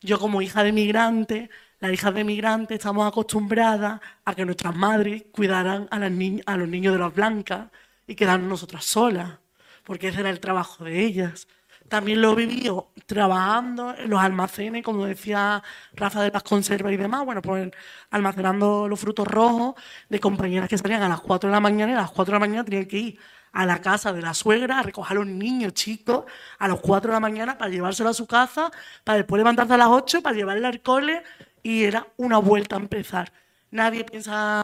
[0.00, 1.50] yo como hija de migrante,
[1.80, 6.98] las hijas de migrantes estamos acostumbradas a que nuestras madres cuidaran a los niños de
[7.00, 7.70] las blancas
[8.06, 9.40] y quedarnos nosotras solas,
[9.84, 11.48] porque ese era el trabajo de ellas.
[11.88, 15.62] También lo he vivido trabajando en los almacenes, como decía
[15.94, 17.70] Rafa de las conservas y demás, bueno, pues
[18.10, 19.74] almacenando los frutos rojos
[20.08, 22.36] de compañeras que salían a las 4 de la mañana y a las 4 de
[22.36, 23.18] la mañana tenían que ir
[23.52, 26.24] a la casa de la suegra a recoger a los niños chicos
[26.58, 28.70] a las 4 de la mañana para llevárselo a su casa,
[29.04, 31.22] para después levantarse a las 8 para llevarle al cole
[31.62, 33.32] y era una vuelta a empezar.
[33.70, 34.62] Nadie piensa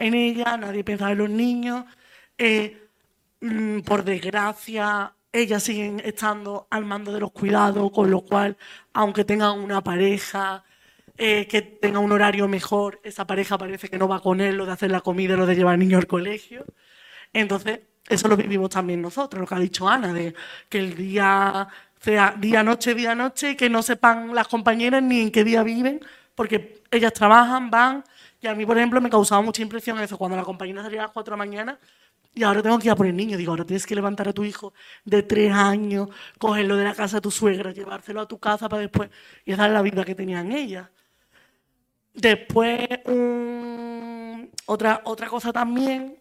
[0.00, 1.84] en ella, nadie piensa en los niños.
[2.38, 2.88] eh,
[3.40, 8.56] mm, por desgracia, ellas siguen estando al mando de los cuidados, con lo cual,
[8.92, 10.64] aunque tengan una pareja
[11.18, 14.64] eh, que tenga un horario mejor, esa pareja parece que no va con él, lo
[14.64, 16.64] de hacer la comida, lo de llevar al niño al colegio.
[17.32, 20.34] Entonces, eso lo vivimos también nosotros, lo que ha dicho Ana, de
[20.68, 21.68] que el día
[22.00, 25.64] sea día, noche, día, noche, y que no sepan las compañeras ni en qué día
[25.64, 26.00] viven,
[26.36, 28.04] porque ellas trabajan, van,
[28.40, 31.04] y a mí, por ejemplo, me causaba mucha impresión eso, cuando la compañera salía a
[31.04, 31.78] las 4 de la mañana,
[32.34, 34.32] y ahora tengo que ir a por el niño, digo, ahora tienes que levantar a
[34.32, 34.74] tu hijo
[35.04, 36.08] de tres años,
[36.38, 39.10] cogerlo de la casa de tu suegra, llevárselo a tu casa para después,
[39.44, 40.88] y esa es la vida que tenían ellas.
[42.14, 42.88] Después,
[44.66, 46.20] otra, otra cosa también,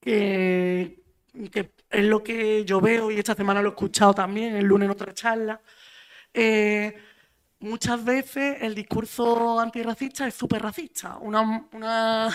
[0.00, 1.02] que,
[1.52, 4.86] que es lo que yo veo y esta semana lo he escuchado también, el lunes
[4.86, 5.60] en otra charla,
[6.34, 6.94] eh,
[7.60, 11.18] muchas veces el discurso antirracista es súper racista.
[11.20, 12.30] Una, una-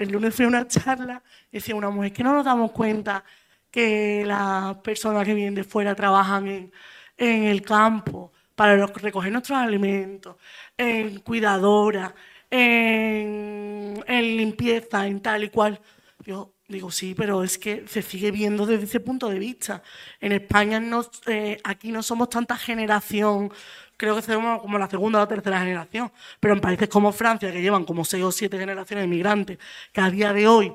[0.00, 3.22] el lunes fui a una charla y decía una mujer que no nos damos cuenta
[3.70, 6.72] que las personas que vienen de fuera trabajan en,
[7.16, 10.36] en el campo para recoger nuestros alimentos,
[10.76, 12.14] en cuidadora,
[12.50, 15.80] en, en limpieza, en tal y cual.
[16.24, 19.82] Yo digo, sí, pero es que se sigue viendo desde ese punto de vista.
[20.20, 23.52] En España no, eh, aquí no somos tanta generación,
[24.00, 26.10] creo que somos como la segunda o tercera generación,
[26.40, 29.58] pero en países como Francia, que llevan como seis o siete generaciones de migrantes,
[29.92, 30.72] que a día de hoy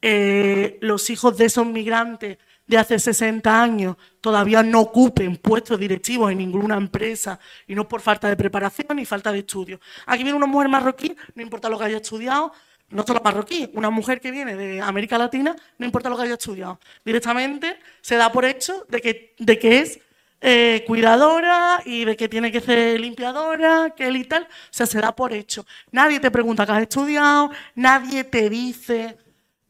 [0.00, 6.32] eh, los hijos de esos migrantes de hace 60 años todavía no ocupen puestos directivos
[6.32, 9.78] en ninguna empresa y no por falta de preparación ni falta de estudio.
[10.06, 12.54] Aquí viene una mujer marroquí, no importa lo que haya estudiado,
[12.88, 16.34] no solo marroquí, una mujer que viene de América Latina, no importa lo que haya
[16.34, 16.80] estudiado.
[17.04, 20.00] Directamente se da por hecho de que, de que es
[20.42, 24.42] eh, cuidadora y de que tiene que ser limpiadora, que él y tal.
[24.42, 25.64] O sea, se da por hecho.
[25.92, 29.16] Nadie te pregunta qué has estudiado, nadie te dice,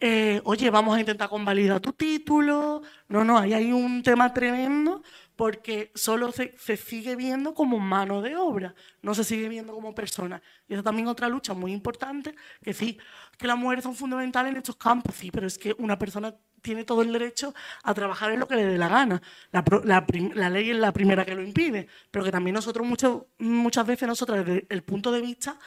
[0.00, 2.82] eh, oye, vamos a intentar convalidar tu título.
[3.08, 5.02] No, no, ahí hay un tema tremendo
[5.36, 10.42] porque solo se, sigue viendo como mano de obra, no se sigue viendo como persona.
[10.68, 12.98] Y esa también otra lucha muy importante, que sí,
[13.38, 16.84] que las mujeres son fundamentales en estos campos, sí, pero es que una persona tiene
[16.84, 19.20] todo el derecho a trabajar en lo que le dé la gana.
[19.50, 19.64] La,
[20.34, 24.08] la ley es la primera que lo impide, pero que también nosotros mucho- muchas veces
[24.08, 25.58] nosotros desde el punto de vista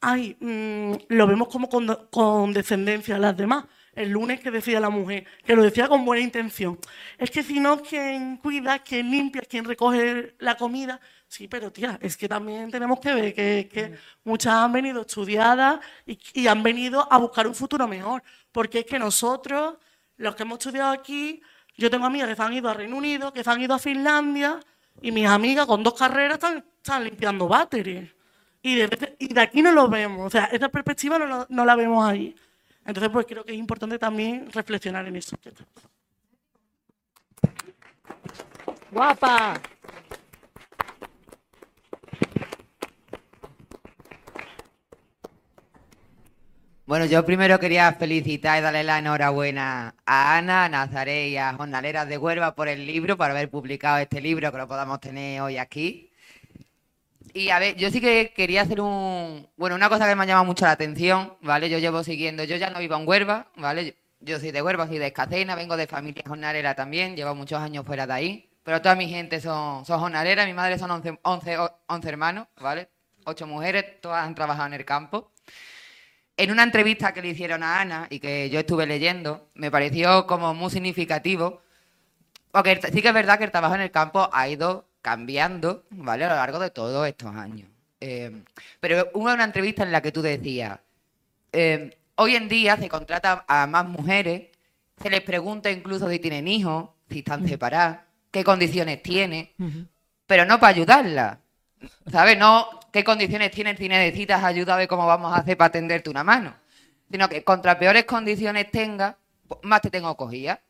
[0.00, 3.64] ay, mm, lo vemos como con, descendencia a las demás.
[3.94, 6.78] El lunes que decía la mujer, que lo decía con buena intención.
[7.16, 11.00] Es que si no, quien cuida, quien limpia, quien recoge la comida.
[11.28, 13.94] Sí, pero tía, es que también tenemos que ver que,
[14.24, 18.22] muchas han venido estudiadas y han venido a buscar un futuro mejor.
[18.52, 19.76] Porque es que nosotros,
[20.16, 21.42] los que hemos estudiado aquí,
[21.76, 23.78] yo tengo amigas que se han ido a Reino Unido, que se han ido a
[23.78, 24.60] Finlandia,
[25.02, 28.14] y mis amigas con dos carreras están, limpiando váteres.
[28.62, 32.34] Y de, aquí no lo vemos, o sea, esa perspectiva no la vemos ahí.
[32.86, 35.36] Entonces, pues creo que es importante también reflexionar en eso.
[38.92, 39.60] ¡Guapa!
[46.86, 51.52] Bueno, yo primero quería felicitar y darle la enhorabuena a Ana, a Nazaré y a
[51.54, 55.40] Jornaleras de Huelva por el libro, por haber publicado este libro que lo podamos tener
[55.42, 56.10] hoy aquí.
[57.34, 60.26] Y a ver, yo sí que quería hacer un, bueno, una cosa que me ha
[60.26, 61.68] llamado mucho la atención, ¿vale?
[61.68, 63.96] Yo llevo siguiendo, yo ya no vivo en Huelva, ¿vale?
[64.20, 67.84] Yo soy de Huelva, soy de Escacena, vengo de familia jornalera también, llevo muchos años
[67.84, 71.58] fuera de ahí, pero toda mi gente son, son jornaleras, mi madre son 11, 11,
[71.58, 72.88] o- 11 hermanos, ¿vale?
[73.26, 75.32] Ocho mujeres, todas han trabajado en el campo.
[76.36, 80.26] En una entrevista que le hicieron a Ana y que yo estuve leyendo, me pareció
[80.26, 81.62] como muy significativo,
[82.52, 86.24] porque sí que es verdad que el trabajo en el campo ha ido cambiando, ¿vale?
[86.24, 87.68] A lo largo de todos estos años.
[88.00, 88.42] Eh,
[88.80, 90.78] pero hubo una entrevista en la que tú decías,
[91.52, 94.48] eh, hoy en día se contrata a más mujeres,
[95.00, 98.00] se les pregunta incluso si tienen hijos, si están separadas,
[98.30, 99.50] qué condiciones tienen,
[100.26, 101.38] pero no para ayudarlas.
[102.10, 102.38] ¿Sabes?
[102.38, 106.24] No qué condiciones tienen si necesitas ayuda de cómo vamos a hacer para tenderte una
[106.24, 106.56] mano.
[107.10, 109.16] Sino que contra peores condiciones tengas,
[109.46, 110.62] pues, más te tengo cogida.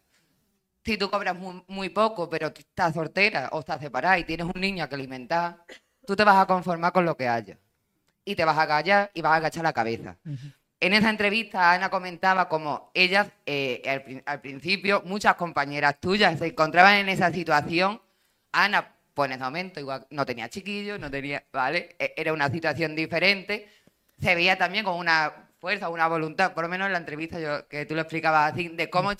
[0.84, 4.60] Si tú cobras muy, muy poco, pero estás soltera o estás separada y tienes un
[4.60, 5.64] niño que alimentar,
[6.04, 7.58] tú te vas a conformar con lo que haya.
[8.24, 10.16] Y te vas a callar y vas a agachar la cabeza.
[10.80, 16.96] En esa entrevista, Ana comentaba como ellas, eh, al principio, muchas compañeras tuyas se encontraban
[16.96, 18.02] en esa situación.
[18.50, 21.96] Ana, pues en ese momento, igual no tenía chiquillos, no tenía, ¿vale?
[21.98, 23.68] E- Era una situación diferente.
[24.20, 27.66] Se veía también con una fuerza, una voluntad, por lo menos en la entrevista yo,
[27.68, 29.12] que tú lo explicabas así, de cómo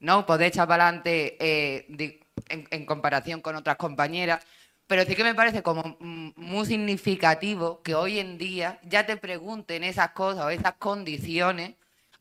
[0.00, 4.44] no poder echar para adelante eh, di- en, en comparación con otras compañeras.
[4.86, 9.82] Pero sí que me parece como muy significativo que hoy en día ya te pregunten
[9.84, 11.74] esas cosas o esas condiciones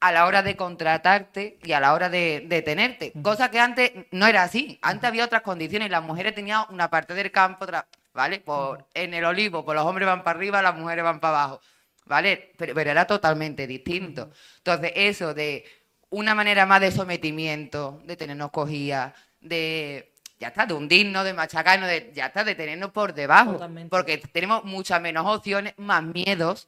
[0.03, 3.13] a la hora de contratarte y a la hora de, de tenerte.
[3.21, 4.77] Cosa que antes no era así.
[4.81, 5.89] Antes había otras condiciones.
[5.89, 7.65] Las mujeres tenían una parte del campo,
[8.13, 8.41] ¿vale?
[8.41, 11.61] Por, en el olivo, pues los hombres van para arriba, las mujeres van para abajo.
[12.05, 12.51] ¿Vale?
[12.57, 14.29] Pero, pero era totalmente distinto.
[14.57, 15.63] Entonces, eso de
[16.09, 21.87] una manera más de sometimiento, de tenernos cogida, de ya está, de hundirnos, de machacarnos,
[21.87, 23.53] de, ya está, de tenernos por debajo.
[23.53, 23.89] Totalmente.
[23.89, 26.67] Porque tenemos muchas menos opciones, más miedos,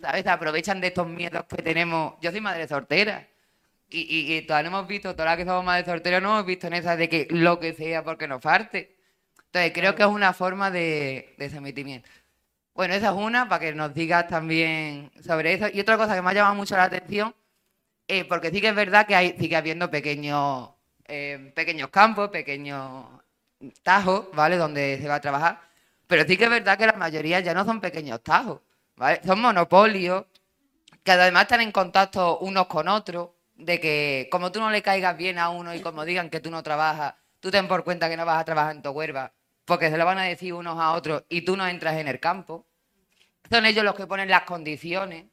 [0.00, 0.22] ¿sabes?
[0.22, 2.14] Se aprovechan de estos miedos que tenemos.
[2.20, 3.26] Yo soy madre soltera.
[3.88, 6.46] Y, y, y todas no hemos visto, todas las que somos madres solteras, no hemos
[6.46, 8.96] visto en esa de que lo que sea porque nos falte.
[9.46, 12.08] Entonces, creo que es una forma de, de sometimiento.
[12.72, 15.66] Bueno, esa es una, para que nos digas también sobre eso.
[15.72, 17.34] Y otra cosa que me ha llamado mucho la atención,
[18.06, 20.70] eh, porque sí que es verdad que hay, sigue habiendo pequeños,
[21.08, 23.06] eh, pequeños campos, pequeños
[23.82, 24.56] tajos, ¿vale?
[24.56, 25.60] Donde se va a trabajar.
[26.06, 28.60] Pero sí que es verdad que la mayoría ya no son pequeños tajos,
[29.24, 30.26] Son monopolios
[31.02, 35.16] que además están en contacto unos con otros, de que como tú no le caigas
[35.16, 38.16] bien a uno y como digan que tú no trabajas, tú ten por cuenta que
[38.16, 39.32] no vas a trabajar en tu huerva,
[39.64, 42.20] porque se lo van a decir unos a otros y tú no entras en el
[42.20, 42.66] campo.
[43.50, 45.26] Son ellos los que ponen las condiciones.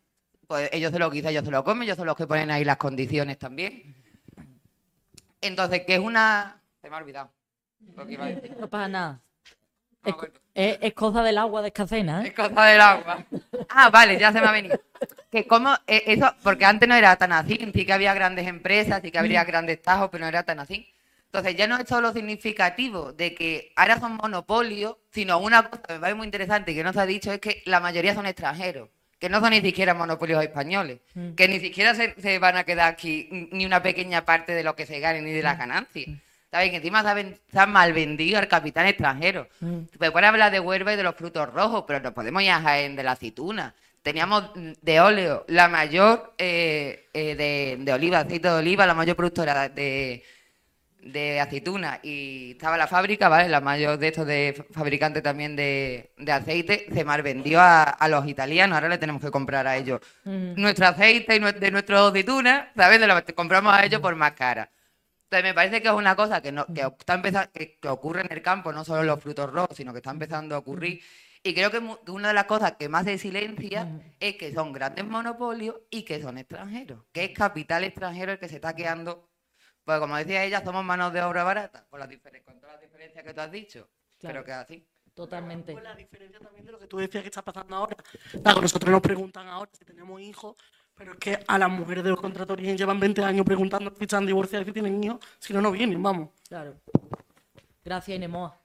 [0.48, 2.64] Pues ellos se lo quizá ellos se lo comen, ellos son los que ponen ahí
[2.64, 3.96] las condiciones también.
[5.42, 6.62] Entonces, que es una...
[6.82, 7.32] Se me ha olvidado.
[8.60, 9.22] No pasa nada.
[10.06, 12.28] Es, co- es- es cosa del agua de escacena, ¿eh?
[12.28, 13.26] Es cosa del agua.
[13.70, 14.80] Ah, vale, ya se me ha venido.
[15.32, 19.02] Que como eh, eso, porque antes no era tan así, sí que había grandes empresas,
[19.04, 20.88] sí que habría grandes tajos, pero no era tan así.
[21.26, 25.94] Entonces ya no es solo significativo de que ahora son monopolios, sino una cosa que
[25.94, 28.26] me parece muy interesante y que no se ha dicho es que la mayoría son
[28.26, 31.34] extranjeros, que no son ni siquiera monopolios españoles, Mm.
[31.34, 34.76] que ni siquiera se, se van a quedar aquí ni una pequeña parte de lo
[34.78, 36.08] que se gane ni de las ganancias.
[36.52, 36.70] ¿Sabes?
[36.70, 39.48] Que encima se ha, ven- se ha mal vendido al capital extranjero.
[39.92, 42.62] Se puede hablar de Huelva y de los frutos rojos, pero nos podemos ir a
[42.62, 43.76] Jaén de la aceituna.
[44.02, 48.94] Teníamos mm, de óleo la mayor eh, eh, de, de oliva, aceite de oliva, la
[48.94, 50.24] mayor productora de,
[51.02, 52.00] de aceituna.
[52.02, 53.50] Y estaba la fábrica, ¿vale?
[53.50, 56.86] La mayor de estos de fabricante también de, de aceite.
[56.94, 58.76] Se mal vendió a, a los italianos.
[58.76, 63.02] Ahora le tenemos que comprar a ellos nuestro aceite y de nuestro aceituna, ¿sabes?
[63.02, 64.70] De lo que compramos a ellos por más cara.
[65.30, 68.22] Entonces me parece que es una cosa que, no, que, está empezando, que, que ocurre
[68.22, 71.02] en el campo, no solo en los frutos rojos, sino que está empezando a ocurrir.
[71.44, 71.80] Y creo que
[72.12, 73.90] una de las cosas que más se silencia
[74.22, 78.48] es que son grandes monopolios y que son extranjeros, que es capital extranjero el que
[78.48, 79.30] se está quedando.
[79.84, 82.08] Pues como decía ella, somos manos de obra barata, las
[82.46, 83.90] con todas las diferencias que tú has dicho.
[84.20, 84.34] Claro.
[84.34, 84.88] Pero que es así.
[85.14, 85.72] Totalmente.
[85.72, 87.98] Pues la diferencia también de lo que tú decías que está pasando ahora.
[88.44, 90.56] Claro, nosotros nos preguntan ahora si tenemos hijos,
[90.98, 93.94] pero es que a las mujeres de los contratos de origen llevan 20 años preguntando
[93.98, 96.30] si están divorciadas, si tienen hijos, si no, no vienen, vamos.
[96.48, 96.76] Claro.
[97.86, 98.60] Gracias, Inemoa.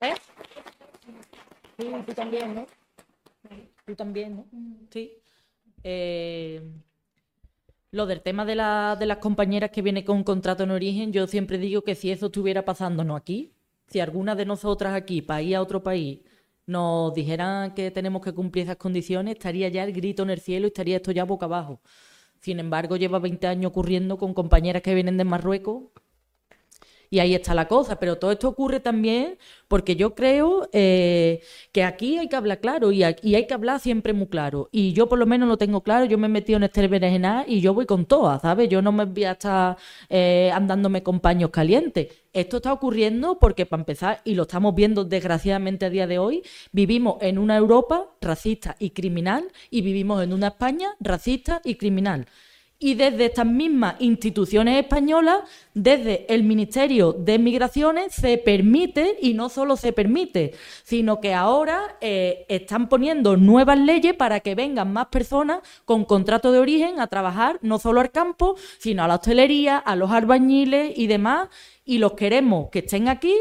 [0.00, 0.14] ¿Eh?
[1.78, 2.66] Sí, tú también, ¿no?
[3.86, 4.46] Tú también, ¿no?
[4.90, 5.12] Sí.
[5.82, 6.62] Eh,
[7.90, 11.26] lo del tema de, la- de las compañeras que vienen con contrato en origen, yo
[11.26, 13.52] siempre digo que si eso estuviera pasándonos aquí,
[13.88, 16.20] si alguna de nosotras aquí, para ir a otro país,
[16.70, 20.66] nos dijeran que tenemos que cumplir esas condiciones, estaría ya el grito en el cielo
[20.66, 21.80] y estaría esto ya boca abajo.
[22.40, 25.84] Sin embargo, lleva 20 años ocurriendo con compañeras que vienen de Marruecos
[27.10, 27.98] y ahí está la cosa.
[27.98, 29.38] Pero todo esto ocurre también
[29.68, 31.42] porque yo creo eh,
[31.72, 34.68] que aquí hay que hablar claro y, hay que hablar siempre muy claro.
[34.72, 37.44] Y yo por lo menos lo tengo claro, yo me he metido en este berenjenal
[37.48, 38.68] y yo voy con todas, ¿sabes?
[38.68, 39.76] Yo no me voy a estar
[40.08, 42.08] eh, andándome con paños calientes.
[42.32, 46.42] Esto está ocurriendo porque, para empezar, y lo estamos viendo desgraciadamente a día de hoy,
[46.70, 52.26] vivimos en una Europa racista y criminal y vivimos en una España racista y criminal
[52.82, 55.40] y desde estas mismas instituciones españolas,
[55.74, 61.98] desde el Ministerio de Migraciones, se permite, y no solo se permite, sino que ahora
[62.00, 67.06] eh, están poniendo nuevas leyes para que vengan más personas con contrato de origen a
[67.08, 71.50] trabajar no solo al campo, sino a la hostelería, a los albañiles y demás,
[71.84, 73.36] y los queremos que estén aquí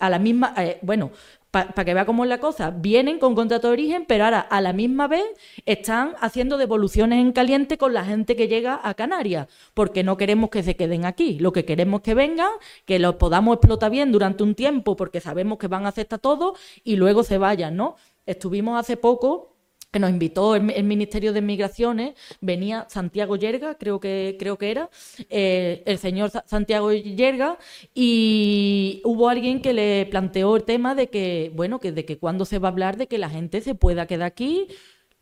[0.00, 1.12] a la misma, eh, bueno,
[1.52, 4.62] para que vea cómo es la cosa, vienen con contrato de origen, pero ahora a
[4.62, 5.22] la misma vez
[5.66, 10.48] están haciendo devoluciones en caliente con la gente que llega a Canarias, porque no queremos
[10.48, 11.38] que se queden aquí.
[11.38, 12.48] Lo que queremos es que vengan,
[12.86, 16.54] que los podamos explotar bien durante un tiempo, porque sabemos que van a aceptar todo
[16.82, 17.96] y luego se vayan, ¿no?
[18.24, 19.51] Estuvimos hace poco
[19.92, 24.88] que nos invitó el, Ministerio de Migraciones, venía Santiago Yerga, creo que, creo que era,
[25.28, 27.58] eh, el señor Santiago Yerga,
[27.94, 32.46] y hubo alguien que le planteó el tema de que, bueno, que de que cuando
[32.46, 34.66] se va a hablar de que la gente se pueda quedar aquí,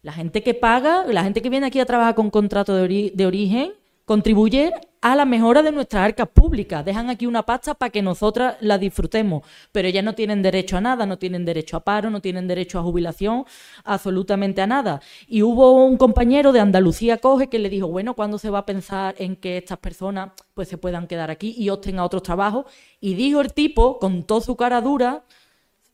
[0.03, 3.73] la gente que paga, la gente que viene aquí a trabajar con contrato de origen,
[4.11, 4.73] contribuye
[5.03, 6.85] a la mejora de nuestras arcas públicas.
[6.85, 10.81] Dejan aquí una pasta para que nosotras la disfrutemos, pero ellas no tienen derecho a
[10.81, 13.45] nada, no tienen derecho a paro, no tienen derecho a jubilación,
[13.85, 15.01] absolutamente a nada.
[15.29, 18.67] Y hubo un compañero de Andalucía Coge que le dijo, bueno, ¿cuándo se va a
[18.67, 22.65] pensar en que estas personas pues se puedan quedar aquí y obtengan otros trabajos?
[23.01, 25.23] Y dijo el tipo, con toda su cara dura,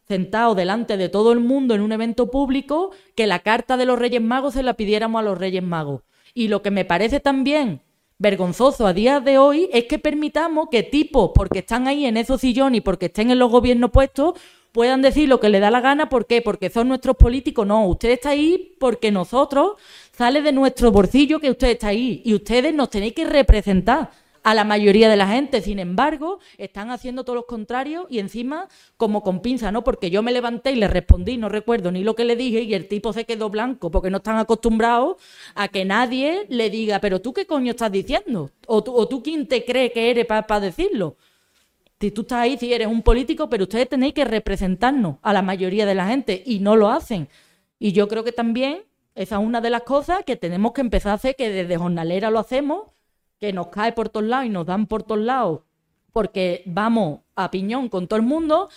[0.09, 3.99] sentado delante de todo el mundo en un evento público, que la carta de los
[3.99, 6.01] Reyes Magos se la pidiéramos a los Reyes Magos.
[6.33, 7.83] Y lo que me parece también
[8.19, 12.41] vergonzoso a día de hoy es que permitamos que tipos, porque están ahí en esos
[12.41, 14.35] sillones y porque estén en los gobiernos puestos,
[14.73, 16.09] puedan decir lo que les da la gana.
[16.09, 16.43] ¿Por qué?
[16.43, 17.67] Porque son nuestros políticos.
[17.67, 19.73] No, usted está ahí porque nosotros
[20.13, 24.11] sale de nuestro bolsillo que usted está ahí y ustedes nos tenéis que representar
[24.47, 25.61] a la mayoría de la gente.
[25.61, 29.83] Sin embargo, están haciendo todo lo contrario y encima como con pinza, ¿no?
[29.83, 32.73] Porque yo me levanté y le respondí, no recuerdo ni lo que le dije y
[32.73, 35.17] el tipo se quedó blanco porque no están acostumbrados
[35.57, 38.53] a que nadie le diga, pero tú qué coño estás diciendo?
[38.69, 41.17] ¿O tú, o tú quién te cree que eres para decirlo?
[41.99, 45.43] Si tú estás ahí, si eres un político, pero ustedes tenéis que representarnos a la
[45.43, 47.29] mayoría de la gente y no lo hacen.
[47.81, 48.85] Y yo creo que también
[49.17, 52.31] esa es una de las cosas que tenemos que empezar a hacer, que desde jornalera
[52.31, 52.96] lo hacemos
[53.39, 55.61] que nos cae por todos lados y nos dan por todos lados
[56.17, 58.71] porque vamos a piñón con todo el mundo,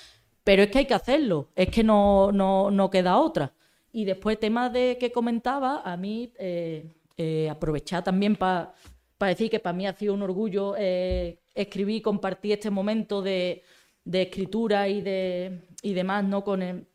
[0.44, 3.54] pero es que hay que hacerlo, es que no, no, queda otra.
[3.94, 8.74] Y después, tema de que comentaba, a mí eh, eh, aprovechar también para
[9.22, 13.64] decir que para mí ha sido un orgullo eh, escribir compartir este momento de,
[14.12, 16.44] escritura y, de, y demás ¿no?
[16.44, 16.88] con, el,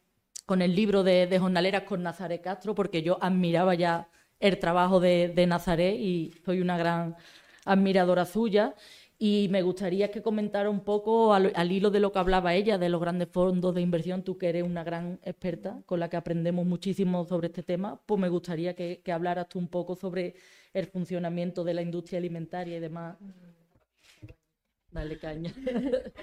[0.45, 4.11] con el libro de, de jornaleras con Nazaret Castro, porque yo admiraba ya
[4.41, 7.17] el trabajo de, de Nazaret y soy una gran
[7.65, 8.75] admiradora suya.
[9.17, 12.89] Y me gustaría que comentara un poco al, hilo de lo que hablaba ella, de
[12.89, 16.67] los grandes fondos de inversión, tú que eres una gran experta con la que aprendemos
[16.67, 20.35] muchísimo sobre este tema, pues me gustaría que, que hablaras tú un poco sobre
[20.73, 23.17] el funcionamiento de la industria alimentaria y demás.
[24.95, 25.53] Dale caña.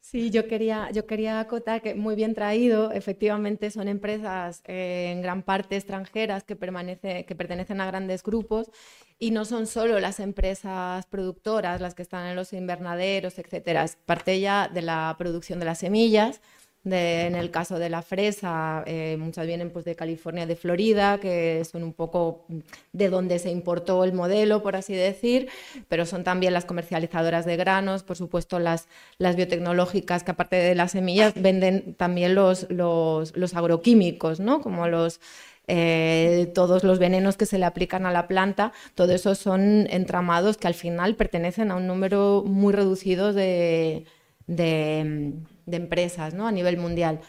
[0.00, 5.20] Sí, yo quería, yo quería acotar que muy bien traído, efectivamente son empresas eh, en
[5.20, 8.70] gran parte extranjeras que, permanece, que pertenecen a grandes grupos
[9.18, 13.96] y no son solo las empresas productoras las que están en los invernaderos, etcétera, es
[13.96, 16.40] parte ya de la producción de las semillas,
[16.84, 21.64] en el caso de la fresa, eh, muchas vienen pues, de California, de Florida, que
[21.70, 22.46] son un poco
[22.92, 25.48] de donde se importó el modelo, por así decir,
[25.88, 28.88] pero son también las comercializadoras de granos, por supuesto las,
[29.18, 34.60] las biotecnológicas, que aparte de las semillas venden también los, los, los agroquímicos, ¿no?
[34.60, 35.20] como los,
[35.66, 40.56] eh, todos los venenos que se le aplican a la planta, todo eso son entramados
[40.56, 44.06] que al final pertenecen a un número muy reducido de,
[44.46, 45.34] de
[45.68, 46.46] de empresas ¿no?
[46.46, 47.20] a nivel mundial.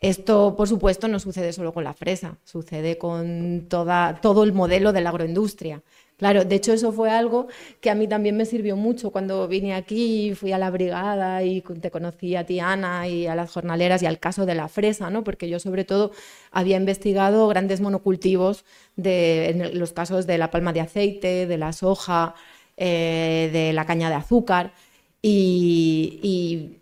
[0.00, 5.00] Esto, por supuesto, no sucede solo con la fresa, sucede con todo el modelo de
[5.00, 5.82] la agroindustria.
[6.18, 7.46] Claro, de hecho eso fue algo
[7.80, 11.60] que a mí también me sirvió mucho cuando vine aquí, fui a la brigada y
[11.60, 15.10] te conocí a ti, Ana, y a las jornaleras y al caso de la fresa,
[15.10, 15.24] ¿no?
[15.24, 16.12] porque yo sobre todo
[16.52, 18.64] había investigado grandes monocultivos
[18.96, 22.34] de, en los casos de la palma de aceite, de la soja,
[22.78, 24.72] eh, de la caña de azúcar,
[25.22, 26.78] y,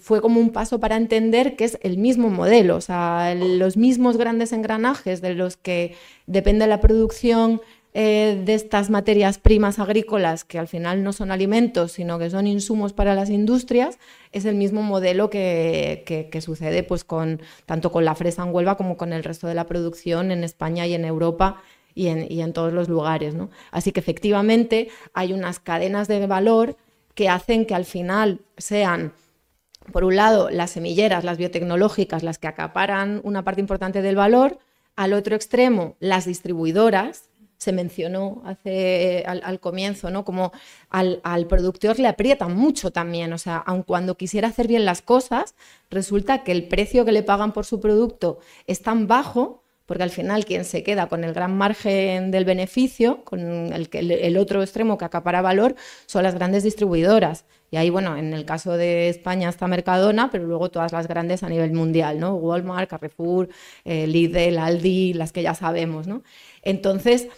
[0.00, 4.16] fue como un paso para entender que es el mismo modelo, o sea, los mismos
[4.16, 5.94] grandes engranajes de los que
[6.26, 7.60] depende la producción
[7.94, 12.46] eh, de estas materias primas agrícolas, que al final no son alimentos, sino que son
[12.46, 13.98] insumos para las industrias,
[14.32, 18.54] es el mismo modelo que, que- que sucede pues, con, tanto con la fresa en
[18.54, 21.62] Huelva como con el resto de la producción en España y en Europa
[21.94, 23.34] y en, y en todos los lugares.
[23.34, 23.50] ¿no?
[23.70, 26.78] Así que efectivamente hay unas cadenas de valor
[27.14, 29.12] que hacen que al final sean
[29.90, 34.58] por un lado, las semilleras, las biotecnológicas, las que acaparan una parte importante del valor.
[34.94, 37.28] Al otro extremo, las distribuidoras.
[37.56, 40.24] Se mencionó hace, al, comienzo, ¿no?
[40.24, 40.50] Como
[40.90, 43.32] al, al productor le aprietan mucho también.
[43.32, 45.54] O sea, aun cuando quisiera hacer bien las cosas,
[45.88, 49.61] resulta que el precio que le pagan por su producto es tan bajo
[49.92, 53.40] porque al final quien se queda con el gran margen del beneficio, con
[53.74, 55.74] el, el otro extremo que acapara valor,
[56.06, 57.44] son las grandes distribuidoras.
[57.70, 61.42] Y ahí, bueno, en el caso de España está Mercadona, pero luego todas las grandes
[61.42, 62.36] a nivel mundial, ¿no?
[62.36, 63.50] Walmart, Carrefour,
[63.84, 66.22] eh, Lidl, Aldi, las que ya sabemos, ¿no?
[66.62, 67.28] Entonces,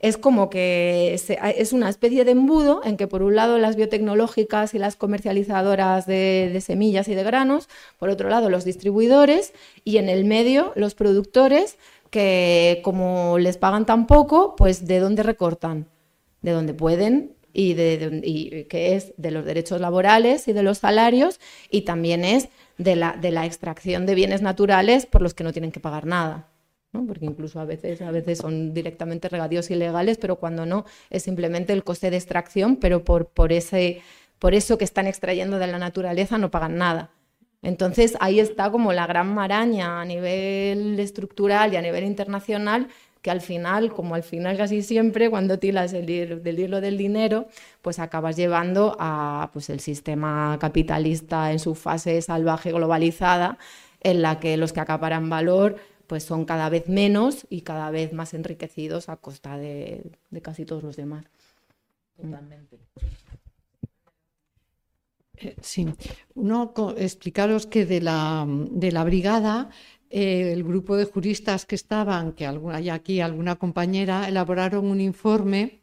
[0.00, 3.74] es como que se- es una especie de embudo en que por un lado las
[3.74, 7.68] biotecnológicas y las comercializadoras de, de semillas y de granos,
[7.98, 9.52] por otro lado los distribuidores
[9.84, 11.78] y en el medio los productores
[12.10, 15.86] que como les pagan tan poco, pues de dónde recortan,
[16.42, 20.62] de dónde pueden y, de, de- y que es de los derechos laborales y de
[20.62, 21.40] los salarios
[21.70, 22.48] y también es
[22.78, 26.06] de la, de la extracción de bienes naturales por los que no tienen que pagar
[26.06, 26.48] nada.
[26.92, 27.04] ¿no?
[27.06, 31.72] Porque incluso a veces, a veces son directamente regadíos ilegales, pero cuando no es simplemente
[31.72, 34.00] el coste de extracción, pero por, por, ese,
[34.38, 37.10] por eso que están extrayendo de la naturaleza no pagan nada.
[37.62, 42.88] Entonces ahí está como la gran maraña a nivel estructural y a nivel internacional,
[43.22, 46.96] que al final, como al final casi siempre, cuando tiras el hilo del hilo del
[46.96, 47.48] dinero,
[47.82, 53.58] pues acabas llevando a pues, el sistema capitalista en su fase salvaje globalizada,
[54.00, 55.76] en la que los que acaparan valor
[56.06, 60.64] pues son cada vez menos y cada vez más enriquecidos a costa de, de casi
[60.64, 61.26] todos los demás.
[62.16, 62.78] Totalmente.
[65.40, 65.86] Eh, Sí,
[66.34, 69.70] uno explicaros que de la, de la brigada,
[70.10, 75.00] eh, el grupo de juristas que estaban, que algu- hay aquí alguna compañera, elaboraron un
[75.00, 75.80] informe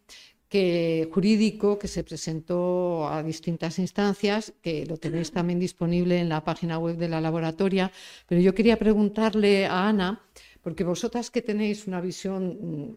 [0.50, 6.44] que, jurídico que se presentó a distintas instancias, que lo tenéis también disponible en la
[6.44, 7.92] página web de la laboratoria.
[8.28, 10.22] Pero yo quería preguntarle a Ana,
[10.66, 12.42] porque vosotras que tenéis una visión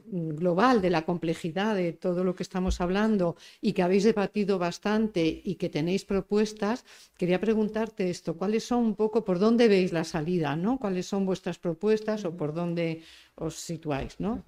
[0.06, 4.58] mm, global de la complejidad de todo lo que estamos hablando y que habéis debatido
[4.58, 6.86] bastante y que tenéis propuestas,
[7.18, 10.78] quería preguntarte esto, ¿cuáles son un poco, por dónde veis la salida, ¿no?
[10.78, 13.02] ¿Cuáles son vuestras propuestas o por dónde
[13.34, 14.42] os situáis, ¿no?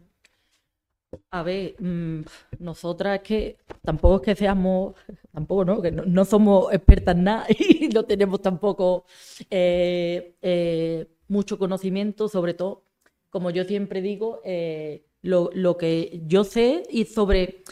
[1.31, 2.23] A ver, mm,
[2.61, 4.95] nosotras que tampoco es que seamos,
[5.31, 7.47] tampoco no, que no, no somos expertas en nada
[7.83, 9.05] y no tenemos tampoco
[9.51, 12.90] eh, eh, mucho conocimiento, sobre todo,
[13.31, 17.63] como yo siempre digo, eh, lo, que yo sé y sobre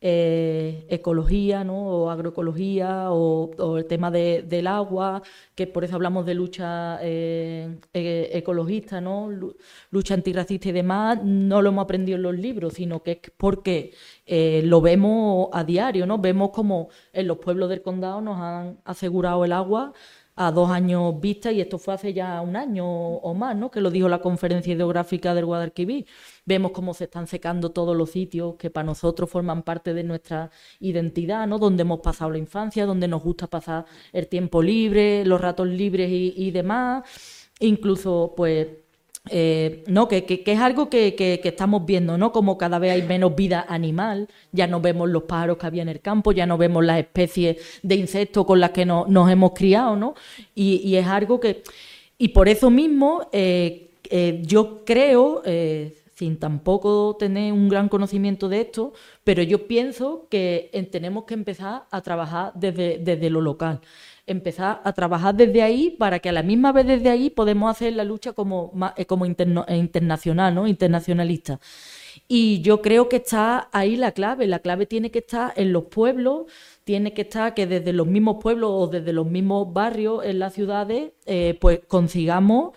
[0.00, 1.86] eh, ecología, ¿no?
[1.88, 5.22] O agroecología, o, el tema de- del agua,
[5.54, 9.30] que por eso hablamos de lucha eh, eh, ecologista, ¿no?
[9.30, 9.56] Lu-
[9.90, 13.92] Lucha antirracista y demás, no lo hemos aprendido en los libros, sino que es porque
[14.64, 16.18] lo vemos a diario, ¿no?
[16.18, 19.92] Vemos como en los pueblos del condado nos han asegurado el agua
[20.36, 23.70] a dos años vista y esto fue hace ya un año o más, ¿no?
[23.70, 26.06] Que lo dijo la conferencia hidrográfica del Guadalquivir.
[26.44, 30.50] Vemos cómo se están secando todos los sitios que para nosotros forman parte de nuestra
[30.80, 31.58] identidad, ¿no?
[31.58, 36.10] Donde hemos pasado la infancia, donde nos gusta pasar el tiempo libre, los ratos libres
[36.10, 37.04] y, y demás.
[37.60, 38.68] Incluso, pues,
[39.30, 42.32] eh, no, que, que- que es algo que, que- estamos viendo, ¿no?
[42.32, 45.88] Como cada vez hay menos vida animal, ya no vemos los pájaros que había en
[45.88, 49.52] el campo, ya no vemos las especies de insectos con las que no- nos hemos
[49.52, 50.14] criado, ¿no?
[50.54, 51.62] Y, y es algo que...
[52.18, 55.42] Y por eso mismo eh, eh, yo creo,
[56.14, 61.84] sin tampoco tener un gran conocimiento de esto, pero yo pienso que tenemos que empezar
[61.90, 63.80] a trabajar desde, desde lo local
[64.26, 67.92] empezar a trabajar desde ahí para que a la misma vez desde ahí podemos hacer
[67.92, 70.66] la lucha como, eh, como interno- eh, internacional, ¿no?
[70.66, 71.60] Internacionalista.
[72.26, 74.46] Y yo creo que está ahí la clave.
[74.46, 76.46] La clave tiene que estar en los pueblos,
[76.84, 80.54] tiene que estar que desde los mismos pueblos o desde los mismos barrios en las
[80.54, 82.74] ciudades, eh, pues consigamos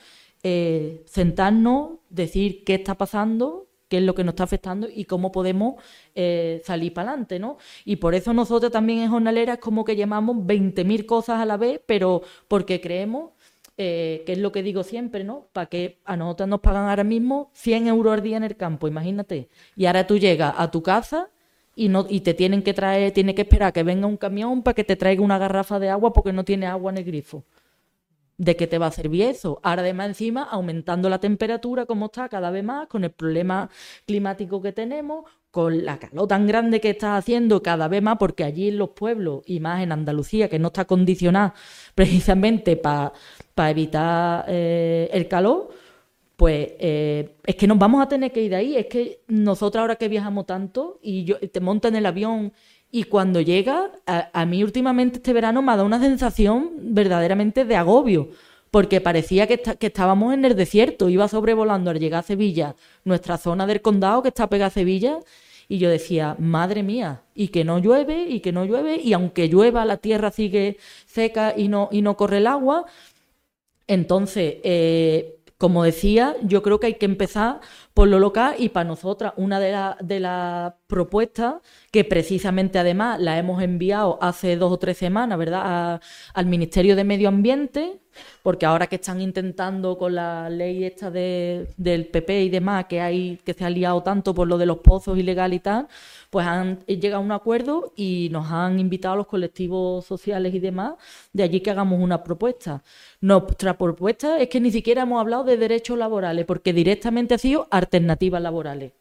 [1.05, 5.75] sentarnos, decir qué está pasando, qué es lo que nos está afectando y cómo podemos
[6.15, 7.57] eh, salir para adelante, ¿no?
[7.83, 11.81] Y por eso nosotros también en Jornaleras como que llamamos 20.000 cosas a la vez,
[11.85, 13.31] pero porque creemos,
[13.77, 15.47] eh, que es lo que digo siempre, ¿no?
[15.51, 18.87] Para que a nosotros nos pagan ahora mismo 100 euros al día en el campo,
[18.87, 19.49] imagínate.
[19.75, 21.29] Y ahora tú llegas a tu casa
[21.75, 24.75] y, no, y te tienen que traer, tiene que esperar que venga un camión para
[24.75, 27.43] que te traiga una garrafa de agua porque no tiene agua en el grifo.
[28.39, 29.59] ¿De qué te va a servir eso?
[29.63, 33.69] Ahora además encima aumentando la temperatura como está cada vez más, con el problema
[34.05, 38.45] climático que tenemos, con la calor tan grande que está haciendo cada vez más, porque
[38.45, 41.53] allí en los pueblos y más en Andalucía, que no está condicionada
[41.95, 43.11] precisamente para
[43.69, 45.71] evitar eh, el calor,
[46.37, 48.77] pues eh, es que nos vamos a tener que ir de ahí.
[48.77, 52.53] Es que nosotros ahora que viajamos tanto y yo te montas en el avión
[52.91, 57.75] y cuando llega, a, mí últimamente este verano me ha dado una sensación verdaderamente de
[57.75, 58.29] agobio,
[58.71, 63.37] porque parecía que, que, estábamos en el desierto, iba sobrevolando al llegar a Sevilla, nuestra
[63.37, 65.19] zona del condado que está pegada a Sevilla,
[65.67, 69.47] y yo decía, madre mía, y que no llueve, y que no llueve, y aunque
[69.47, 72.85] llueva la tierra sigue seca y no, y no corre el agua.
[73.85, 77.59] Entonces, eh, como decía, yo creo que hay que empezar
[77.99, 81.55] por lo local y para nosotras una de, de las propuestas
[81.91, 85.99] que precisamente además la hemos enviado hace dos o tres semanas, ¿verdad?,
[86.33, 87.99] al Ministerio de Medio Ambiente,
[88.43, 93.01] porque ahora que están intentando con la ley esta de, del PP y demás, que
[93.01, 95.87] hay que se ha liado tanto por lo de los pozos ilegales y tal,
[96.29, 100.59] pues han llegado a un acuerdo y nos han invitado a los colectivos sociales y
[100.59, 100.93] demás
[101.33, 102.83] de allí que hagamos una propuesta.
[103.21, 107.67] Nuestra propuesta es que ni siquiera hemos hablado de derechos laborales, porque directamente ha sido
[107.71, 108.93] alternativas laborales.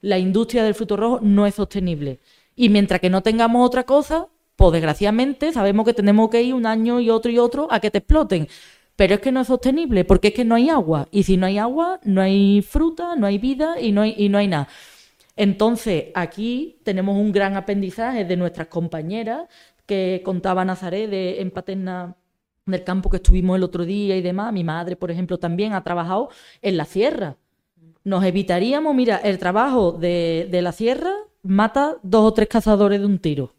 [0.00, 2.20] La industria del fruto rojo no es sostenible.
[2.54, 6.66] Y mientras que no tengamos otra cosa, pues desgraciadamente sabemos que tenemos que ir un
[6.66, 8.48] año y otro y otro a que te exploten.
[8.96, 11.06] Pero es que no es sostenible, porque es que no hay agua.
[11.10, 14.30] Y si no hay agua, no hay fruta, no hay vida y no hay, y
[14.30, 14.68] no hay nada.
[15.36, 19.48] Entonces, aquí tenemos un gran aprendizaje de nuestras compañeras
[19.84, 22.16] que contaba Nazaret de, en Paterna
[22.64, 24.52] del campo que estuvimos el otro día y demás.
[24.52, 26.30] Mi madre, por ejemplo, también ha trabajado
[26.62, 27.36] en la sierra.
[28.02, 31.12] Nos evitaríamos, mira, el trabajo de, de la sierra
[31.42, 33.52] mata dos o tres cazadores de un tiro.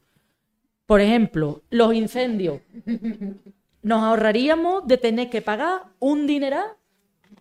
[0.88, 2.62] Por ejemplo, los incendios.
[3.84, 6.66] Nos ahorraríamos de tener que pagar un dineral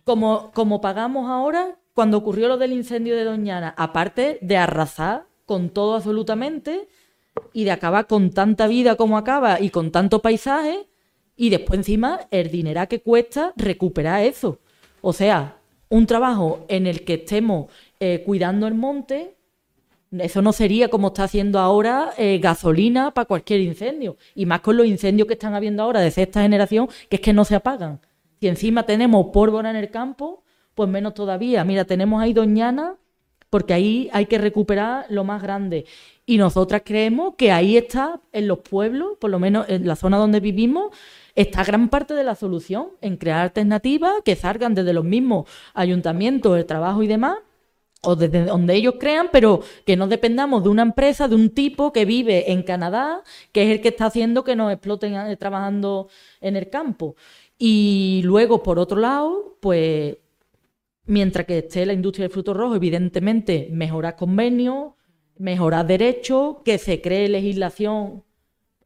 [0.03, 5.69] como, como pagamos ahora cuando ocurrió lo del incendio de Doñana, aparte de arrasar con
[5.69, 6.87] todo absolutamente
[7.53, 10.87] y de acabar con tanta vida como acaba y con tanto paisaje,
[11.35, 14.59] y después encima el dinero que cuesta recuperar eso.
[15.01, 15.57] O sea,
[15.89, 19.36] un trabajo en el que estemos eh, cuidando el monte,
[20.11, 24.17] eso no sería como está haciendo ahora eh, gasolina para cualquier incendio.
[24.35, 27.33] Y más con los incendios que están habiendo ahora de sexta generación, que es que
[27.33, 27.99] no se apagan.
[28.39, 30.43] Si encima tenemos pólvora en el campo,
[30.75, 31.63] pues menos todavía.
[31.63, 32.95] Mira, tenemos ahí Doñana,
[33.49, 35.85] porque ahí hay que recuperar lo más grande.
[36.25, 40.17] Y nosotras creemos que ahí está, en los pueblos, por lo menos en la zona
[40.17, 40.93] donde vivimos,
[41.35, 46.57] está gran parte de la solución en crear alternativas que salgan desde los mismos ayuntamientos,
[46.57, 47.37] el trabajo y demás,
[48.03, 51.91] o desde donde ellos crean, pero que no dependamos de una empresa, de un tipo
[51.91, 56.09] que vive en Canadá, que es el que está haciendo que nos exploten eh, trabajando
[56.41, 57.15] en el campo.
[57.57, 60.17] Y luego, por otro lado, pues
[61.07, 64.91] Mientras que esté la industria del fruto rojo, evidentemente, mejorar convenios,
[65.37, 68.25] mejorar derechos, que se cree legislación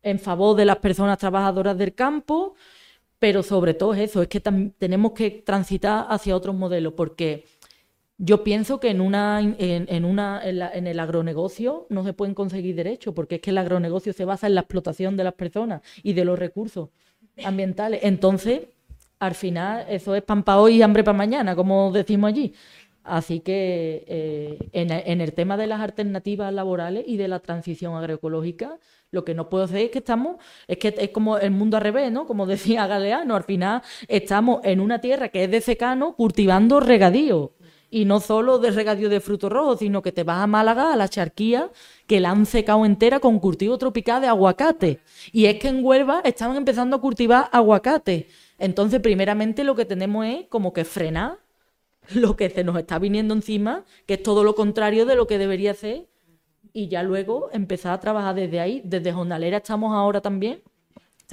[0.03, 2.53] en favor de las personas trabajadoras del campo,
[3.17, 7.45] pero sobre todo eso, es que tenemos que transitar hacia otros modelos, porque
[8.23, 13.15] yo pienso que en, una, en, una, en, el agronegocio no se pueden conseguir derechos,
[13.15, 16.23] porque es que el agronegocio se basa en la explotación de las personas y de
[16.23, 16.89] los recursos
[17.43, 18.01] ambientales.
[18.03, 18.61] Entonces,
[19.17, 22.53] al final eso es pan para hoy y hambre para mañana, como decimos allí.
[23.03, 28.77] Así que eh, en, el tema de las alternativas laborales y de la transición agroecológica,
[29.09, 30.35] lo que no puedo hacer es que estamos,
[30.67, 32.27] es que es como el mundo al revés, ¿no?
[32.27, 37.53] Como decía Galeano, al final estamos en una tierra que es de secano cultivando regadío.
[37.91, 40.95] Y no solo de regadío de frutos rojos, sino que te vas a Málaga, a
[40.95, 41.69] la charquía,
[42.07, 45.01] que la han secado entera con cultivo tropical de aguacate.
[45.31, 48.27] Y es que en Huelva estaban empezando a cultivar aguacate
[48.61, 51.39] entonces, primeramente lo que tenemos es como que frenar
[52.13, 55.39] lo que se nos está viniendo encima, que es todo lo contrario de lo que
[55.39, 56.07] debería ser,
[56.71, 58.83] y ya luego empezar a trabajar desde ahí.
[58.85, 60.61] Desde Jornalera estamos ahora también,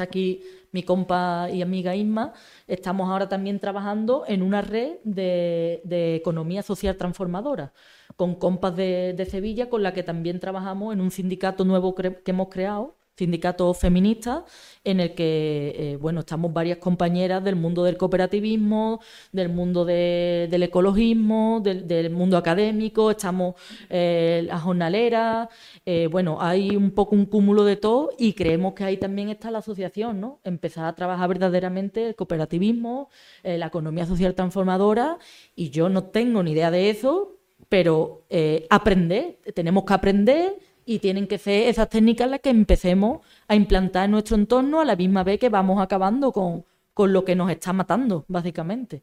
[0.03, 0.43] aquí
[0.73, 2.35] mi compa y amiga Isma,
[2.66, 5.81] estamos ahora también trabajando en una red de,
[6.16, 7.73] economía social transformadora,
[8.16, 12.20] con compas de, de, Sevilla, con la que también trabajamos en un sindicato nuevo que
[12.27, 14.45] hemos creado, sindicato feminista
[14.85, 19.01] en el que eh, bueno estamos varias compañeras del mundo del cooperativismo
[19.32, 23.57] del mundo del ecologismo del, mundo académico estamos
[23.90, 25.49] eh, las jornaleras
[25.85, 29.51] eh, bueno hay un poco un cúmulo de todo y creemos que ahí también está
[29.51, 33.11] la asociación no empezar a trabajar verdaderamente el cooperativismo
[33.43, 35.19] la economía social transformadora
[35.57, 37.36] y yo no tengo ni idea de eso
[37.69, 38.24] pero
[38.70, 44.06] aprender tenemos que aprender y tienen que ser esas técnicas las que empecemos a implantar
[44.06, 47.51] en nuestro entorno a la misma vez que vamos acabando con, con lo que nos
[47.51, 49.02] está matando, básicamente.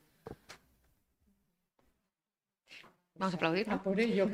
[3.20, 3.68] Vamos a aplaudir.
[3.68, 3.84] ¿no?
[3.84, 4.28] por ello.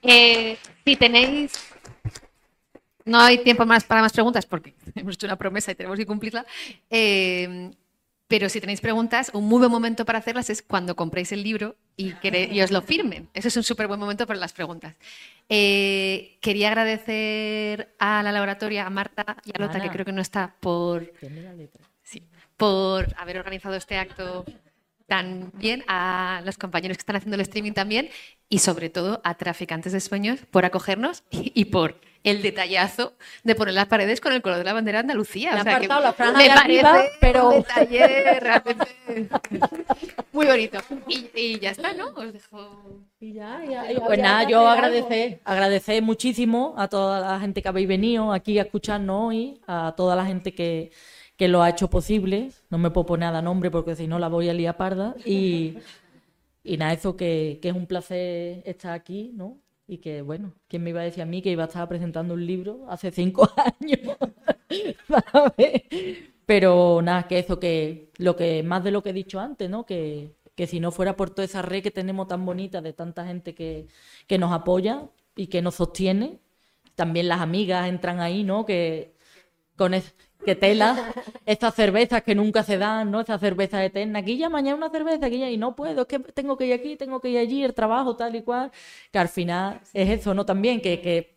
[0.00, 1.52] Eh, si tenéis.
[3.04, 6.06] No hay tiempo más para más preguntas porque hemos hecho una promesa y tenemos que
[6.06, 6.46] cumplirla.
[6.88, 7.70] Eh,
[8.28, 11.76] pero si tenéis preguntas, un muy buen momento para hacerlas es cuando compréis el libro
[11.96, 13.28] y, y os lo firmen.
[13.34, 14.96] Ese es un súper buen momento para las preguntas.
[15.48, 19.84] Eh, quería agradecer a la laboratoria, a Marta y a Lota, Ana.
[19.84, 21.12] que creo que no está, por,
[22.02, 22.22] sí,
[22.56, 24.44] por haber organizado este acto
[25.06, 28.08] tan bien, a los compañeros que están haciendo el streaming también
[28.48, 33.14] y sobre todo a Traficantes de Sueños por acogernos y, y por el detallazo
[33.44, 35.54] de poner las paredes con el color de la bandera de Andalucía.
[35.54, 38.86] Le O sea, que la franja me parece arriba, pero- un detalle realmente
[40.32, 40.78] muy bonito.
[41.06, 42.08] Y, y ya está, ¿no?
[42.16, 43.00] Os dejo...
[43.20, 43.62] Y ya,
[44.04, 48.62] Pues nada, yo agradecer, agradecer muchísimo a toda la gente que habéis venido aquí a
[48.62, 50.90] escucharnos hoy, a toda la gente que,
[51.36, 52.50] que lo ha hecho posible.
[52.70, 55.14] No me puedo poner a dar nombre porque si no la voy a liar parda.
[55.24, 55.78] Y,
[56.64, 59.58] y nada, eso que, que es un placer estar aquí, ¿no?
[59.88, 62.34] Y que, bueno, ¿quién me iba a decir a mí que iba a estar presentando
[62.34, 63.48] un libro hace cinco
[63.80, 64.16] años?
[66.46, 69.84] Pero nada, que eso, que lo que más de lo que he dicho antes, ¿no?
[69.86, 73.26] Que, que si no fuera por toda esa red que tenemos tan bonita de tanta
[73.26, 73.88] gente que,
[74.26, 76.38] que nos apoya y que nos sostiene,
[76.94, 78.64] también las amigas entran ahí, ¿no?
[78.66, 79.12] Que
[79.76, 80.14] con es-
[80.46, 81.04] que tela,
[81.46, 83.20] estas cervezas que nunca se dan, ¿no?
[83.20, 86.20] Esas cervezas eternas, aquí ya mañana una cerveza, aquí ya, y no puedo, es que
[86.20, 88.72] tengo que ir aquí, tengo que ir allí, el trabajo, tal y cual,
[89.12, 90.46] que al final es eso, ¿no?
[90.46, 91.36] También que, que,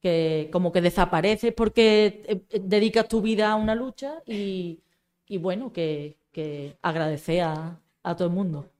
[0.00, 4.82] que como que desapareces porque eh, eh, dedicas tu vida a una lucha y,
[5.28, 8.70] y bueno, que, que agradecer a, a todo el mundo.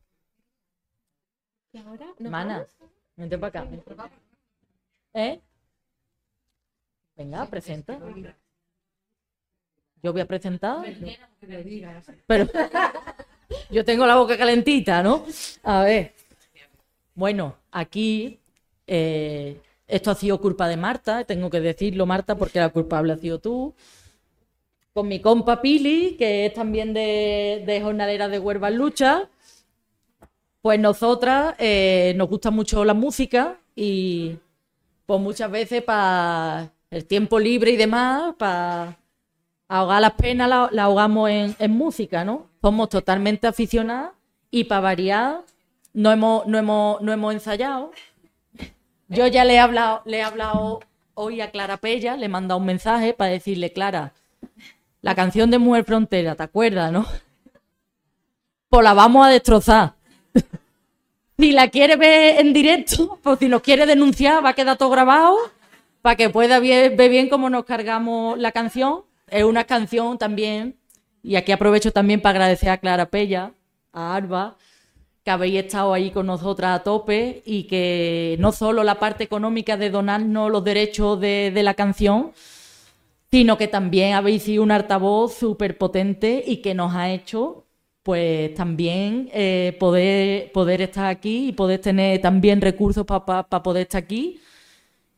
[1.73, 2.07] ¿Y ahora?
[2.19, 2.77] ¿Nos Mana, vamos?
[3.17, 3.71] vente para acá.
[5.15, 5.41] ¿Eh?
[7.17, 7.95] Venga, presenta.
[10.03, 10.85] Yo voy a presentar.
[12.27, 12.49] Pero
[13.71, 15.25] yo tengo la boca calentita, ¿no?
[15.63, 16.15] A ver.
[17.15, 18.41] Bueno, aquí
[18.87, 23.17] eh, esto ha sido culpa de Marta, tengo que decirlo, Marta, porque la culpable ha
[23.17, 23.75] sido tú.
[24.93, 29.29] Con mi compa Pili, que es también de, de jornalera de Huerva en Lucha.
[30.63, 34.39] Pues nosotras eh, nos gusta mucho la música y
[35.07, 39.00] pues muchas veces para el tiempo libre y demás, para
[39.71, 42.49] ahogar las penas, la, ahogamos en, música, ¿no?
[42.61, 44.11] Somos totalmente aficionadas
[44.51, 45.43] y para variar
[45.95, 47.93] no hemos, no hemos, no hemos ensayado.
[49.09, 50.81] Yo ya le he hablado, le he hablado
[51.15, 54.13] hoy a Clara Pella, le he mandado un mensaje para decirle, Clara,
[55.03, 57.07] la canción de Mujer Frontera, ¿te acuerdas, no?
[58.69, 59.95] Pues la vamos a destrozar.
[61.39, 64.91] Si la quiere ver en directo, pues si nos quiere denunciar, va a quedar todo
[64.91, 65.37] grabado
[66.03, 69.05] para que pueda ver bien cómo nos cargamos la canción.
[69.31, 70.77] Es una canción también,
[71.23, 73.53] y aquí aprovecho también para agradecer a Clara Pella,
[73.93, 74.57] a Arba,
[75.25, 79.77] que habéis estado ahí con nosotras a tope y que no solo la parte económica
[79.77, 82.33] de donarnos los derechos de, de la canción,
[83.31, 87.67] sino que también habéis sido un altavoz súper potente y que nos ha hecho
[88.03, 94.03] pues también eh, poder, poder estar aquí y poder tener también recursos para poder estar
[94.03, 94.41] aquí.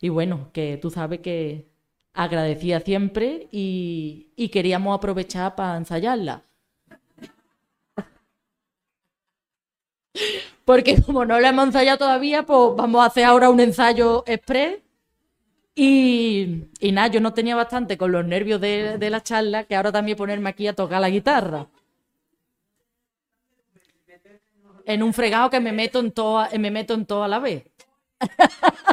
[0.01, 1.72] Y bueno, que tú sabes que
[2.15, 6.43] agradecía siempre y, queríamos aprovechar para ensayarla.
[10.65, 14.79] Porque como no la hemos ensayado todavía, pues vamos a hacer ahora un ensayo express.
[15.75, 20.19] Y, nada, yo no tenía bastante con los nervios de, la charla, que ahora también
[20.19, 21.67] ponerme aquí a tocar la guitarra.
[24.85, 27.65] En un fregado que me meto en toda, me meto en todo a la vez.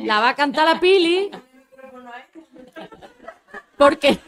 [0.00, 1.30] La va a cantar la Pili.
[3.76, 4.18] Porque.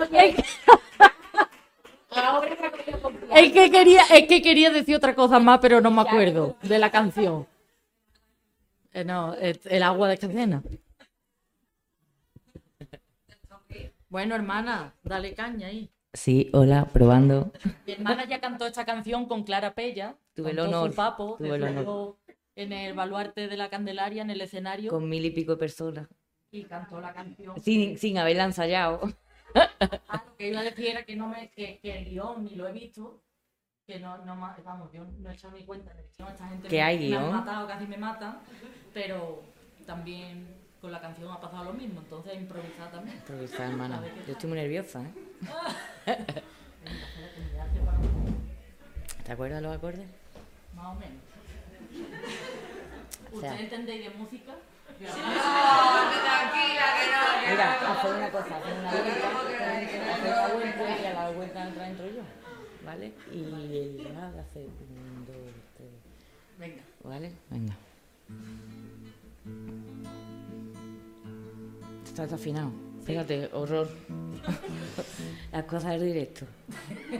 [0.00, 0.44] Es que-
[3.34, 6.78] Es que quería, es que quería decir otra cosa más, pero no me acuerdo de
[6.78, 7.46] la canción.
[8.92, 10.62] Eh, no, el, agua de cadena.
[14.10, 15.90] Bueno, hermana, dale caña ahí.
[16.12, 17.50] Sí, hola, probando.
[17.86, 20.14] Mi hermana ya cantó esta canción con Clara Pella.
[20.34, 22.18] Tuve el su honor, papo, tuve el estuvo
[22.56, 24.90] en el baluarte de la Candelaria, en el escenario.
[24.90, 26.08] Con mil y pico de personas.
[26.50, 27.60] Y cantó la canción.
[27.62, 29.00] Sin, sin haberla ensayado.
[30.08, 32.54] Ah, lo que iba a decir era que, no me, que, que el guion ni
[32.54, 33.22] lo he visto.
[33.86, 36.28] Que no, no vamos, yo no he echado ni cuenta en el guion.
[36.30, 38.38] Esta gente ¿Que me, hay me han matado, casi me matan.
[38.94, 39.42] Pero
[39.86, 40.46] también
[40.80, 42.00] con la canción ha pasado lo mismo.
[42.00, 43.16] Entonces improvisar también.
[43.16, 44.02] Improvisar, hermana.
[44.26, 45.12] Yo estoy muy nerviosa, ¿eh?
[49.24, 50.08] ¿Te acuerdas los acordes?
[50.74, 51.31] Más o menos.
[53.32, 54.52] O sea, ¿Ustedes entendéis de música?
[54.98, 57.22] tranquila, que no.
[57.50, 59.70] Mira, hacer una cosa, hacer una vuelta,
[60.14, 62.22] hacer la vuelta entra dentro yo,
[62.84, 63.12] ¿vale?
[63.32, 65.36] Y el la hace un, dos,
[65.76, 65.90] tres.
[66.58, 66.82] Venga.
[67.04, 67.32] ¿Vale?
[67.50, 67.74] Venga.
[72.04, 72.70] Está desafinado.
[73.04, 73.88] Fíjate, horror.
[75.52, 76.46] Las cosas del directo.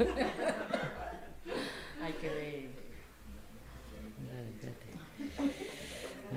[2.02, 2.70] Hay que ver.
[4.28, 4.86] Vale, espérate.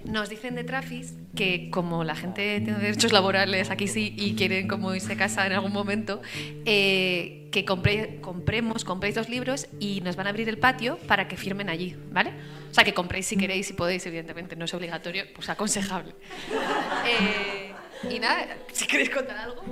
[0.05, 4.69] nos dicen de Trafis que como la gente tiene derechos laborales aquí sí y quieren
[4.69, 6.21] como irse a casa en algún momento,
[6.67, 11.27] eh, que compre- compremos, compréis dos libros y nos van a abrir el patio para
[11.27, 12.33] que firmen allí, ¿vale?
[12.71, 16.13] O sea, que compréis si queréis y podéis, evidentemente, no es obligatorio, pues aconsejable.
[17.07, 17.71] Eh,
[18.11, 19.63] y nada, si queréis contar algo.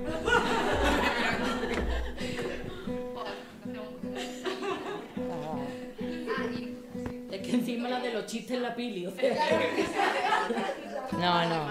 [8.22, 9.34] Los chistes la pili, o sea.
[11.12, 11.66] No, no.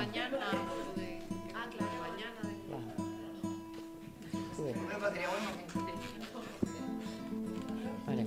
[8.05, 8.25] Vale.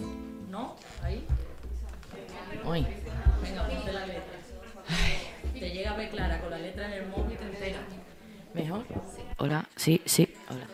[0.50, 0.76] ¿No?
[1.02, 1.26] Ahí.
[2.64, 2.86] Uy.
[3.42, 4.22] Venga, ponte la letra.
[5.52, 7.82] Te llega a ver clara con la letra en el móvil y te enteras.
[8.54, 8.84] ¿Mejor?
[9.38, 10.66] Hola, sí, sí, hola.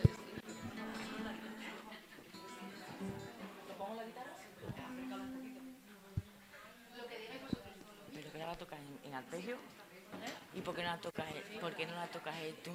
[10.70, 11.26] Por qué no la tocas,
[11.60, 12.74] por qué no la tocas tum,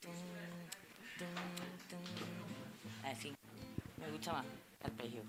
[0.00, 0.10] tum,
[1.88, 2.00] tum?
[3.08, 3.32] Así,
[3.96, 5.22] me gusta más el arpegio.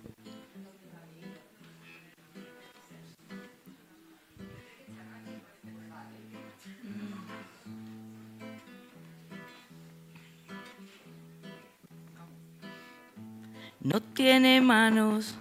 [13.81, 15.35] No tiene manos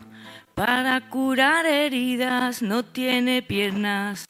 [0.54, 4.26] para curar heridas, no tiene piernas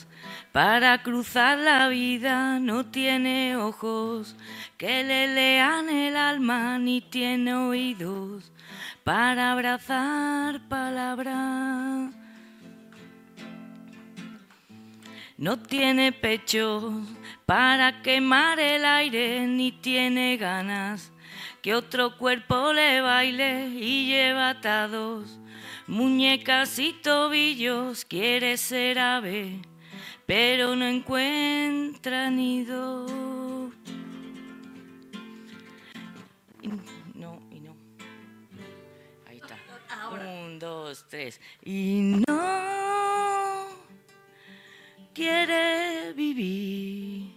[0.59, 4.35] para cruzar la vida, no tiene ojos
[4.77, 8.51] que le lean el alma, ni tiene oídos
[9.05, 12.13] para abrazar palabras.
[15.37, 17.07] No tiene pecho
[17.47, 21.13] para quemar el aire, ni tiene ganas
[21.63, 25.39] que otro cuerpo le baile y lleva atados
[25.87, 28.05] muñecas y tobillos.
[28.05, 29.61] Quiere ser ave,
[30.29, 33.07] pero no encuentra nido.
[37.15, 37.75] No, y no.
[39.27, 39.57] Ahí está.
[40.13, 41.41] Un, dos, tres.
[41.65, 43.69] Y no
[45.15, 47.35] quiere vivir.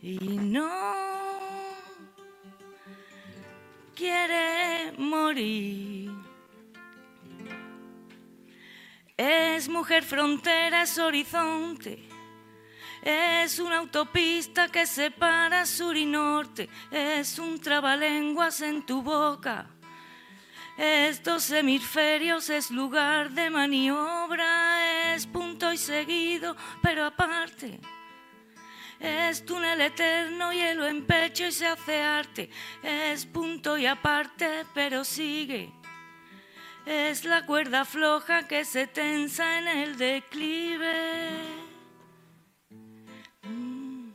[0.00, 0.70] Y no
[3.96, 5.93] quiere morir.
[9.24, 11.98] Es mujer frontera, es horizonte.
[13.00, 16.68] Es una autopista que separa sur y norte.
[16.90, 19.66] Es un trabalenguas en tu boca.
[20.76, 25.14] Estos hemisferios es lugar de maniobra.
[25.14, 27.80] Es punto y seguido, pero aparte.
[29.00, 32.50] Es túnel eterno, hielo en pecho y se hace arte.
[32.82, 35.72] Es punto y aparte, pero sigue.
[36.86, 41.30] Es la cuerda floja que se tensa en el declive.
[43.42, 44.10] Mm.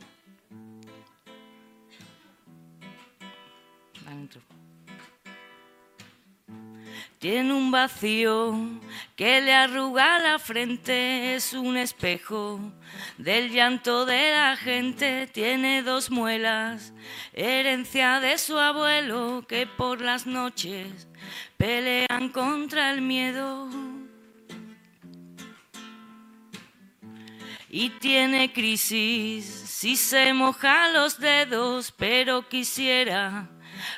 [7.19, 8.55] Tiene un vacío
[9.17, 12.61] que le arruga la frente, es un espejo
[13.17, 15.27] del llanto de la gente.
[15.27, 16.93] Tiene dos muelas,
[17.33, 21.09] herencia de su abuelo, que por las noches
[21.57, 23.69] pelean contra el miedo.
[27.69, 33.49] Y tiene crisis si se moja los dedos, pero quisiera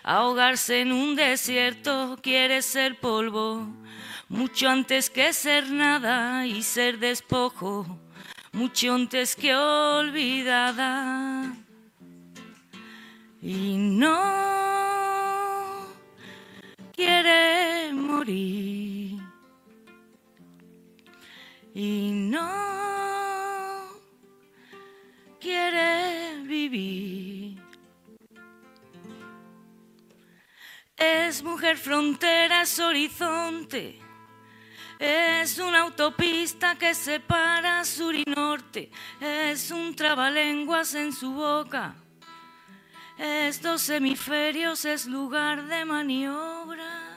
[0.03, 3.67] ahogarse en un desierto, quiere ser polvo,
[4.29, 7.99] mucho antes que ser nada y ser despojo,
[8.51, 11.53] mucho antes que olvidada.
[13.41, 14.41] Y no
[16.93, 19.19] quiere morir.
[21.73, 22.51] Y no
[25.39, 27.60] quiere vivir.
[31.01, 33.99] Es mujer frontera, es horizonte.
[34.99, 38.91] Es una autopista que separa sur y norte.
[39.19, 41.95] Es un trabalenguas en su boca.
[43.17, 47.10] Es dos hemisferios, es lugar de maniobra.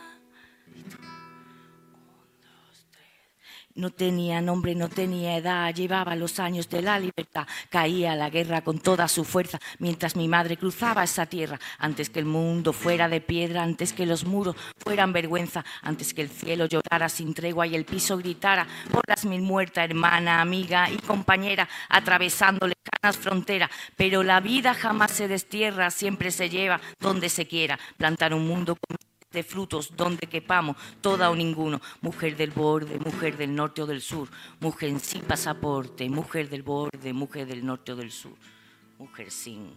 [3.77, 8.63] No tenía nombre, no tenía edad, llevaba los años de la libertad, caía la guerra
[8.63, 13.09] con toda su fuerza, mientras mi madre cruzaba esa tierra, antes que el mundo fuera
[13.09, 17.67] de piedra, antes que los muros fueran vergüenza, antes que el cielo llorara sin tregua
[17.67, 23.71] y el piso gritara por las mil muertas, hermana, amiga y compañera, atravesando lejanas fronteras,
[23.97, 28.77] pero la vida jamás se destierra, siempre se lleva donde se quiera, plantar un mundo
[28.77, 28.97] con
[29.35, 31.81] de frutos donde quepamos, toda o ninguno.
[32.01, 34.29] Mujer del borde, mujer del norte o del sur,
[34.61, 38.37] mujer sin sí pasaporte, mujer del borde, mujer del norte o del sur,
[38.99, 39.75] mujer sin.